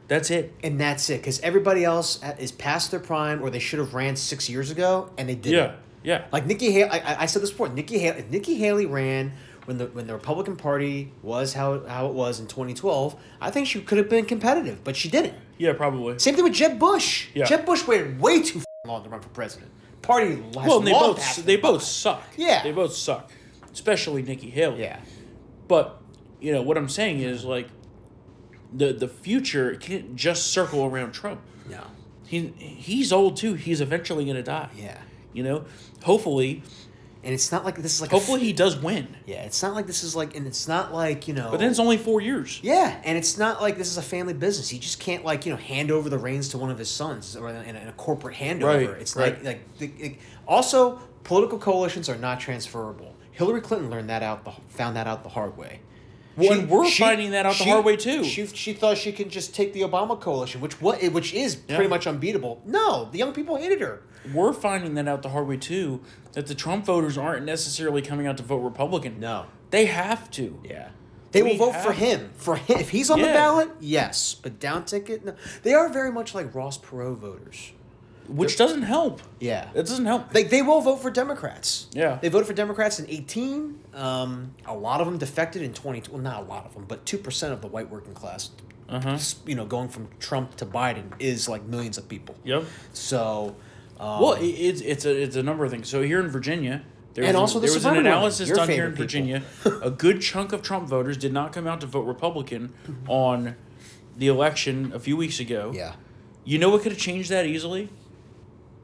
that's 0.07 0.31
it. 0.31 0.53
and 0.63 0.79
that's 0.79 1.09
it. 1.09 1.17
Because 1.21 1.39
everybody 1.41 1.83
else 1.83 2.19
is 2.39 2.51
past 2.51 2.91
their 2.91 2.99
prime, 2.99 3.41
or 3.41 3.49
they 3.49 3.59
should 3.59 3.79
have 3.79 3.93
ran 3.93 4.15
six 4.15 4.49
years 4.49 4.71
ago, 4.71 5.09
and 5.17 5.27
they 5.29 5.35
didn't. 5.35 5.57
Yeah. 5.57 5.75
Yeah. 6.01 6.25
Like 6.31 6.45
Nikki 6.45 6.71
Haley, 6.71 6.89
I, 6.91 7.23
I- 7.23 7.25
said 7.25 7.41
this 7.41 7.51
before. 7.51 7.69
Nikki 7.69 7.99
Haley, 7.99 8.19
if 8.19 8.29
Nikki 8.29 8.55
Haley 8.55 8.85
ran 8.85 9.33
when 9.65 9.77
the 9.77 9.85
when 9.87 10.07
the 10.07 10.13
Republican 10.13 10.55
Party 10.55 11.11
was 11.21 11.53
how 11.53 11.73
it, 11.73 11.87
how 11.87 12.07
it 12.07 12.13
was 12.13 12.39
in 12.39 12.47
2012, 12.47 13.15
I 13.41 13.51
think 13.51 13.67
she 13.67 13.81
could 13.81 13.97
have 13.97 14.09
been 14.09 14.25
competitive, 14.25 14.83
but 14.83 14.95
she 14.95 15.09
didn't. 15.09 15.33
Yeah, 15.57 15.73
probably. 15.73 16.17
Same 16.17 16.35
thing 16.35 16.45
with 16.45 16.53
Jeb 16.53 16.79
Bush. 16.79 17.27
Yeah. 17.33 17.43
Jeb 17.45 17.65
Bush 17.65 17.85
waited 17.85 18.19
way 18.21 18.41
too 18.41 18.61
long 18.87 19.03
to 19.03 19.09
run 19.09 19.19
for 19.19 19.27
president. 19.29 19.69
Party 20.01 20.35
has 20.37 20.55
Well, 20.55 20.77
and 20.77 20.87
they 20.87 20.93
long 20.93 21.13
both 21.15 21.45
they 21.45 21.57
both 21.57 21.83
suck. 21.83 22.23
Yeah. 22.37 22.63
They 22.63 22.71
both 22.71 22.93
suck. 22.93 23.29
Especially 23.71 24.21
Nikki 24.23 24.49
Haley. 24.49 24.79
Yeah. 24.81 25.01
But 25.67 25.98
you 26.39 26.51
know 26.53 26.61
what 26.61 26.77
I'm 26.77 26.89
saying 26.89 27.19
is 27.21 27.43
like 27.45 27.67
the 28.73 28.93
the 28.93 29.07
future 29.07 29.75
can't 29.75 30.15
just 30.15 30.47
circle 30.53 30.85
around 30.85 31.11
Trump. 31.11 31.41
No. 31.69 31.83
He 32.25 32.47
he's 32.57 33.11
old 33.11 33.37
too. 33.37 33.55
He's 33.55 33.81
eventually 33.81 34.25
gonna 34.25 34.43
die. 34.43 34.69
Yeah. 34.75 34.97
You 35.33 35.43
know, 35.43 35.65
hopefully, 36.03 36.63
And 37.23 37.33
it's 37.33 37.51
not 37.51 37.63
like 37.65 37.75
this 37.77 37.93
is 37.95 38.01
like 38.01 38.11
hopefully 38.11 38.39
f- 38.41 38.45
he 38.47 38.53
does 38.53 38.75
win. 38.77 39.15
yeah. 39.25 39.43
It's 39.43 39.61
not 39.61 39.73
like 39.75 39.85
this 39.87 40.03
is 40.03 40.15
like, 40.15 40.35
and 40.35 40.47
it's 40.47 40.67
not 40.67 40.93
like 40.93 41.27
you 41.27 41.33
know. 41.33 41.49
But 41.51 41.59
then 41.59 41.69
it's 41.69 41.79
only 41.79 41.97
four 41.97 42.19
years. 42.21 42.59
Yeah, 42.63 42.99
and 43.03 43.17
it's 43.17 43.37
not 43.37 43.61
like 43.61 43.77
this 43.77 43.89
is 43.91 43.97
a 43.97 44.01
family 44.01 44.33
business. 44.33 44.69
He 44.69 44.79
just 44.79 44.99
can't 44.99 45.23
like 45.25 45.45
you 45.45 45.51
know 45.51 45.57
hand 45.57 45.91
over 45.91 46.09
the 46.09 46.17
reins 46.17 46.49
to 46.49 46.57
one 46.57 46.69
of 46.71 46.77
his 46.77 46.89
sons 46.89 47.35
or 47.35 47.49
in 47.49 47.55
a, 47.55 47.61
in 47.81 47.87
a 47.87 47.91
corporate 47.93 48.35
handover. 48.35 48.87
Right, 48.87 49.01
it's 49.01 49.15
right. 49.15 49.43
like 49.43 49.45
like 49.45 49.77
the, 49.77 50.05
it- 50.05 50.17
also 50.47 50.99
political 51.23 51.57
coalitions 51.59 52.09
are 52.09 52.17
not 52.17 52.39
transferable. 52.39 53.15
Hillary 53.31 53.61
Clinton 53.61 53.89
learned 53.89 54.09
that 54.09 54.23
out 54.23 54.45
the 54.45 54.51
found 54.69 54.95
that 54.95 55.05
out 55.07 55.23
the 55.23 55.29
hard 55.29 55.57
way. 55.57 55.79
Well, 56.39 56.59
and 56.59 56.69
we're 56.69 56.89
finding 56.89 57.31
that 57.31 57.45
out 57.45 57.57
the 57.57 57.65
hard 57.65 57.85
way, 57.85 57.95
too. 57.95 58.23
She 58.23 58.45
she 58.47 58.73
thought 58.73 58.97
she 58.97 59.11
could 59.11 59.29
just 59.29 59.53
take 59.53 59.73
the 59.73 59.81
Obama 59.81 60.19
coalition, 60.19 60.61
which 60.61 60.81
what 60.81 61.01
which 61.11 61.33
is 61.33 61.57
Yeah. 61.67 61.75
pretty 61.75 61.89
much 61.89 62.07
unbeatable. 62.07 62.61
No, 62.65 63.09
the 63.11 63.17
young 63.17 63.33
people 63.33 63.57
hated 63.57 63.81
her. 63.81 64.01
We're 64.33 64.53
finding 64.53 64.95
that 64.95 65.07
out 65.07 65.21
the 65.21 65.29
hard 65.29 65.47
way 65.47 65.57
too. 65.57 66.01
That 66.33 66.47
the 66.47 66.55
Trump 66.55 66.85
voters 66.85 67.17
aren't 67.17 67.45
necessarily 67.45 68.01
coming 68.01 68.27
out 68.27 68.37
to 68.37 68.43
vote 68.43 68.59
Republican. 68.59 69.19
No. 69.19 69.45
They 69.71 69.85
have 69.85 70.29
to. 70.31 70.59
Yeah. 70.63 70.89
They 71.31 71.43
We 71.43 71.57
will 71.57 71.71
vote 71.71 71.75
for 71.83 71.93
him. 71.93 72.31
For 72.37 72.55
him, 72.55 72.79
if 72.79 72.89
he's 72.89 73.09
on 73.11 73.19
the 73.21 73.27
ballot, 73.27 73.69
yes. 73.79 74.35
But 74.41 74.59
down 74.59 74.85
ticket, 74.85 75.23
no. 75.23 75.35
They 75.63 75.73
are 75.75 75.87
very 75.89 76.11
much 76.11 76.33
like 76.33 76.53
Ross 76.55 76.77
Perot 76.77 77.17
voters. 77.17 77.71
Which 78.29 78.57
doesn't 78.57 78.83
help. 78.83 79.21
Yeah. 79.39 79.69
It 79.73 79.83
doesn't 79.87 80.05
help. 80.05 80.31
They, 80.31 80.43
they 80.43 80.61
will 80.61 80.81
vote 80.81 80.97
for 81.01 81.09
Democrats. 81.11 81.87
Yeah. 81.91 82.19
They 82.21 82.29
voted 82.29 82.47
for 82.47 82.53
Democrats 82.53 82.99
in 82.99 83.09
18. 83.09 83.79
Um, 83.95 84.53
a 84.65 84.75
lot 84.75 85.01
of 85.01 85.07
them 85.07 85.17
defected 85.17 85.61
in 85.61 85.73
20. 85.73 86.03
Well, 86.11 86.21
not 86.21 86.41
a 86.43 86.45
lot 86.45 86.65
of 86.65 86.73
them, 86.73 86.85
but 86.87 87.05
2% 87.05 87.51
of 87.51 87.61
the 87.61 87.67
white 87.67 87.89
working 87.89 88.13
class, 88.13 88.51
Uh-huh. 88.87 89.17
you 89.45 89.55
know, 89.55 89.65
going 89.65 89.89
from 89.89 90.07
Trump 90.19 90.55
to 90.57 90.65
Biden 90.65 91.05
is 91.19 91.49
like 91.49 91.63
millions 91.63 91.97
of 91.97 92.07
people. 92.07 92.35
Yep. 92.43 92.65
So, 92.93 93.55
um, 93.99 94.21
Well, 94.21 94.33
it, 94.33 94.45
it's 94.45 94.81
it's 94.81 95.05
a 95.05 95.21
it's 95.23 95.35
a 95.35 95.43
number 95.43 95.65
of 95.65 95.71
things. 95.71 95.87
So 95.89 96.01
here 96.03 96.19
in 96.19 96.27
Virginia, 96.29 96.83
There 97.15 97.23
And 97.25 97.33
was 97.33 97.41
also 97.41 97.57
a, 97.57 97.61
the 97.61 97.67
there 97.67 97.75
was 97.75 97.85
an 97.85 97.97
analysis 97.97 98.49
done 98.49 98.69
here 98.69 98.85
in. 98.85 98.95
Virginia. 98.95 99.41
a 99.81 99.89
good 99.91 100.21
chunk 100.21 100.53
of 100.53 100.61
Trump 100.61 100.87
voters 100.87 101.17
did 101.17 101.33
not 101.33 101.51
come 101.53 101.65
out 101.67 101.81
to 101.81 101.87
vote 101.87 102.05
Republican 102.05 102.73
on 103.07 103.55
the 104.17 104.27
election 104.27 104.91
a 104.93 104.99
few 104.99 105.17
weeks 105.17 105.39
ago. 105.39 105.71
Yeah. 105.73 105.93
You 106.45 106.57
know 106.57 106.69
what 106.69 106.81
could 106.83 106.91
have 106.91 107.01
changed 107.01 107.29
that 107.29 107.45
easily? 107.45 107.89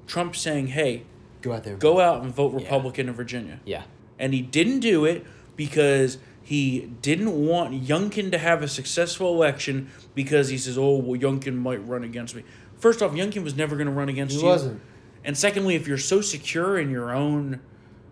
Trump 0.08 0.36
saying, 0.36 0.68
"Hey, 0.68 1.04
Go 1.42 1.54
out 1.54 1.64
there. 1.64 1.76
go 1.78 2.00
out 2.00 2.24
and 2.24 2.34
vote 2.34 2.54
Republican 2.54 3.08
in 3.10 3.14
Virginia." 3.16 3.60
Yeah. 3.66 3.84
And 4.20 4.34
he 4.34 4.42
didn't 4.42 4.80
do 4.80 5.06
it 5.06 5.26
because 5.56 6.18
he 6.42 6.92
didn't 7.02 7.34
want 7.46 7.84
Youngkin 7.84 8.32
to 8.32 8.38
have 8.38 8.62
a 8.62 8.68
successful 8.68 9.34
election 9.34 9.90
because 10.14 10.50
he 10.50 10.58
says, 10.58 10.78
"Oh, 10.78 10.98
well, 10.98 11.20
Youngkin 11.20 11.56
might 11.58 11.86
run 11.88 12.04
against 12.04 12.36
me." 12.36 12.44
First 12.78 13.02
off, 13.02 13.14
Youngkin 13.14 13.44
was 13.44 13.56
never 13.56 13.76
going 13.76 13.88
to 13.88 13.94
run 13.94 14.10
against 14.10 14.36
He 14.36 14.42
you. 14.42 14.46
wasn't. 14.46 14.82
And 15.24 15.36
secondly, 15.38 15.76
if 15.76 15.88
you're 15.88 15.98
so 15.98 16.22
secure 16.22 16.78
in 16.78 16.90
your 16.92 17.12
own, 17.16 17.60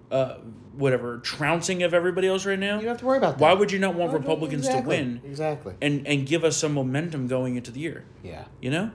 uh, 0.10 0.38
whatever 0.76 1.20
trouncing 1.20 1.84
of 1.84 1.94
everybody 1.94 2.28
else 2.28 2.46
right 2.46 2.58
now, 2.58 2.76
you 2.78 2.82
don't 2.82 2.90
have 2.90 3.00
to 3.00 3.06
worry 3.06 3.18
about 3.20 3.38
that. 3.38 3.44
Why 3.44 3.54
would 3.54 3.72
you 3.72 3.78
not 3.78 3.94
want 3.94 4.12
No, 4.12 4.18
no, 4.18 4.24
Republicans 4.24 4.66
exactly, 4.66 4.98
to 4.98 5.04
win? 5.04 5.22
exactly. 5.26 5.74
And 5.82 6.08
and 6.08 6.26
give 6.26 6.44
us 6.44 6.58
some 6.58 6.74
momentum 6.74 7.28
going 7.28 7.56
into 7.56 7.70
the 7.72 7.80
year. 7.82 8.04
Yeah. 8.24 8.46
You 8.62 8.72
know. 8.72 8.92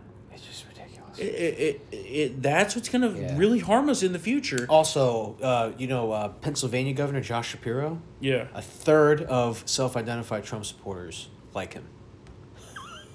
It's 1.19 1.29
just 1.31 1.41
ridiculous. 1.41 1.83
It, 1.93 1.97
it, 1.97 1.97
it, 2.07 2.17
it, 2.31 2.43
that's 2.43 2.77
what's 2.77 2.89
going 2.89 3.03
to 3.03 3.35
really 3.35 3.59
harm 3.59 3.89
us 3.89 4.03
in 4.03 4.13
the 4.13 4.19
future. 4.19 4.67
Also, 4.69 5.37
uh, 5.43 5.73
you 5.77 5.87
know, 5.87 6.13
uh, 6.13 6.29
Pennsylvania 6.29 6.93
Governor 6.93 7.21
Josh 7.21 7.51
Shapiro. 7.51 8.01
Yeah. 8.21 8.49
A 8.55 8.63
third 8.63 9.23
of 9.23 9.63
self-identified 9.67 10.45
Trump 10.45 10.65
supporters 10.65 11.29
like 11.55 11.75
him. 11.75 11.85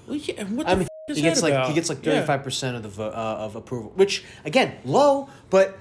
Well, 0.06 0.16
yeah, 0.16 0.44
what 0.44 0.66
the 0.66 0.72
I 0.72 0.74
mean, 0.74 0.82
f- 0.82 0.88
is 1.08 1.16
he 1.16 1.22
gets 1.22 1.40
that 1.40 1.46
like 1.46 1.54
about? 1.54 1.68
he 1.68 1.74
gets 1.74 1.88
like 1.88 2.02
thirty-five 2.02 2.42
percent 2.42 2.76
of 2.76 2.82
the 2.82 2.88
vo- 2.90 3.08
uh, 3.08 3.36
of 3.40 3.56
approval, 3.56 3.92
which 3.94 4.22
again 4.44 4.76
low, 4.84 5.28
but 5.48 5.78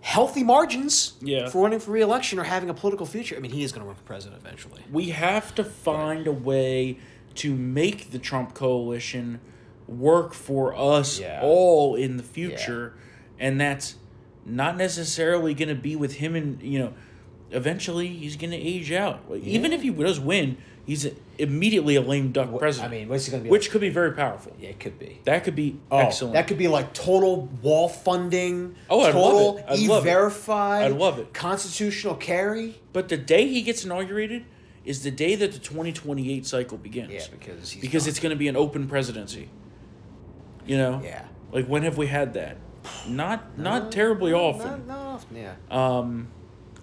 healthy 0.00 0.44
margins. 0.44 1.14
Yeah. 1.20 1.48
For 1.48 1.62
running 1.62 1.80
for 1.80 1.90
re-election 1.90 2.38
or 2.38 2.44
having 2.44 2.70
a 2.70 2.74
political 2.74 3.06
future. 3.06 3.34
I 3.36 3.40
mean, 3.40 3.50
he 3.50 3.64
is 3.64 3.72
going 3.72 3.80
to 3.82 3.86
run 3.86 3.96
for 3.96 4.02
president 4.02 4.40
eventually. 4.40 4.82
we 4.92 5.10
have 5.10 5.54
to 5.56 5.64
find 5.64 6.26
a 6.26 6.32
way 6.32 6.98
to 7.36 7.54
make 7.54 8.10
the 8.12 8.18
Trump 8.20 8.54
coalition 8.54 9.40
work 9.88 10.34
for 10.34 10.74
us 10.74 11.20
Yeah. 11.20 11.40
all 11.42 11.94
in 11.94 12.16
the 12.16 12.22
future, 12.22 12.94
and 13.38 13.60
that's 13.60 13.96
not 14.46 14.76
necessarily 14.76 15.54
going 15.54 15.68
to 15.68 15.74
be 15.74 15.96
with 15.96 16.14
him 16.14 16.34
and 16.34 16.60
you 16.62 16.78
know. 16.78 16.92
Eventually, 17.50 18.08
he's 18.08 18.34
going 18.36 18.50
to 18.50 18.56
age 18.56 18.90
out. 18.90 19.30
Like, 19.30 19.44
Even 19.44 19.72
if 19.72 19.82
he 19.82 19.90
does 19.90 20.18
win, 20.18 20.56
he's 20.84 21.06
immediately 21.38 21.94
a 21.94 22.00
lame 22.00 22.32
duck 22.32 22.58
president. 22.58 22.92
I 22.92 22.96
mean, 22.96 23.08
what's 23.08 23.26
he 23.26 23.30
going 23.30 23.42
to 23.42 23.44
be? 23.44 23.50
which 23.50 23.66
like? 23.66 23.70
could 23.72 23.80
be 23.80 23.90
very 23.90 24.10
powerful. 24.12 24.56
Yeah, 24.58 24.70
it 24.70 24.80
could 24.80 24.98
be. 24.98 25.20
That 25.24 25.44
could 25.44 25.54
be 25.54 25.78
Oh, 25.88 25.98
excellent. 25.98 26.34
that 26.34 26.48
could 26.48 26.58
be 26.58 26.66
like 26.66 26.94
total 26.94 27.48
wall 27.62 27.88
funding. 27.88 28.74
Oh, 28.90 29.02
I'd 29.02 29.12
total 29.12 29.46
love 29.54 29.58
it. 29.58 29.64
I'd 29.68 29.78
love 29.86 30.06
it. 30.06 30.50
I'd 30.50 30.92
love 30.92 31.18
it. 31.20 31.32
Constitutional 31.32 32.16
carry. 32.16 32.80
But 32.92 33.08
the 33.08 33.18
day 33.18 33.46
he 33.46 33.62
gets 33.62 33.84
inaugurated 33.84 34.46
is 34.84 35.04
the 35.04 35.12
day 35.12 35.36
that 35.36 35.52
the 35.52 35.58
2028 35.60 36.44
cycle 36.44 36.76
begins. 36.78 37.12
Yeah, 37.12 37.20
because 37.30 37.74
because 37.76 38.02
gone. 38.04 38.08
it's 38.10 38.18
going 38.18 38.30
to 38.30 38.36
be 38.36 38.48
an 38.48 38.56
open 38.56 38.88
presidency. 38.88 39.48
You 40.66 40.78
know? 40.78 41.00
Yeah. 41.04 41.24
Like 41.52 41.66
when 41.66 41.82
have 41.82 41.96
we 41.96 42.06
had 42.06 42.34
that? 42.34 42.58
Not 43.08 43.58
not 43.58 43.92
terribly 43.92 44.32
often. 44.32 44.68
Not, 44.68 44.86
not 44.86 44.98
often. 44.98 45.36
Yeah. 45.36 45.54
Um, 45.70 46.28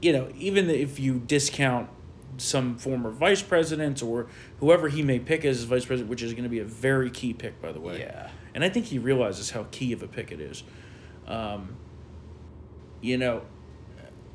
you 0.01 0.13
know, 0.13 0.29
even 0.35 0.69
if 0.69 0.99
you 0.99 1.19
discount 1.19 1.89
some 2.37 2.77
former 2.77 3.11
vice 3.11 3.41
presidents 3.41 4.01
or 4.01 4.27
whoever 4.59 4.89
he 4.89 5.03
may 5.03 5.19
pick 5.19 5.45
as 5.45 5.57
his 5.57 5.65
vice 5.65 5.85
president, 5.85 6.09
which 6.09 6.23
is 6.23 6.33
going 6.33 6.43
to 6.43 6.49
be 6.49 6.59
a 6.59 6.65
very 6.65 7.09
key 7.09 7.33
pick, 7.33 7.61
by 7.61 7.71
the 7.71 7.79
way. 7.79 7.99
Yeah. 7.99 8.29
And 8.55 8.63
I 8.63 8.69
think 8.69 8.87
he 8.87 8.97
realizes 8.97 9.51
how 9.51 9.67
key 9.71 9.93
of 9.93 10.01
a 10.01 10.07
pick 10.07 10.31
it 10.31 10.39
is. 10.39 10.63
Um, 11.27 11.75
you 12.99 13.17
know, 13.17 13.43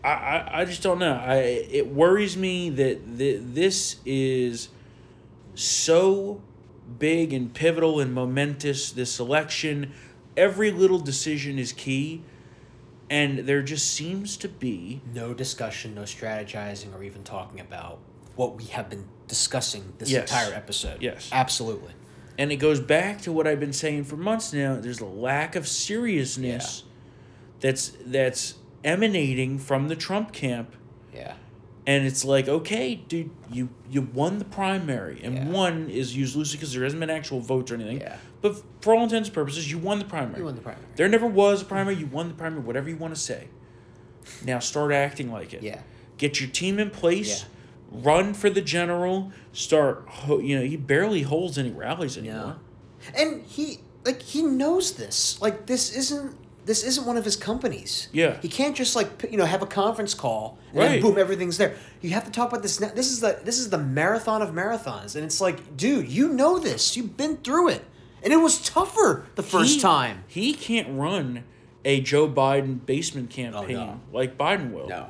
I, 0.04 0.08
I, 0.08 0.60
I 0.60 0.64
just 0.64 0.82
don't 0.82 0.98
know. 0.98 1.14
I 1.14 1.36
it 1.36 1.88
worries 1.88 2.36
me 2.36 2.70
that 2.70 3.18
th- 3.18 3.40
this 3.42 3.96
is 4.04 4.68
so 5.54 6.40
big 6.98 7.32
and 7.32 7.52
pivotal 7.52 8.00
and 8.00 8.12
momentous. 8.14 8.92
This 8.92 9.18
election, 9.20 9.92
every 10.36 10.70
little 10.70 10.98
decision 10.98 11.58
is 11.58 11.72
key, 11.72 12.22
and 13.10 13.40
there 13.40 13.62
just 13.62 13.92
seems 13.92 14.36
to 14.38 14.48
be 14.48 15.00
No 15.14 15.34
discussion, 15.34 15.94
no 15.94 16.02
strategizing, 16.02 16.94
or 16.94 17.02
even 17.02 17.22
talking 17.22 17.60
about 17.60 17.98
what 18.34 18.56
we 18.56 18.64
have 18.64 18.90
been 18.90 19.06
discussing 19.28 19.92
this 19.98 20.10
Yes. 20.10 20.30
entire 20.30 20.54
episode. 20.54 21.02
Yes. 21.02 21.28
Absolutely. 21.32 21.92
And 22.38 22.52
it 22.52 22.56
goes 22.56 22.80
back 22.80 23.22
to 23.22 23.32
what 23.32 23.46
I've 23.46 23.60
been 23.60 23.72
saying 23.72 24.04
for 24.04 24.16
months 24.16 24.52
now. 24.52 24.76
There's 24.76 25.00
a 25.00 25.06
lack 25.06 25.56
of 25.56 25.66
seriousness 25.66 26.84
that's 27.60 27.92
that's 28.04 28.54
emanating 28.84 29.58
from 29.58 29.88
the 29.88 29.96
Trump 29.96 30.32
camp. 30.32 30.76
Yeah. 31.86 31.94
And 31.94 32.06
it's 32.06 32.24
like, 32.24 32.48
okay, 32.48 32.96
dude, 32.96 33.30
you 33.50 33.68
you 33.88 34.02
won 34.02 34.38
the 34.38 34.44
primary, 34.44 35.20
and 35.22 35.52
one 35.52 35.88
is 35.88 36.16
used 36.16 36.34
loosely 36.34 36.56
because 36.58 36.72
there 36.72 36.82
hasn't 36.82 36.98
been 37.00 37.10
actual 37.10 37.40
votes 37.40 37.70
or 37.70 37.74
anything. 37.76 38.00
Yeah. 38.00 38.16
But 38.42 38.56
for 38.80 38.94
all 38.94 39.04
intents 39.04 39.28
and 39.28 39.34
purposes, 39.34 39.70
you 39.70 39.78
won 39.78 39.98
the 40.00 40.04
primary. 40.04 40.38
You 40.40 40.44
won 40.46 40.56
the 40.56 40.60
primary. 40.62 40.84
There 40.96 41.08
never 41.08 41.26
was 41.26 41.62
a 41.62 41.64
primary. 41.64 41.96
You 41.96 42.06
won 42.06 42.28
the 42.28 42.34
primary. 42.34 42.62
Whatever 42.62 42.88
you 42.90 42.96
want 42.96 43.14
to 43.14 43.20
say. 43.20 43.48
Now 44.44 44.58
start 44.58 44.90
acting 44.92 45.30
like 45.30 45.54
it. 45.54 45.62
Yeah. 45.62 45.80
Get 46.18 46.40
your 46.40 46.48
team 46.50 46.78
in 46.80 46.90
place. 46.90 47.42
yeah. 47.42 47.48
Run 47.92 48.34
for 48.34 48.50
the 48.50 48.60
general. 48.62 49.30
Start. 49.52 50.04
ho- 50.08 50.40
You 50.40 50.58
know, 50.58 50.64
he 50.66 50.76
barely 50.76 51.22
holds 51.22 51.56
any 51.56 51.70
rallies 51.70 52.18
anymore. 52.18 52.56
yeah. 53.14 53.22
And 53.22 53.44
he 53.46 53.78
like 54.04 54.22
he 54.22 54.42
knows 54.42 54.96
this. 54.96 55.40
Like 55.40 55.66
this 55.66 55.94
isn't 55.96 56.36
this 56.66 56.82
isn't 56.84 57.06
one 57.06 57.16
of 57.16 57.24
his 57.24 57.36
companies. 57.36 58.08
Yeah. 58.12 58.38
He 58.42 58.48
can't 58.48 58.76
just 58.76 58.94
like 58.94 59.08
you 59.30 59.38
know 59.38 59.46
have 59.46 59.62
a 59.62 59.66
conference 59.66 60.14
call 60.14 60.58
and 60.70 60.78
Right. 60.78 60.88
then 60.88 61.00
boom 61.00 61.16
everything's 61.18 61.56
there. 61.58 61.76
You 62.02 62.10
have 62.10 62.24
to 62.24 62.30
talk 62.30 62.48
about 62.50 62.62
this 62.62 62.80
now. 62.80 62.90
This 62.94 63.10
is 63.10 63.20
the 63.20 63.38
this 63.44 63.58
is 63.58 63.70
the 63.70 63.78
marathon 63.78 64.42
of 64.42 64.50
marathons 64.50 65.14
and 65.16 65.24
it's 65.24 65.40
like 65.40 65.76
dude, 65.76 66.08
you 66.08 66.28
know 66.28 66.58
this. 66.58 66.96
You've 66.96 67.16
been 67.16 67.38
through 67.38 67.68
it. 67.70 67.84
And 68.22 68.32
it 68.32 68.38
was 68.38 68.60
tougher 68.60 69.26
the 69.36 69.42
first 69.42 69.76
He- 69.76 69.80
time. 69.80 70.24
He 70.26 70.52
can't 70.52 70.88
run 70.98 71.44
a 71.84 72.00
Joe 72.00 72.28
Biden 72.28 72.84
basement 72.84 73.28
oh, 73.32 73.34
campaign 73.36 73.76
no. 73.76 74.00
like 74.12 74.36
Biden 74.36 74.72
will. 74.72 74.88
No. 74.88 75.06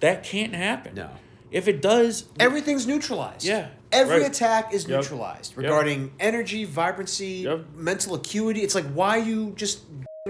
That 0.00 0.24
can't 0.24 0.54
happen. 0.54 0.94
No. 0.96 1.10
If 1.50 1.66
it 1.68 1.80
does, 1.80 2.24
Everything's 2.38 2.86
neutralized. 2.86 3.44
Yeah, 3.44 3.68
Every 3.90 4.20
right. 4.22 4.30
attack 4.30 4.74
is 4.74 4.86
Yep. 4.86 4.90
neutralized 5.00 5.52
Yep. 5.52 5.58
regarding 5.58 6.12
energy, 6.20 6.64
vibrancy, 6.64 7.44
Yep. 7.44 7.60
mental 7.74 8.14
acuity. 8.16 8.60
It's 8.62 8.74
like 8.74 8.86
why 8.92 9.18
are 9.18 9.22
you 9.24 9.52
just 9.56 9.80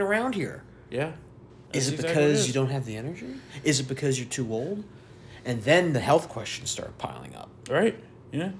around 0.00 0.34
here? 0.34 0.62
yeah. 0.90 1.12
Is 1.74 1.88
it 1.88 1.94
exactly 1.96 2.14
because 2.14 2.32
what 2.38 2.44
it 2.44 2.46
you 2.48 2.52
don't 2.54 2.70
have 2.70 2.86
the 2.86 2.96
energy? 2.96 3.26
Is 3.62 3.78
it 3.78 3.88
because 3.88 4.18
you're 4.18 4.28
too 4.28 4.50
old? 4.54 4.84
And 5.44 5.62
then 5.64 5.92
the 5.92 6.00
health 6.00 6.30
questions 6.30 6.70
start 6.70 6.96
piling 6.96 7.34
up. 7.34 7.50
Right. 7.68 7.94
Yeah. 8.32 8.52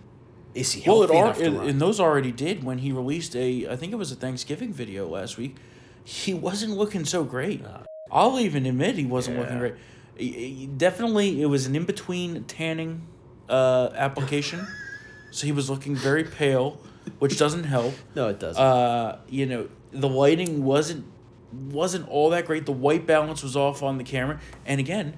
Is 0.55 0.73
he 0.73 0.89
Well, 0.91 1.07
healthy 1.09 1.15
it, 1.15 1.19
enough 1.21 1.37
al- 1.37 1.43
to 1.43 1.45
it 1.47 1.59
run? 1.59 1.69
and 1.71 1.81
those 1.81 1.99
already 2.01 2.33
did 2.33 2.65
when 2.65 2.79
he 2.79 2.93
released 2.93 3.35
a. 3.35 3.67
I 3.71 3.77
think 3.77 3.93
it 3.93 3.97
was 3.97 4.13
a 4.13 4.15
Thanksgiving 4.15 4.75
video 4.75 5.09
last 5.09 5.39
week. 5.39 5.57
He 6.05 6.35
wasn't 6.35 6.73
looking 6.77 7.07
so 7.07 7.25
great. 7.25 7.65
I'll 8.13 8.39
even 8.39 8.67
admit 8.67 8.97
he 8.97 9.07
wasn't 9.07 9.39
looking 9.39 9.59
great. 9.59 9.75
He- 10.19 10.33
he- 10.33 10.67
Definitely, 10.67 11.41
it 11.41 11.47
was 11.47 11.67
an 11.67 11.75
in 11.77 11.85
between 11.85 12.45
tanning 12.45 13.07
uh, 13.49 13.89
application, 13.95 14.67
so 15.31 15.47
he 15.47 15.53
was 15.53 15.71
looking 15.71 15.97
very 15.97 16.25
pale, 16.25 16.79
which 17.21 17.39
doesn't 17.39 17.65
help. 17.65 17.95
No, 18.15 18.29
it 18.29 18.39
doesn't. 18.39 18.63
Uh, 18.63 19.19
you 19.31 19.47
know, 19.47 19.69
the 19.93 20.09
lighting 20.11 20.63
wasn't 20.65 21.07
wasn't 21.53 22.09
all 22.09 22.31
that 22.31 22.47
great. 22.47 22.67
The 22.67 22.73
white 22.73 23.07
balance 23.07 23.43
was 23.43 23.57
off 23.57 23.83
on 23.83 23.99
the 23.99 24.05
camera, 24.05 24.41
and 24.67 24.81
again, 24.81 25.17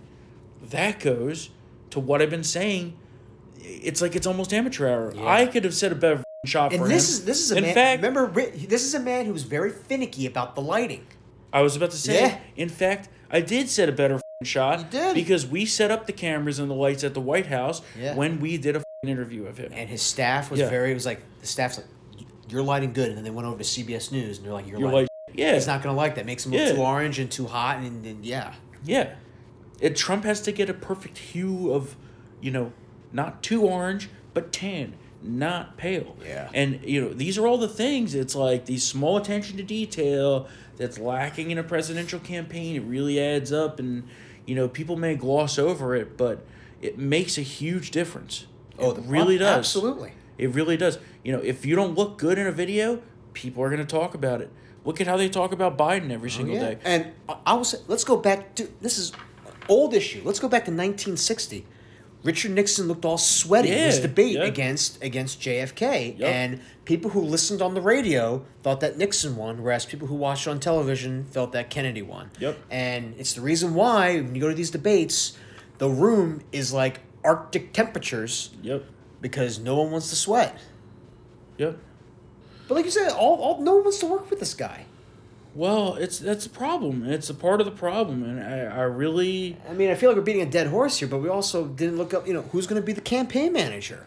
that 0.62 1.00
goes 1.00 1.50
to 1.90 2.00
what 2.00 2.22
I've 2.22 2.30
been 2.30 2.44
saying. 2.44 2.96
It's 3.62 4.00
like 4.00 4.16
it's 4.16 4.26
almost 4.26 4.52
amateur 4.52 4.88
hour. 4.88 5.14
I 5.26 5.46
could 5.46 5.64
have 5.64 5.74
said 5.74 5.92
a 5.92 5.94
better 5.94 6.22
shot 6.46 6.72
and 6.72 6.80
for 6.82 6.88
this 6.88 7.08
him. 7.08 7.12
is 7.20 7.24
this 7.26 7.40
is 7.40 7.52
a 7.52 7.56
in 7.58 7.62
man. 7.64 7.74
fact, 7.74 8.02
remember, 8.02 8.26
this 8.50 8.84
is 8.84 8.94
a 8.94 9.00
man 9.00 9.26
who 9.26 9.32
was 9.32 9.42
very 9.42 9.70
finicky 9.70 10.26
about 10.26 10.54
the 10.54 10.62
lighting. 10.62 11.06
I 11.52 11.62
was 11.62 11.76
about 11.76 11.90
to 11.90 11.96
say. 11.96 12.20
Yeah. 12.22 12.38
In 12.56 12.68
fact, 12.68 13.08
I 13.30 13.40
did 13.40 13.68
set 13.68 13.88
a 13.88 13.92
better 13.92 14.20
shot. 14.44 14.78
You 14.78 14.84
did. 14.90 15.14
because 15.14 15.46
we 15.46 15.66
set 15.66 15.90
up 15.90 16.06
the 16.06 16.12
cameras 16.12 16.58
and 16.58 16.70
the 16.70 16.74
lights 16.74 17.04
at 17.04 17.12
the 17.12 17.20
White 17.20 17.46
House 17.46 17.82
Yeah. 17.98 18.14
when 18.14 18.40
we 18.40 18.56
did 18.56 18.76
a 18.76 18.82
interview 19.02 19.46
of 19.46 19.58
him. 19.58 19.72
And 19.74 19.88
his 19.90 20.00
staff 20.02 20.50
was 20.50 20.60
Yeah. 20.60 20.68
very. 20.70 20.90
It 20.92 20.94
was 20.94 21.06
like 21.06 21.20
the 21.40 21.46
staff's 21.46 21.78
like, 21.78 21.86
"You're 22.48 22.62
lighting 22.62 22.92
good," 22.92 23.08
and 23.08 23.16
then 23.16 23.24
they 23.24 23.30
went 23.30 23.48
over 23.48 23.58
to 23.58 23.64
CBS 23.64 24.10
News 24.12 24.38
and 24.38 24.46
they're 24.46 24.52
like, 24.54 24.66
"You're, 24.66 24.78
You're 24.80 24.92
lighting." 24.92 25.08
Yeah. 25.40 25.54
He's 25.54 25.66
not 25.66 25.82
gonna 25.82 25.96
like 25.96 26.14
that. 26.16 26.26
Makes 26.26 26.46
him 26.46 26.52
look 26.52 26.60
Yeah. 26.60 26.72
too 26.74 26.80
orange 26.82 27.18
and 27.18 27.30
too 27.30 27.46
hot, 27.46 27.78
and, 27.78 28.04
and 28.06 28.24
yeah. 28.24 28.54
Yeah. 28.84 29.14
It, 29.80 29.96
Trump 29.96 30.24
has 30.24 30.40
to 30.42 30.52
get 30.52 30.68
a 30.68 30.74
perfect 30.74 31.16
hue 31.18 31.72
of, 31.72 31.96
you 32.40 32.50
know, 32.50 32.72
not 33.12 33.42
too 33.42 33.62
orange, 33.62 34.08
but 34.34 34.52
tan, 34.52 34.94
not 35.22 35.76
pale. 35.76 36.16
Yeah. 36.24 36.50
And, 36.54 36.80
you 36.84 37.00
know, 37.00 37.12
these 37.12 37.38
are 37.38 37.46
all 37.46 37.58
the 37.58 37.68
things. 37.68 38.14
It's 38.14 38.34
like 38.34 38.66
these 38.66 38.82
small 38.84 39.16
attention 39.16 39.56
to 39.56 39.62
detail 39.62 40.48
that's 40.76 40.98
lacking 40.98 41.50
in 41.50 41.58
a 41.58 41.62
presidential 41.62 42.20
campaign. 42.20 42.76
It 42.76 42.80
really 42.84 43.18
adds 43.20 43.52
up, 43.52 43.78
and, 43.78 44.04
you 44.46 44.54
know, 44.54 44.68
people 44.68 44.96
may 44.96 45.14
gloss 45.14 45.58
over 45.58 45.94
it, 45.96 46.16
but 46.16 46.44
it 46.82 46.98
makes 46.98 47.36
a 47.38 47.42
huge 47.42 47.90
difference. 47.90 48.46
Oh, 48.78 48.90
it 48.90 48.94
the- 48.96 49.02
really 49.02 49.38
does. 49.38 49.56
absolutely. 49.58 50.12
It 50.38 50.50
really 50.54 50.76
does. 50.78 50.98
You 51.24 51.32
know, 51.32 51.40
if 51.40 51.66
you 51.66 51.74
don't 51.76 51.94
look 51.94 52.16
good 52.18 52.38
in 52.38 52.46
a 52.46 52.52
video, 52.52 53.02
people 53.34 53.62
are 53.62 53.68
going 53.68 53.80
to 53.80 53.84
talk 53.86 54.14
about 54.14 54.40
it. 54.40 54.50
Look 54.84 55.00
at 55.00 55.06
how 55.06 55.16
they 55.16 55.28
talk 55.28 55.52
about 55.52 55.76
Biden 55.76 56.10
every 56.10 56.30
oh, 56.30 56.32
single 56.36 56.56
Oh, 56.56 56.60
yeah. 56.60 56.68
day. 56.74 56.78
And 56.84 57.12
I- 57.46 57.62
say, 57.62 57.78
let's 57.86 58.04
go 58.04 58.16
back 58.16 58.54
to 58.56 58.68
this 58.80 58.98
is 58.98 59.12
old 59.68 59.94
issue. 59.94 60.22
Let's 60.24 60.38
go 60.40 60.48
back 60.48 60.62
to 60.64 60.70
1960. 60.70 61.66
Richard 62.22 62.50
Nixon 62.50 62.86
looked 62.86 63.06
all 63.06 63.16
sweaty 63.16 63.70
in 63.70 63.78
his 63.78 63.98
debate 63.98 64.32
yeah. 64.36 64.44
against 64.44 65.02
against 65.02 65.40
JFK, 65.40 66.18
Yep. 66.18 66.28
and 66.34 66.60
people 66.84 67.10
who 67.12 67.20
listened 67.22 67.62
on 67.62 67.72
the 67.72 67.80
radio 67.80 68.44
thought 68.62 68.80
that 68.80 68.98
Nixon 68.98 69.36
won, 69.36 69.62
whereas 69.62 69.86
people 69.86 70.06
who 70.08 70.14
watched 70.16 70.46
on 70.46 70.60
television 70.60 71.24
felt 71.24 71.52
that 71.52 71.70
Kennedy 71.70 72.02
won. 72.02 72.30
Yep. 72.38 72.58
And 72.70 73.14
it's 73.16 73.32
the 73.32 73.40
reason 73.40 73.74
why 73.74 74.16
when 74.20 74.34
you 74.34 74.40
go 74.42 74.48
to 74.50 74.54
these 74.54 74.70
debates, 74.70 75.38
the 75.78 75.88
room 75.88 76.42
is 76.52 76.74
like 76.74 77.00
Arctic 77.24 77.72
temperatures 77.72 78.50
Yep. 78.62 78.84
because 79.22 79.58
no 79.58 79.76
one 79.80 79.90
wants 79.90 80.10
to 80.10 80.16
sweat. 80.16 80.58
Yep. 81.56 81.78
But 82.70 82.76
like 82.76 82.84
you 82.84 82.92
said, 82.92 83.10
all, 83.10 83.34
all 83.42 83.60
no 83.60 83.74
one 83.74 83.82
wants 83.82 83.98
to 83.98 84.06
work 84.06 84.30
with 84.30 84.38
this 84.38 84.54
guy. 84.54 84.84
Well, 85.56 85.96
it's 85.96 86.20
that's 86.20 86.46
a 86.46 86.50
problem. 86.50 87.04
It's 87.04 87.28
a 87.28 87.34
part 87.34 87.60
of 87.60 87.64
the 87.66 87.72
problem, 87.72 88.22
and 88.22 88.38
I, 88.40 88.60
I 88.76 88.82
really 88.82 89.56
I 89.68 89.72
mean, 89.72 89.90
I 89.90 89.96
feel 89.96 90.08
like 90.10 90.16
we're 90.16 90.22
beating 90.22 90.42
a 90.42 90.50
dead 90.50 90.68
horse 90.68 90.98
here, 91.00 91.08
but 91.08 91.18
we 91.18 91.28
also 91.28 91.66
didn't 91.66 91.96
look 91.98 92.14
up. 92.14 92.28
You 92.28 92.32
know, 92.32 92.42
who's 92.42 92.68
going 92.68 92.80
to 92.80 92.86
be 92.86 92.92
the 92.92 93.00
campaign 93.00 93.52
manager? 93.52 94.06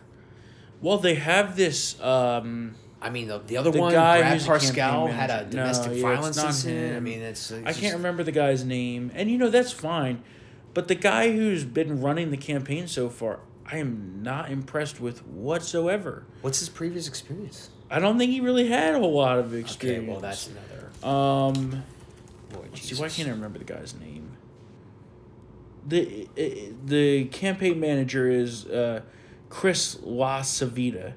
well 0.82 0.98
they 0.98 1.16
have 1.16 1.58
this. 1.58 2.00
um 2.02 2.76
I 3.02 3.10
mean, 3.10 3.28
the, 3.28 3.40
the 3.40 3.58
other 3.58 3.70
The 3.70 3.82
one, 3.82 3.92
guy 3.92 4.22
Brad 4.22 4.40
Parscale, 4.40 5.10
had 5.12 5.30
a 5.30 5.34
manager. 5.34 5.58
No, 5.58 5.64
domestic 5.64 5.94
yeah, 5.98 6.02
violence 6.02 6.38
incident. 6.38 6.96
I 6.96 7.00
mean, 7.02 7.20
it's, 7.20 7.52
it's 7.52 7.66
I 7.68 7.72
just- 7.72 7.82
can't 7.82 7.96
remember 7.96 8.24
the 8.24 8.32
guy's 8.32 8.64
name, 8.64 9.12
and 9.14 9.30
you 9.30 9.38
know 9.38 9.50
that's 9.50 9.74
fine, 9.74 10.24
but 10.74 10.88
the 10.88 10.96
guy 10.96 11.34
who's 11.34 11.66
been 11.66 12.00
running 12.00 12.32
the 12.32 12.38
campaign 12.38 12.88
so 12.88 13.10
far, 13.10 13.42
I 13.70 13.80
am 13.80 14.22
not 14.24 14.50
impressed 14.50 15.02
with 15.02 15.26
whatsoever. 15.28 16.24
What's 16.42 16.60
his 16.60 16.70
previous 16.70 17.10
experience? 17.10 17.70
I 17.90 18.00
don't 18.00 18.18
think 18.18 18.32
he 18.32 18.40
really 18.42 18.68
had 18.68 18.96
a 18.96 19.00
whole 19.00 19.14
lot 19.14 19.38
of 19.40 19.54
experience. 19.54 20.04
Okay, 20.04 20.12
well, 20.12 20.20
that's 20.20 20.48
another. 20.48 20.90
Um, 21.06 21.84
Boy, 22.52 22.66
let's 22.72 22.82
see, 22.82 22.96
why 23.02 23.10
can't 23.10 23.28
I 23.28 23.32
remember 23.32 23.60
the 23.60 23.66
guy's 23.66 23.94
name? 24.00 24.32
The 25.86 26.28
the 26.86 27.26
campaign 27.26 27.80
manager 27.80 28.30
is 28.30 28.66
uh, 28.68 29.02
Chris 29.50 29.96
LaCivita, 29.96 31.14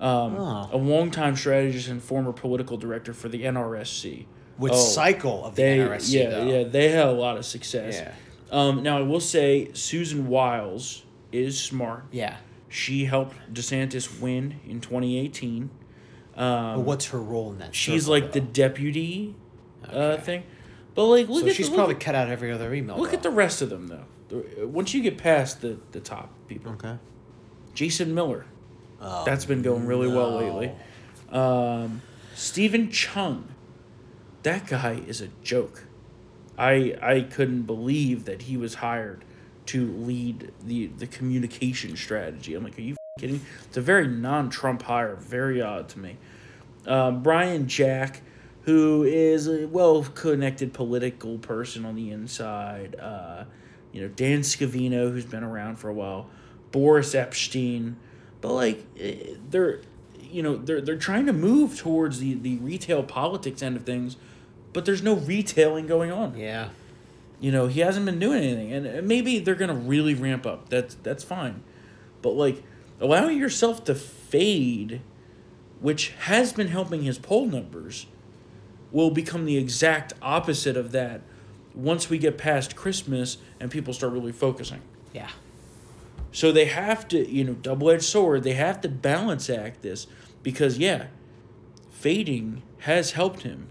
um, 0.00 0.36
Oh. 0.36 0.68
a 0.72 0.76
longtime 0.78 1.36
strategist 1.36 1.88
and 1.88 2.02
former 2.02 2.32
political 2.32 2.76
director 2.78 3.12
for 3.12 3.28
the 3.28 3.44
NRSC. 3.44 4.26
With 4.58 4.72
Oh, 4.72 4.76
cycle 4.76 5.44
of 5.44 5.54
the 5.56 5.62
they, 5.62 5.78
NRSC, 5.78 6.12
yeah, 6.14 6.30
though. 6.30 6.44
yeah, 6.46 6.64
they 6.64 6.88
had 6.88 7.06
a 7.06 7.12
lot 7.12 7.36
of 7.36 7.44
success. 7.44 7.96
Yeah. 8.00 8.12
Um, 8.50 8.82
now 8.82 8.96
I 8.96 9.02
will 9.02 9.20
say 9.20 9.68
Susan 9.74 10.28
Wiles 10.28 11.02
is 11.30 11.60
smart. 11.60 12.04
Yeah. 12.10 12.36
She 12.76 13.06
helped 13.06 13.36
DeSantis 13.54 14.20
win 14.20 14.60
in 14.68 14.82
2018. 14.82 15.70
But 16.34 16.42
Um, 16.42 16.84
what's 16.84 17.06
her 17.06 17.18
role 17.18 17.50
in 17.52 17.58
that? 17.60 17.74
she's 17.74 18.02
circle, 18.04 18.12
like 18.20 18.32
the 18.32 18.40
though? 18.40 18.46
deputy 18.52 19.34
uh, 19.90 19.96
Okay. 19.96 20.22
thing. 20.22 20.42
But 20.94 21.06
like, 21.06 21.28
look 21.30 21.44
So 21.44 21.48
at 21.48 21.54
she's 21.56 21.66
the, 21.66 21.72
look 21.72 21.78
probably 21.78 21.94
at- 21.94 22.00
cut 22.02 22.14
out 22.14 22.28
every 22.28 22.52
other 22.52 22.74
email. 22.74 22.98
Look 22.98 23.14
at 23.14 23.22
the 23.22 23.30
rest 23.30 23.62
of 23.62 23.70
them 23.70 23.86
though. 23.88 24.04
Once 24.66 24.92
you 24.92 25.02
get 25.02 25.16
past 25.16 25.62
the 25.62 25.78
the 25.92 26.00
top 26.00 26.28
people, 26.48 26.72
Okay. 26.72 26.98
Jason 27.72 28.14
Miller, 28.14 28.44
Oh, 29.00 29.24
that's 29.24 29.46
been 29.46 29.62
going 29.62 29.86
really 29.86 30.08
well 30.08 30.32
lately. 30.36 30.72
Um, 31.30 32.02
Steven 32.34 32.88
Cheung, 32.88 33.44
that 34.42 34.66
guy 34.66 35.00
is 35.06 35.22
a 35.22 35.28
joke. 35.42 35.84
I 36.58 36.94
I 37.00 37.20
couldn't 37.22 37.62
believe 37.62 38.26
that 38.26 38.42
he 38.42 38.58
was 38.58 38.74
hired 38.74 39.24
to 39.66 39.92
lead 39.92 40.52
the 40.64 40.86
the 40.86 41.06
communication 41.06 41.96
strategy. 41.96 42.54
I'm 42.54 42.64
like, 42.64 42.78
are 42.78 42.82
you 42.82 42.96
kidding? 43.18 43.40
It's 43.64 43.76
a 43.76 43.80
very 43.80 44.06
non-Trump 44.06 44.82
hire. 44.82 45.16
Very 45.16 45.60
odd 45.60 45.88
to 45.90 45.98
me. 45.98 46.16
Um, 46.86 47.22
Brian 47.22 47.66
Jack, 47.66 48.22
who 48.62 49.02
is 49.02 49.48
a 49.48 49.66
well-connected 49.66 50.72
political 50.72 51.38
person 51.38 51.84
on 51.84 51.96
the 51.96 52.10
inside. 52.10 52.96
Uh, 53.00 53.44
you 53.92 54.02
know, 54.02 54.08
Dan 54.08 54.40
Scavino, 54.40 55.10
who's 55.10 55.24
been 55.24 55.42
around 55.42 55.76
for 55.76 55.88
a 55.88 55.94
while. 55.94 56.28
Boris 56.70 57.14
Epshteyn, 57.14 57.94
but 58.40 58.52
like 58.52 58.84
eh, 58.98 59.34
they're, 59.48 59.80
you 60.20 60.42
know, 60.42 60.56
they're 60.56 60.80
they're 60.80 60.98
trying 60.98 61.26
to 61.26 61.32
move 61.32 61.78
towards 61.78 62.20
the 62.20 62.34
the 62.34 62.58
retail 62.58 63.02
politics 63.02 63.62
end 63.62 63.76
of 63.76 63.84
things, 63.84 64.16
but 64.72 64.84
there's 64.84 65.02
no 65.02 65.14
retailing 65.14 65.86
going 65.86 66.12
on. 66.12 66.36
Yeah. 66.36 66.68
You 67.40 67.52
know, 67.52 67.66
he 67.66 67.80
hasn't 67.80 68.06
been 68.06 68.18
doing 68.18 68.42
anything, 68.42 68.72
and 68.72 69.06
maybe 69.06 69.38
they're 69.38 69.54
gonna 69.54 69.74
really 69.74 70.14
ramp 70.14 70.46
up. 70.46 70.68
That's 70.68 70.94
that's 71.02 71.22
fine, 71.22 71.62
but 72.22 72.30
like 72.30 72.62
allowing 73.00 73.38
yourself 73.38 73.84
to 73.84 73.94
fade, 73.94 75.02
which 75.80 76.10
has 76.20 76.52
been 76.52 76.68
helping 76.68 77.02
his 77.02 77.18
poll 77.18 77.46
numbers, 77.46 78.06
will 78.90 79.10
become 79.10 79.44
the 79.44 79.58
exact 79.58 80.14
opposite 80.22 80.76
of 80.76 80.92
that 80.92 81.20
once 81.74 82.08
we 82.08 82.16
get 82.16 82.38
past 82.38 82.74
Christmas 82.74 83.36
and 83.60 83.70
people 83.70 83.92
start 83.92 84.12
really 84.12 84.32
focusing. 84.32 84.80
Yeah. 85.12 85.30
So 86.32 86.52
they 86.52 86.66
have 86.66 87.06
to, 87.08 87.28
you 87.30 87.44
know, 87.44 87.54
double 87.54 87.90
edged 87.90 88.04
sword. 88.04 88.42
They 88.42 88.54
have 88.54 88.80
to 88.82 88.88
balance 88.88 89.48
act 89.50 89.82
this 89.82 90.06
because 90.42 90.78
yeah, 90.78 91.06
fading 91.90 92.62
has 92.80 93.12
helped 93.12 93.42
him. 93.42 93.68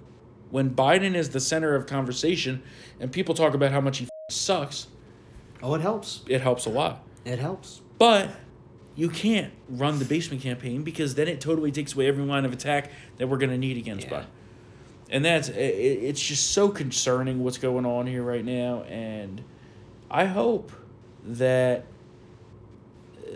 When 0.55 0.69
Biden 0.69 1.15
is 1.15 1.31
the 1.31 1.41
center 1.41 1.75
of 1.75 1.85
conversation 1.85 2.63
and 3.01 3.11
people 3.11 3.35
talk 3.35 3.53
about 3.53 3.73
how 3.73 3.81
much 3.81 3.97
he 3.97 4.07
sucks, 4.31 4.87
Oh, 5.61 5.75
it 5.75 5.81
helps. 5.81 6.21
it 6.29 6.39
helps 6.39 6.65
a 6.65 6.69
lot. 6.69 7.03
It 7.25 7.39
helps. 7.39 7.81
But 7.99 8.29
you 8.95 9.09
can't 9.09 9.51
run 9.67 9.99
the 9.99 10.05
basement 10.05 10.41
campaign 10.41 10.83
because 10.83 11.15
then 11.15 11.27
it 11.27 11.41
totally 11.41 11.73
takes 11.73 11.93
away 11.93 12.07
every 12.07 12.23
line 12.23 12.45
of 12.45 12.53
attack 12.53 12.89
that 13.17 13.27
we're 13.27 13.35
going 13.37 13.49
to 13.49 13.57
need 13.57 13.75
against 13.75 14.07
Yeah. 14.07 14.21
Biden. 14.21 14.25
And 15.09 15.25
that's 15.25 15.49
it, 15.49 15.55
it's 15.57 16.21
just 16.25 16.51
so 16.51 16.69
concerning 16.69 17.43
what's 17.43 17.57
going 17.57 17.85
on 17.85 18.07
here 18.07 18.23
right 18.23 18.45
now 18.45 18.83
and 18.83 19.43
I 20.09 20.23
hope 20.23 20.71
that 21.25 21.83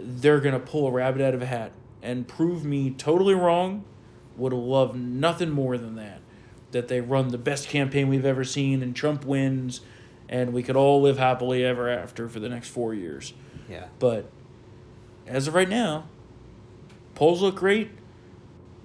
they're 0.02 0.40
going 0.40 0.54
to 0.54 0.62
pull 0.66 0.88
a 0.88 0.92
rabbit 0.92 1.22
out 1.22 1.34
of 1.34 1.42
a 1.42 1.46
hat 1.48 1.74
and 2.02 2.26
prove 2.26 2.64
me 2.64 2.92
totally 2.92 3.34
wrong. 3.34 3.84
Would 4.38 4.54
love 4.54 4.96
nothing 4.96 5.50
more 5.50 5.78
than 5.78 5.98
that. 5.98 6.22
That 6.72 6.88
they 6.88 7.02
run 7.02 7.30
the 7.30 7.38
best 7.38 7.68
campaign 7.70 8.08
we've 8.10 8.26
ever 8.26 8.44
seen 8.44 8.82
and 8.84 8.96
Trump 8.96 9.26
wins 9.26 9.82
and 10.28 10.54
we 10.54 10.62
could 10.62 10.76
all 10.76 11.02
live 11.02 11.18
happily 11.18 11.66
ever 11.66 11.90
after 11.90 12.30
for 12.30 12.40
the 12.40 12.50
next 12.50 12.68
4 12.70 12.94
years. 12.94 13.34
Yeah. 13.68 13.88
But 13.98 14.30
as 15.26 15.48
of 15.48 15.56
right 15.56 15.68
now, 15.70 16.06
polls 17.16 17.42
look 17.42 17.56
great, 17.56 17.90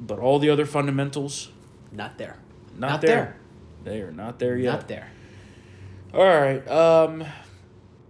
but 0.01 0.19
all 0.19 0.39
the 0.39 0.49
other 0.49 0.65
fundamentals 0.65 1.51
Not 1.93 2.17
there. 2.17 2.39
not, 2.77 2.89
Not 2.93 3.01
there. 3.03 3.37
They 3.85 4.01
are 4.01 4.11
not 4.13 4.39
there 4.39 4.57
yet. 4.57 4.73
Not 4.73 4.89
there. 4.89 5.11
All 6.15 6.25
right. 6.25 6.67
Um, 6.67 7.25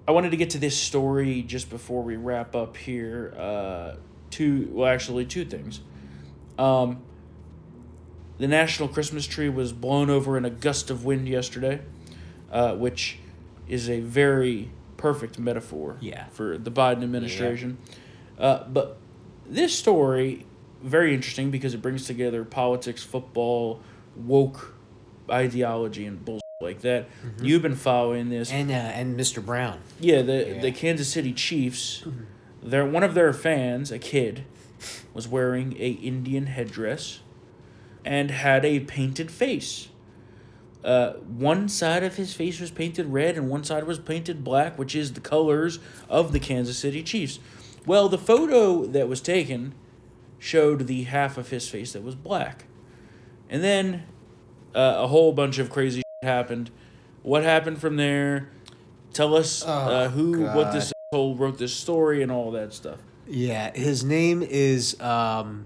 I 0.06 0.12
wanted 0.12 0.30
to 0.30 0.36
get 0.36 0.50
to 0.50 0.58
this 0.58 0.78
story 0.78 1.42
just 1.42 1.70
before 1.70 2.02
we 2.02 2.14
wrap 2.16 2.54
up 2.54 2.76
here. 2.76 3.34
Uh, 3.36 3.96
two, 4.30 4.68
well, 4.70 4.86
actually, 4.92 5.24
two 5.24 5.44
things. 5.44 5.80
Um, 6.58 7.02
the 8.38 8.48
national 8.48 8.88
Christmas 8.88 9.26
tree 9.26 9.48
was 9.48 9.72
blown 9.72 10.10
over 10.10 10.36
in 10.36 10.44
a 10.44 10.50
gust 10.50 10.90
of 10.90 11.04
wind 11.04 11.28
yesterday, 11.28 11.80
uh, 12.50 12.74
which 12.74 13.18
is 13.68 13.88
a 13.88 14.00
very 14.00 14.70
perfect 14.96 15.38
metaphor 15.38 15.96
Yeah. 16.00 16.26
for 16.32 16.58
the 16.58 16.70
Biden 16.70 17.02
administration. 17.02 17.78
Uh, 18.38 18.64
but 18.64 18.96
this 19.48 19.74
story 19.78 20.46
very 20.82 21.14
interesting 21.14 21.50
because 21.50 21.72
it 21.74 21.80
brings 21.80 22.06
together 22.06 22.44
politics, 22.44 23.02
football, 23.02 23.80
woke 24.16 24.74
ideology, 25.30 26.04
and 26.04 26.22
bullshit 26.24 26.42
like 26.60 26.80
that. 26.82 27.08
You've 27.40 27.62
been 27.62 27.74
following 27.76 28.28
this, 28.28 28.52
And 28.52 28.70
uh, 28.70 28.74
and 28.74 29.18
Mr. 29.18 29.44
Brown. 29.44 29.78
yeah. 30.00 30.22
The 30.22 30.46
Yeah. 30.56 30.60
the 30.60 30.72
Kansas 30.72 31.08
City 31.08 31.32
Chiefs, 31.32 32.04
their 32.62 32.84
one 32.84 33.02
of 33.02 33.14
their 33.14 33.32
fans, 33.32 33.90
a 33.90 33.98
kid, 33.98 34.44
was 35.14 35.26
wearing 35.26 35.74
a 35.78 35.90
Indian 35.92 36.46
headdress, 36.46 37.20
and 38.04 38.30
had 38.30 38.64
a 38.64 38.80
painted 38.80 39.30
face. 39.30 39.88
Uh, 40.84 41.14
one 41.14 41.68
side 41.68 42.02
of 42.02 42.16
his 42.16 42.34
face 42.34 42.60
was 42.60 42.70
painted 42.70 43.06
red 43.06 43.36
and 43.36 43.48
one 43.48 43.64
side 43.64 43.84
was 43.84 43.98
painted 43.98 44.44
black, 44.44 44.78
which 44.78 44.94
is 44.94 45.14
the 45.14 45.20
colors 45.20 45.78
of 46.10 46.32
the 46.32 46.38
Kansas 46.40 46.76
City 46.78 47.02
Chiefs. 47.02 47.38
Well, 47.86 48.08
the 48.08 48.18
photo 48.18 48.84
that 48.86 49.08
was 49.08 49.20
taken 49.22 49.74
showed 50.38 50.86
the 50.86 51.04
half 51.04 51.38
of 51.38 51.48
his 51.48 51.68
face 51.68 51.94
that 51.94 52.02
was 52.02 52.14
black. 52.14 52.66
And 53.48 53.64
then 53.64 54.04
uh, 54.74 54.96
a 54.98 55.06
whole 55.06 55.32
bunch 55.32 55.58
of 55.58 55.70
crazy 55.70 55.98
shit 55.98 56.28
happened. 56.28 56.70
What 57.22 57.44
happened 57.44 57.80
from 57.80 57.96
there? 57.96 58.50
Tell 59.14 59.34
us 59.34 59.64
uh, 59.64 60.04
Oh, 60.06 60.08
who, 60.10 60.42
what 60.48 60.72
this 60.72 60.86
God. 61.12 61.16
asshole 61.16 61.36
wrote 61.36 61.56
this 61.58 61.72
story 61.72 62.22
and 62.22 62.30
all 62.30 62.50
that 62.50 62.74
stuff. 62.74 62.98
Yeah, 63.26 63.70
his 63.74 64.04
name 64.04 64.42
is 64.42 65.00
um, 65.00 65.64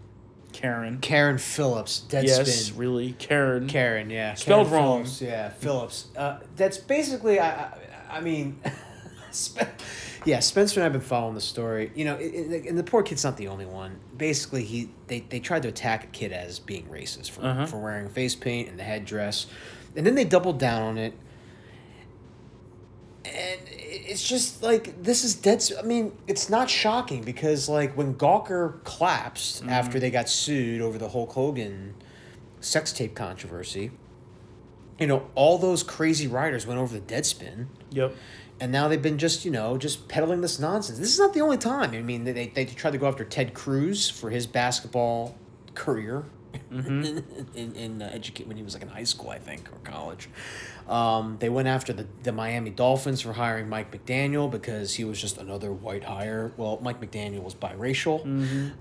Karen. 0.59 0.99
Carron 0.99 1.39
Phillips. 1.39 2.05
Deadspin. 2.09 2.25
yes, 2.25 2.73
really, 2.73 3.13
Karen. 3.13 3.69
Karen, 3.69 4.11
yeah. 4.11 4.35
Spelled 4.35 4.69
Karen 4.69 4.83
wrong. 4.85 4.99
Phillips, 5.05 5.23
yeah, 5.23 5.49
Phillips. 5.51 6.07
Uh, 6.17 6.39
that's 6.57 6.79
basically, 6.79 7.39
I, 7.39 7.49
I, 7.51 7.73
I 8.11 8.21
mean, 8.21 8.59
yeah, 10.25 10.41
Spencer 10.41 10.81
and 10.81 10.87
I've 10.87 10.93
been 10.93 11.01
following 11.01 11.35
the 11.35 11.41
story. 11.41 11.93
You 11.95 12.05
know, 12.07 12.15
it, 12.17 12.27
it- 12.35 12.67
and 12.67 12.79
the 12.79 12.83
poor 12.83 13.03
kid's 13.03 13.25
not 13.25 13.37
the 13.37 13.49
only 13.49 13.67
one. 13.67 13.99
Basically, 14.17 14.65
he 14.65 14.91
they, 15.07 15.21
they 15.21 15.41
tried 15.41 15.63
to 15.63 15.69
attack 15.69 16.05
a 16.05 16.09
kid 16.09 16.33
as 16.33 16.59
being 16.59 16.87
racist 16.87 17.31
for, 17.31 17.43
Uh-huh. 17.45 17.67
for 17.67 17.79
wearing 17.79 18.09
face 18.09 18.35
paint 18.35 18.69
and 18.69 18.79
the 18.79 18.83
headdress, 18.83 19.47
and 19.97 20.05
then 20.07 20.15
they 20.15 20.25
doubled 20.25 20.59
down 20.59 20.83
on 20.83 20.99
it. 20.99 21.15
And 23.35 23.61
it's 23.71 24.27
just 24.27 24.63
like 24.63 25.03
this 25.03 25.25
is 25.25 25.35
dead. 25.35 25.63
I 25.79 25.83
mean, 25.83 26.13
it's 26.27 26.49
not 26.51 26.69
shocking 26.71 27.23
because 27.23 27.69
like 27.69 27.97
when 27.97 28.15
Gawker 28.15 28.83
collapsed 28.85 29.61
Mm-hmm. 29.61 29.71
after 29.71 29.99
they 30.01 30.11
got 30.11 30.29
sued 30.29 30.81
over 30.81 30.99
the 30.99 31.09
Hulk 31.11 31.33
Hogan 31.33 31.95
sex 32.61 32.93
tape 32.93 33.15
controversy, 33.15 33.91
you 34.99 35.07
know, 35.07 35.29
all 35.35 35.59
those 35.59 35.83
crazy 35.83 36.27
writers 36.27 36.67
went 36.67 36.81
over 36.81 36.99
the 36.99 37.01
Deadspin. 37.15 37.67
Yep. 37.91 38.15
And 38.61 38.73
now 38.73 38.89
they've 38.89 39.01
been 39.01 39.19
just, 39.19 39.45
you 39.45 39.51
know, 39.53 39.79
just 39.79 40.09
peddling 40.09 40.41
this 40.41 40.59
nonsense. 40.59 40.99
This 40.99 41.13
is 41.13 41.19
not 41.21 41.33
the 41.35 41.41
only 41.41 41.57
time. 41.59 41.93
I 41.93 42.03
mean, 42.03 42.25
they, 42.25 42.49
they 42.49 42.65
tried 42.65 42.91
to 42.93 42.99
go 42.99 43.07
after 43.07 43.25
Ted 43.25 43.55
Cruz 43.55 44.11
for 44.11 44.31
his 44.31 44.47
basketball 44.49 45.37
career 45.75 46.25
in, 46.73 47.25
in, 47.55 47.73
in 47.75 48.03
uh, 48.03 48.11
educate 48.13 48.49
when 48.49 48.57
he 48.57 48.63
was 48.65 48.75
like 48.75 48.83
in 48.83 48.89
high 48.89 49.05
school, 49.05 49.31
I 49.31 49.39
think, 49.39 49.69
or 49.73 49.79
college. 49.89 50.29
Um, 50.89 51.37
they 51.39 51.49
went 51.51 51.69
after 51.69 51.93
the, 51.93 52.07
the 52.23 52.33
Miami 52.33 52.71
Dolphins 52.71 53.21
for 53.21 53.35
hiring 53.35 53.69
Mike 53.69 53.91
McDaniel 53.93 54.51
because 54.51 54.95
he 54.95 55.05
was 55.05 55.21
just 55.21 55.37
another 55.39 55.71
white 55.73 56.05
hire. 56.05 56.53
Well, 56.57 56.79
Mike 56.83 57.01
McDaniel 57.01 57.43
was 57.43 57.55
biracial. 57.55 58.25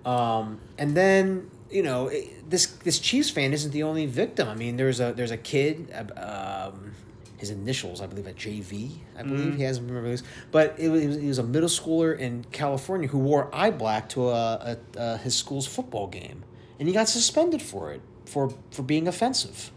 Um, 0.07 0.59
and 0.77 0.95
then 0.95 1.51
you 1.69 1.83
know 1.83 2.07
it, 2.07 2.49
this 2.49 2.67
this 2.67 2.99
Chiefs 2.99 3.29
fan 3.29 3.51
isn't 3.53 3.71
the 3.71 3.83
only 3.83 4.05
victim. 4.05 4.47
I 4.47 4.55
mean, 4.55 4.77
there's 4.77 4.99
a 5.01 5.13
there's 5.13 5.31
a 5.31 5.37
kid. 5.37 5.91
Um, 6.17 6.93
his 7.37 7.51
initials, 7.51 8.01
I 8.01 8.07
believe, 8.07 8.25
at 8.25 8.35
JV. 8.35 8.93
I 9.15 9.21
believe 9.21 9.55
he 9.57 9.61
hasn't 9.63 9.87
remember 9.87 10.09
this, 10.09 10.23
but 10.51 10.73
it 10.79 10.89
was, 10.89 11.01
he 11.01 11.07
was- 11.07 11.17
he 11.17 11.27
was 11.27 11.37
a 11.37 11.43
middle 11.43 11.69
schooler 11.69 12.17
in 12.17 12.43
California 12.51 13.07
who 13.07 13.19
wore 13.19 13.53
eye 13.53 13.69
black 13.69 14.09
to 14.09 14.29
a, 14.29 14.33
a, 14.33 14.77
a 14.99 15.17
his 15.17 15.35
school's 15.35 15.67
football 15.67 16.07
game, 16.07 16.43
and 16.79 16.87
he 16.87 16.93
got 16.95 17.07
suspended 17.09 17.61
for 17.61 17.91
it 17.91 18.01
for 18.25 18.51
for 18.71 18.81
being 18.81 19.07
offensive. 19.07 19.71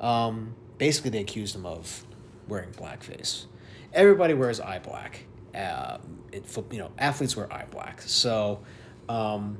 Um, 0.00 0.54
basically, 0.82 1.10
they 1.10 1.20
accused 1.20 1.54
him 1.54 1.64
of 1.64 2.04
wearing 2.48 2.72
blackface. 2.72 3.46
Everybody 3.92 4.34
wears 4.34 4.58
eye 4.58 4.80
black. 4.80 5.26
Um, 5.54 6.00
it, 6.32 6.44
you 6.72 6.78
know, 6.78 6.90
athletes 6.98 7.36
wear 7.36 7.46
eye 7.52 7.66
black. 7.70 8.02
So, 8.02 8.62
um, 9.08 9.58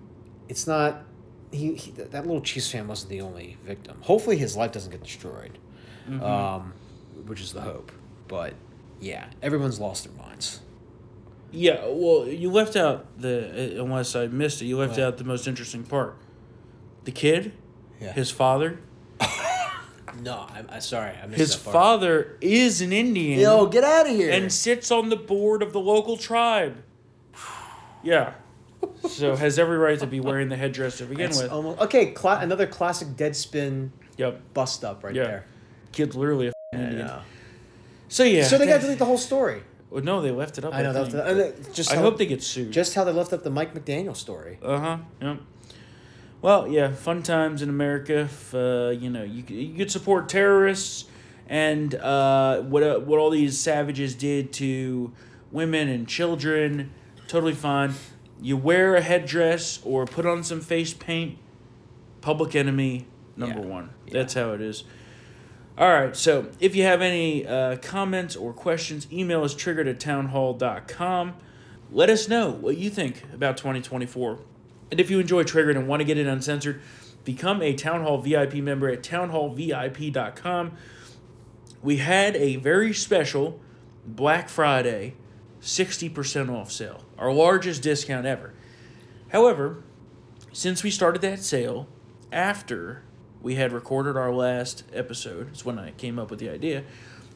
it's 0.48 0.66
not. 0.66 1.04
He, 1.52 1.74
he 1.76 1.92
that 1.92 2.26
little 2.26 2.40
Chiefs 2.40 2.72
fan 2.72 2.88
wasn't 2.88 3.10
the 3.10 3.20
only 3.20 3.56
victim. 3.64 3.98
Hopefully, 4.00 4.36
his 4.36 4.56
life 4.56 4.72
doesn't 4.72 4.90
get 4.90 5.04
destroyed, 5.04 5.58
Mhm. 6.08 6.22
um, 6.22 6.72
which 7.26 7.40
is 7.40 7.52
the 7.52 7.60
hope. 7.60 7.92
But 8.26 8.54
yeah, 9.00 9.26
everyone's 9.42 9.78
lost 9.78 10.04
their 10.04 10.14
minds. 10.26 10.60
Yeah, 11.52 11.84
well, 11.86 12.26
you 12.26 12.50
left 12.50 12.74
out 12.74 13.06
the 13.20 13.78
uh, 13.78 13.84
unless 13.84 14.16
I 14.16 14.26
missed 14.26 14.60
it. 14.60 14.64
You 14.64 14.76
left 14.78 14.98
out 14.98 15.18
the 15.18 15.24
most 15.24 15.46
interesting 15.46 15.84
part. 15.84 16.16
The 17.04 17.12
kid, 17.12 17.52
Yeah. 18.00 18.12
his 18.12 18.30
father, 18.30 18.80
No, 20.22 20.46
I'm, 20.54 20.66
I'm 20.70 20.80
sorry. 20.80 21.12
I 21.22 21.26
missed 21.26 21.38
his 21.38 21.56
that 21.56 21.64
part. 21.64 21.72
father 21.74 22.38
is 22.40 22.80
an 22.80 22.92
Indian. 22.92 23.40
Yo, 23.40 23.66
get 23.66 23.82
out 23.84 24.08
of 24.08 24.14
here. 24.14 24.30
And 24.30 24.52
sits 24.52 24.90
on 24.90 25.08
the 25.08 25.16
board 25.16 25.62
of 25.62 25.72
the 25.72 25.80
local 25.80 26.16
tribe. 26.16 26.76
Yeah. 28.04 28.34
So 29.08 29.36
has 29.36 29.60
every 29.60 29.78
right 29.78 29.96
to 30.00 30.08
be 30.08 30.18
wearing 30.18 30.48
the 30.48 30.56
headdress 30.56 30.98
to 30.98 31.04
begin 31.04 31.26
That's 31.26 31.42
with. 31.42 31.52
almost- 31.52 31.80
okay, 31.82 32.06
cla- 32.10 32.40
another 32.40 32.66
classic 32.66 33.08
Deadspin. 33.16 33.90
Yep. 34.16 34.40
Bust 34.54 34.84
up 34.84 35.04
right 35.04 35.14
Yeah. 35.14 35.22
there. 35.24 35.44
Kid's 35.92 36.16
literally 36.16 36.46
a 36.46 36.48
f***ing 36.48 36.80
Indian. 36.80 37.06
know. 37.06 37.20
So 38.08 38.24
yeah. 38.24 38.44
So 38.44 38.58
they 38.58 38.66
got 38.66 38.76
to 38.76 38.82
delete 38.82 38.98
the 38.98 39.04
whole 39.04 39.18
story. 39.18 39.62
Well, 39.88 40.02
no, 40.02 40.20
they 40.20 40.32
left 40.32 40.58
it 40.58 40.64
up. 40.64 40.74
I 40.74 40.82
know. 40.82 40.92
think, 40.92 41.10
That, 41.12 41.26
and 41.28 41.38
it- 41.40 41.72
just 41.74 41.92
I 41.92 41.96
how- 41.96 42.02
hope 42.02 42.18
they 42.18 42.26
get 42.26 42.42
sued. 42.42 42.72
Just 42.72 42.94
how 42.94 43.04
they 43.04 43.12
left 43.12 43.32
up 43.32 43.44
the 43.44 43.50
Mike 43.50 43.72
McDaniel 43.72 44.16
story. 44.16 44.58
Uh 44.60 44.78
huh. 44.78 44.98
Yep. 45.20 45.38
Well, 46.42 46.66
yeah, 46.66 46.92
fun 46.92 47.22
times 47.22 47.62
in 47.62 47.68
America. 47.68 48.22
If, 48.22 48.52
uh, 48.52 48.92
you 48.98 49.08
know, 49.08 49.22
you 49.22 49.44
you 49.46 49.76
could 49.76 49.92
support 49.92 50.28
terrorists 50.28 51.04
and 51.46 51.94
uh, 51.94 52.62
what 52.62 52.82
uh, 52.82 52.98
what 52.98 53.20
all 53.20 53.30
these 53.30 53.60
savages 53.60 54.16
did 54.16 54.52
to 54.54 55.12
women 55.52 55.88
and 55.88 56.08
children. 56.08 56.92
Totally 57.28 57.54
fine. 57.54 57.94
You 58.40 58.56
wear 58.56 58.96
a 58.96 59.00
headdress 59.00 59.78
or 59.84 60.04
put 60.04 60.26
on 60.26 60.42
some 60.42 60.60
face 60.60 60.92
paint. 60.92 61.38
Public 62.20 62.56
enemy 62.56 63.06
number 63.36 63.60
one. 63.60 63.90
That's 64.10 64.34
how 64.34 64.52
it 64.52 64.60
is. 64.60 64.82
All 65.78 65.88
right, 65.88 66.14
so 66.14 66.50
if 66.60 66.76
you 66.76 66.82
have 66.82 67.00
any 67.00 67.46
uh, 67.46 67.76
comments 67.76 68.36
or 68.36 68.52
questions, 68.52 69.10
email 69.10 69.42
us 69.42 69.54
triggered 69.54 69.88
at 69.88 69.98
townhall.com. 69.98 71.34
Let 71.90 72.10
us 72.10 72.28
know 72.28 72.50
what 72.50 72.76
you 72.76 72.90
think 72.90 73.22
about 73.32 73.56
2024. 73.56 74.38
And 74.92 75.00
if 75.00 75.10
you 75.10 75.18
enjoy 75.18 75.42
Triggered 75.42 75.74
and 75.74 75.88
want 75.88 76.00
to 76.00 76.04
get 76.04 76.18
it 76.18 76.26
uncensored, 76.26 76.82
become 77.24 77.62
a 77.62 77.72
Town 77.72 78.02
Hall 78.02 78.18
VIP 78.18 78.56
member 78.56 78.90
at 78.90 79.02
townhallvip.com. 79.02 80.72
We 81.82 81.96
had 81.96 82.36
a 82.36 82.56
very 82.56 82.92
special 82.92 83.58
Black 84.06 84.50
Friday 84.50 85.14
60% 85.62 86.50
off 86.50 86.70
sale, 86.70 87.06
our 87.16 87.32
largest 87.32 87.80
discount 87.82 88.26
ever. 88.26 88.52
However, 89.30 89.82
since 90.52 90.82
we 90.82 90.90
started 90.90 91.22
that 91.22 91.42
sale 91.42 91.88
after 92.30 93.02
we 93.40 93.54
had 93.54 93.72
recorded 93.72 94.14
our 94.14 94.30
last 94.30 94.84
episode, 94.92 95.48
it's 95.52 95.64
when 95.64 95.78
I 95.78 95.92
came 95.92 96.18
up 96.18 96.30
with 96.30 96.38
the 96.38 96.50
idea, 96.50 96.84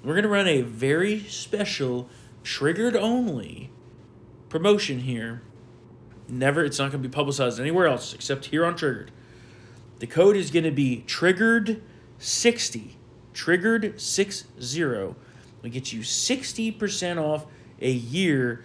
we're 0.05 0.13
going 0.13 0.25
to 0.25 0.29
run 0.29 0.47
a 0.47 0.61
very 0.61 1.21
special 1.21 2.11
triggered 2.45 2.97
only 2.97 3.71
promotion 4.51 5.01
here. 5.01 5.41
Never, 6.29 6.65
it's 6.65 6.79
not 6.79 6.91
going 6.91 7.03
to 7.03 7.09
be 7.09 7.13
publicized 7.13 7.61
anywhere 7.61 7.87
else 7.87 8.13
except 8.13 8.47
here 8.47 8.65
on 8.65 8.75
Triggered. 8.77 9.11
The 9.99 10.07
code 10.07 10.37
is 10.37 10.51
going 10.51 10.65
to 10.65 10.71
be 10.71 11.05
triggered 11.07 11.83
60. 12.19 12.97
Triggered 13.33 14.01
60. 14.01 14.49
It'll 14.59 15.17
get 15.63 15.93
you 15.93 16.01
60% 16.01 17.23
off 17.23 17.47
a 17.81 17.91
year 17.91 18.65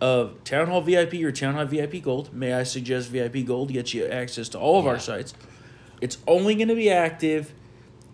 of 0.00 0.42
Town 0.44 0.68
Hall 0.68 0.80
VIP 0.80 1.14
or 1.14 1.32
Town 1.32 1.54
Hall 1.54 1.66
VIP 1.66 2.02
Gold. 2.02 2.32
May 2.32 2.54
I 2.54 2.62
suggest 2.62 3.10
VIP 3.10 3.44
Gold 3.44 3.72
gets 3.72 3.92
you 3.92 4.06
access 4.06 4.48
to 4.50 4.58
all 4.58 4.78
of 4.78 4.86
our 4.86 4.98
sites. 4.98 5.34
It's 6.00 6.18
only 6.26 6.54
going 6.54 6.68
to 6.68 6.74
be 6.74 6.90
active 6.90 7.52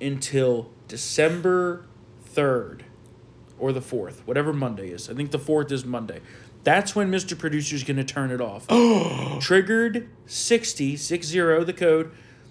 until 0.00 0.70
December 0.88 1.86
3rd 2.34 2.82
or 3.58 3.72
the 3.72 3.80
4th, 3.80 4.20
whatever 4.26 4.52
Monday 4.52 4.88
is. 4.88 5.08
I 5.08 5.14
think 5.14 5.30
the 5.30 5.38
4th 5.38 5.70
is 5.72 5.84
Monday. 5.84 6.20
That's 6.66 6.96
when 6.96 7.12
Mr. 7.12 7.38
Producer's 7.38 7.84
going 7.84 7.98
to 7.98 8.02
turn 8.02 8.32
it 8.32 8.40
off. 8.40 8.66
Triggered 9.40 10.08
60, 10.26 10.96
60, 10.96 11.38
the 11.62 11.72
code. 11.72 12.10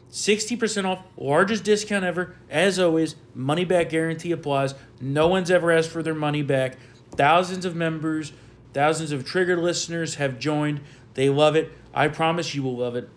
60% 0.09 0.85
off, 0.85 1.03
largest 1.17 1.65
discount 1.65 2.05
ever. 2.05 2.33
As 2.49 2.79
always, 2.79 3.17
money 3.33 3.65
back 3.65 3.89
guarantee 3.89 4.31
applies. 4.31 4.73
No 5.01 5.27
one's 5.27 5.51
ever 5.51 5.69
asked 5.69 5.89
for 5.89 6.01
their 6.01 6.15
money 6.15 6.43
back. 6.43 6.77
Thousands 7.11 7.65
of 7.65 7.75
members, 7.75 8.31
thousands 8.73 9.11
of 9.11 9.25
triggered 9.25 9.59
listeners 9.59 10.15
have 10.15 10.39
joined. 10.39 10.79
They 11.15 11.27
love 11.29 11.57
it. 11.57 11.73
I 11.93 12.07
promise 12.07 12.55
you 12.55 12.63
will 12.63 12.77
love 12.77 12.95
it. 12.95 13.09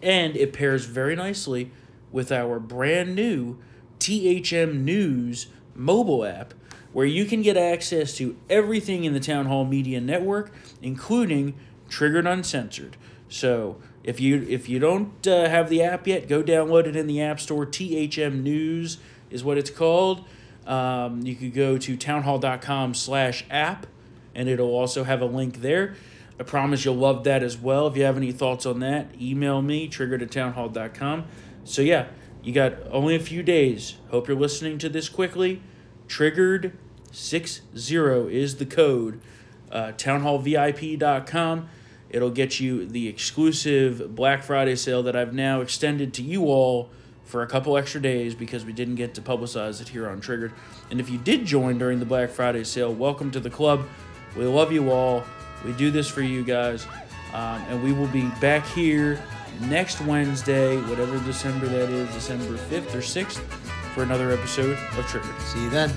And 0.00 0.34
it 0.38 0.54
pairs 0.54 0.86
very 0.86 1.14
nicely 1.14 1.70
with 2.10 2.32
our 2.32 2.58
brand 2.58 3.14
new 3.14 3.58
THM 3.98 4.80
News 4.84 5.48
mobile 5.74 6.24
app, 6.24 6.54
where 6.96 7.04
you 7.04 7.26
can 7.26 7.42
get 7.42 7.58
access 7.58 8.14
to 8.14 8.34
everything 8.48 9.04
in 9.04 9.12
the 9.12 9.20
Town 9.20 9.44
Hall 9.44 9.66
Media 9.66 10.00
Network, 10.00 10.50
including 10.80 11.52
Triggered 11.90 12.26
Uncensored. 12.26 12.96
So 13.28 13.76
if 14.02 14.18
you 14.18 14.46
if 14.48 14.66
you 14.66 14.78
don't 14.78 15.26
uh, 15.26 15.46
have 15.46 15.68
the 15.68 15.82
app 15.82 16.06
yet, 16.06 16.26
go 16.26 16.42
download 16.42 16.86
it 16.86 16.96
in 16.96 17.06
the 17.06 17.20
App 17.20 17.38
Store. 17.38 17.66
THM 17.66 18.42
News 18.42 18.96
is 19.28 19.44
what 19.44 19.58
it's 19.58 19.68
called. 19.68 20.24
Um, 20.66 21.20
you 21.20 21.34
could 21.34 21.52
go 21.52 21.76
to 21.76 21.98
townhall.com 21.98 22.94
slash 22.94 23.44
app, 23.50 23.86
and 24.34 24.48
it'll 24.48 24.74
also 24.74 25.04
have 25.04 25.20
a 25.20 25.26
link 25.26 25.60
there. 25.60 25.96
I 26.40 26.44
promise 26.44 26.86
you'll 26.86 26.96
love 26.96 27.24
that 27.24 27.42
as 27.42 27.58
well. 27.58 27.88
If 27.88 27.98
you 27.98 28.04
have 28.04 28.16
any 28.16 28.32
thoughts 28.32 28.64
on 28.64 28.80
that, 28.80 29.08
email 29.20 29.60
me, 29.60 29.86
triggered 29.86 30.22
at 30.22 30.30
townhall.com. 30.30 31.26
So, 31.62 31.82
yeah, 31.82 32.06
you 32.42 32.54
got 32.54 32.72
only 32.90 33.14
a 33.14 33.20
few 33.20 33.42
days. 33.42 33.96
Hope 34.08 34.28
you're 34.28 34.38
listening 34.38 34.78
to 34.78 34.88
this 34.88 35.10
quickly. 35.10 35.60
Triggered 36.08 36.72
60 37.16 37.62
is 38.30 38.56
the 38.56 38.66
code. 38.66 39.20
Uh, 39.72 39.92
townhallvip.com. 39.92 41.68
It'll 42.10 42.30
get 42.30 42.60
you 42.60 42.86
the 42.86 43.08
exclusive 43.08 44.14
Black 44.14 44.44
Friday 44.44 44.76
sale 44.76 45.02
that 45.02 45.16
I've 45.16 45.32
now 45.32 45.60
extended 45.60 46.12
to 46.14 46.22
you 46.22 46.44
all 46.44 46.90
for 47.24 47.42
a 47.42 47.46
couple 47.46 47.76
extra 47.76 48.00
days 48.00 48.34
because 48.34 48.64
we 48.64 48.72
didn't 48.72 48.94
get 48.94 49.14
to 49.14 49.22
publicize 49.22 49.80
it 49.80 49.88
here 49.88 50.08
on 50.08 50.20
Triggered. 50.20 50.52
And 50.90 51.00
if 51.00 51.10
you 51.10 51.18
did 51.18 51.46
join 51.46 51.78
during 51.78 51.98
the 51.98 52.06
Black 52.06 52.30
Friday 52.30 52.64
sale, 52.64 52.92
welcome 52.92 53.30
to 53.32 53.40
the 53.40 53.50
club. 53.50 53.86
We 54.36 54.44
love 54.44 54.70
you 54.70 54.92
all. 54.92 55.24
We 55.64 55.72
do 55.72 55.90
this 55.90 56.08
for 56.08 56.22
you 56.22 56.44
guys. 56.44 56.86
Um, 57.32 57.64
and 57.68 57.82
we 57.82 57.92
will 57.92 58.06
be 58.08 58.28
back 58.40 58.64
here 58.68 59.20
next 59.62 60.00
Wednesday, 60.02 60.76
whatever 60.82 61.18
December 61.20 61.66
that 61.66 61.88
is, 61.88 62.08
December 62.14 62.56
5th 62.56 62.94
or 62.94 62.98
6th, 62.98 63.38
for 63.94 64.02
another 64.02 64.30
episode 64.30 64.78
of 64.96 65.06
Triggered. 65.06 65.40
See 65.40 65.62
you 65.62 65.70
then. 65.70 65.90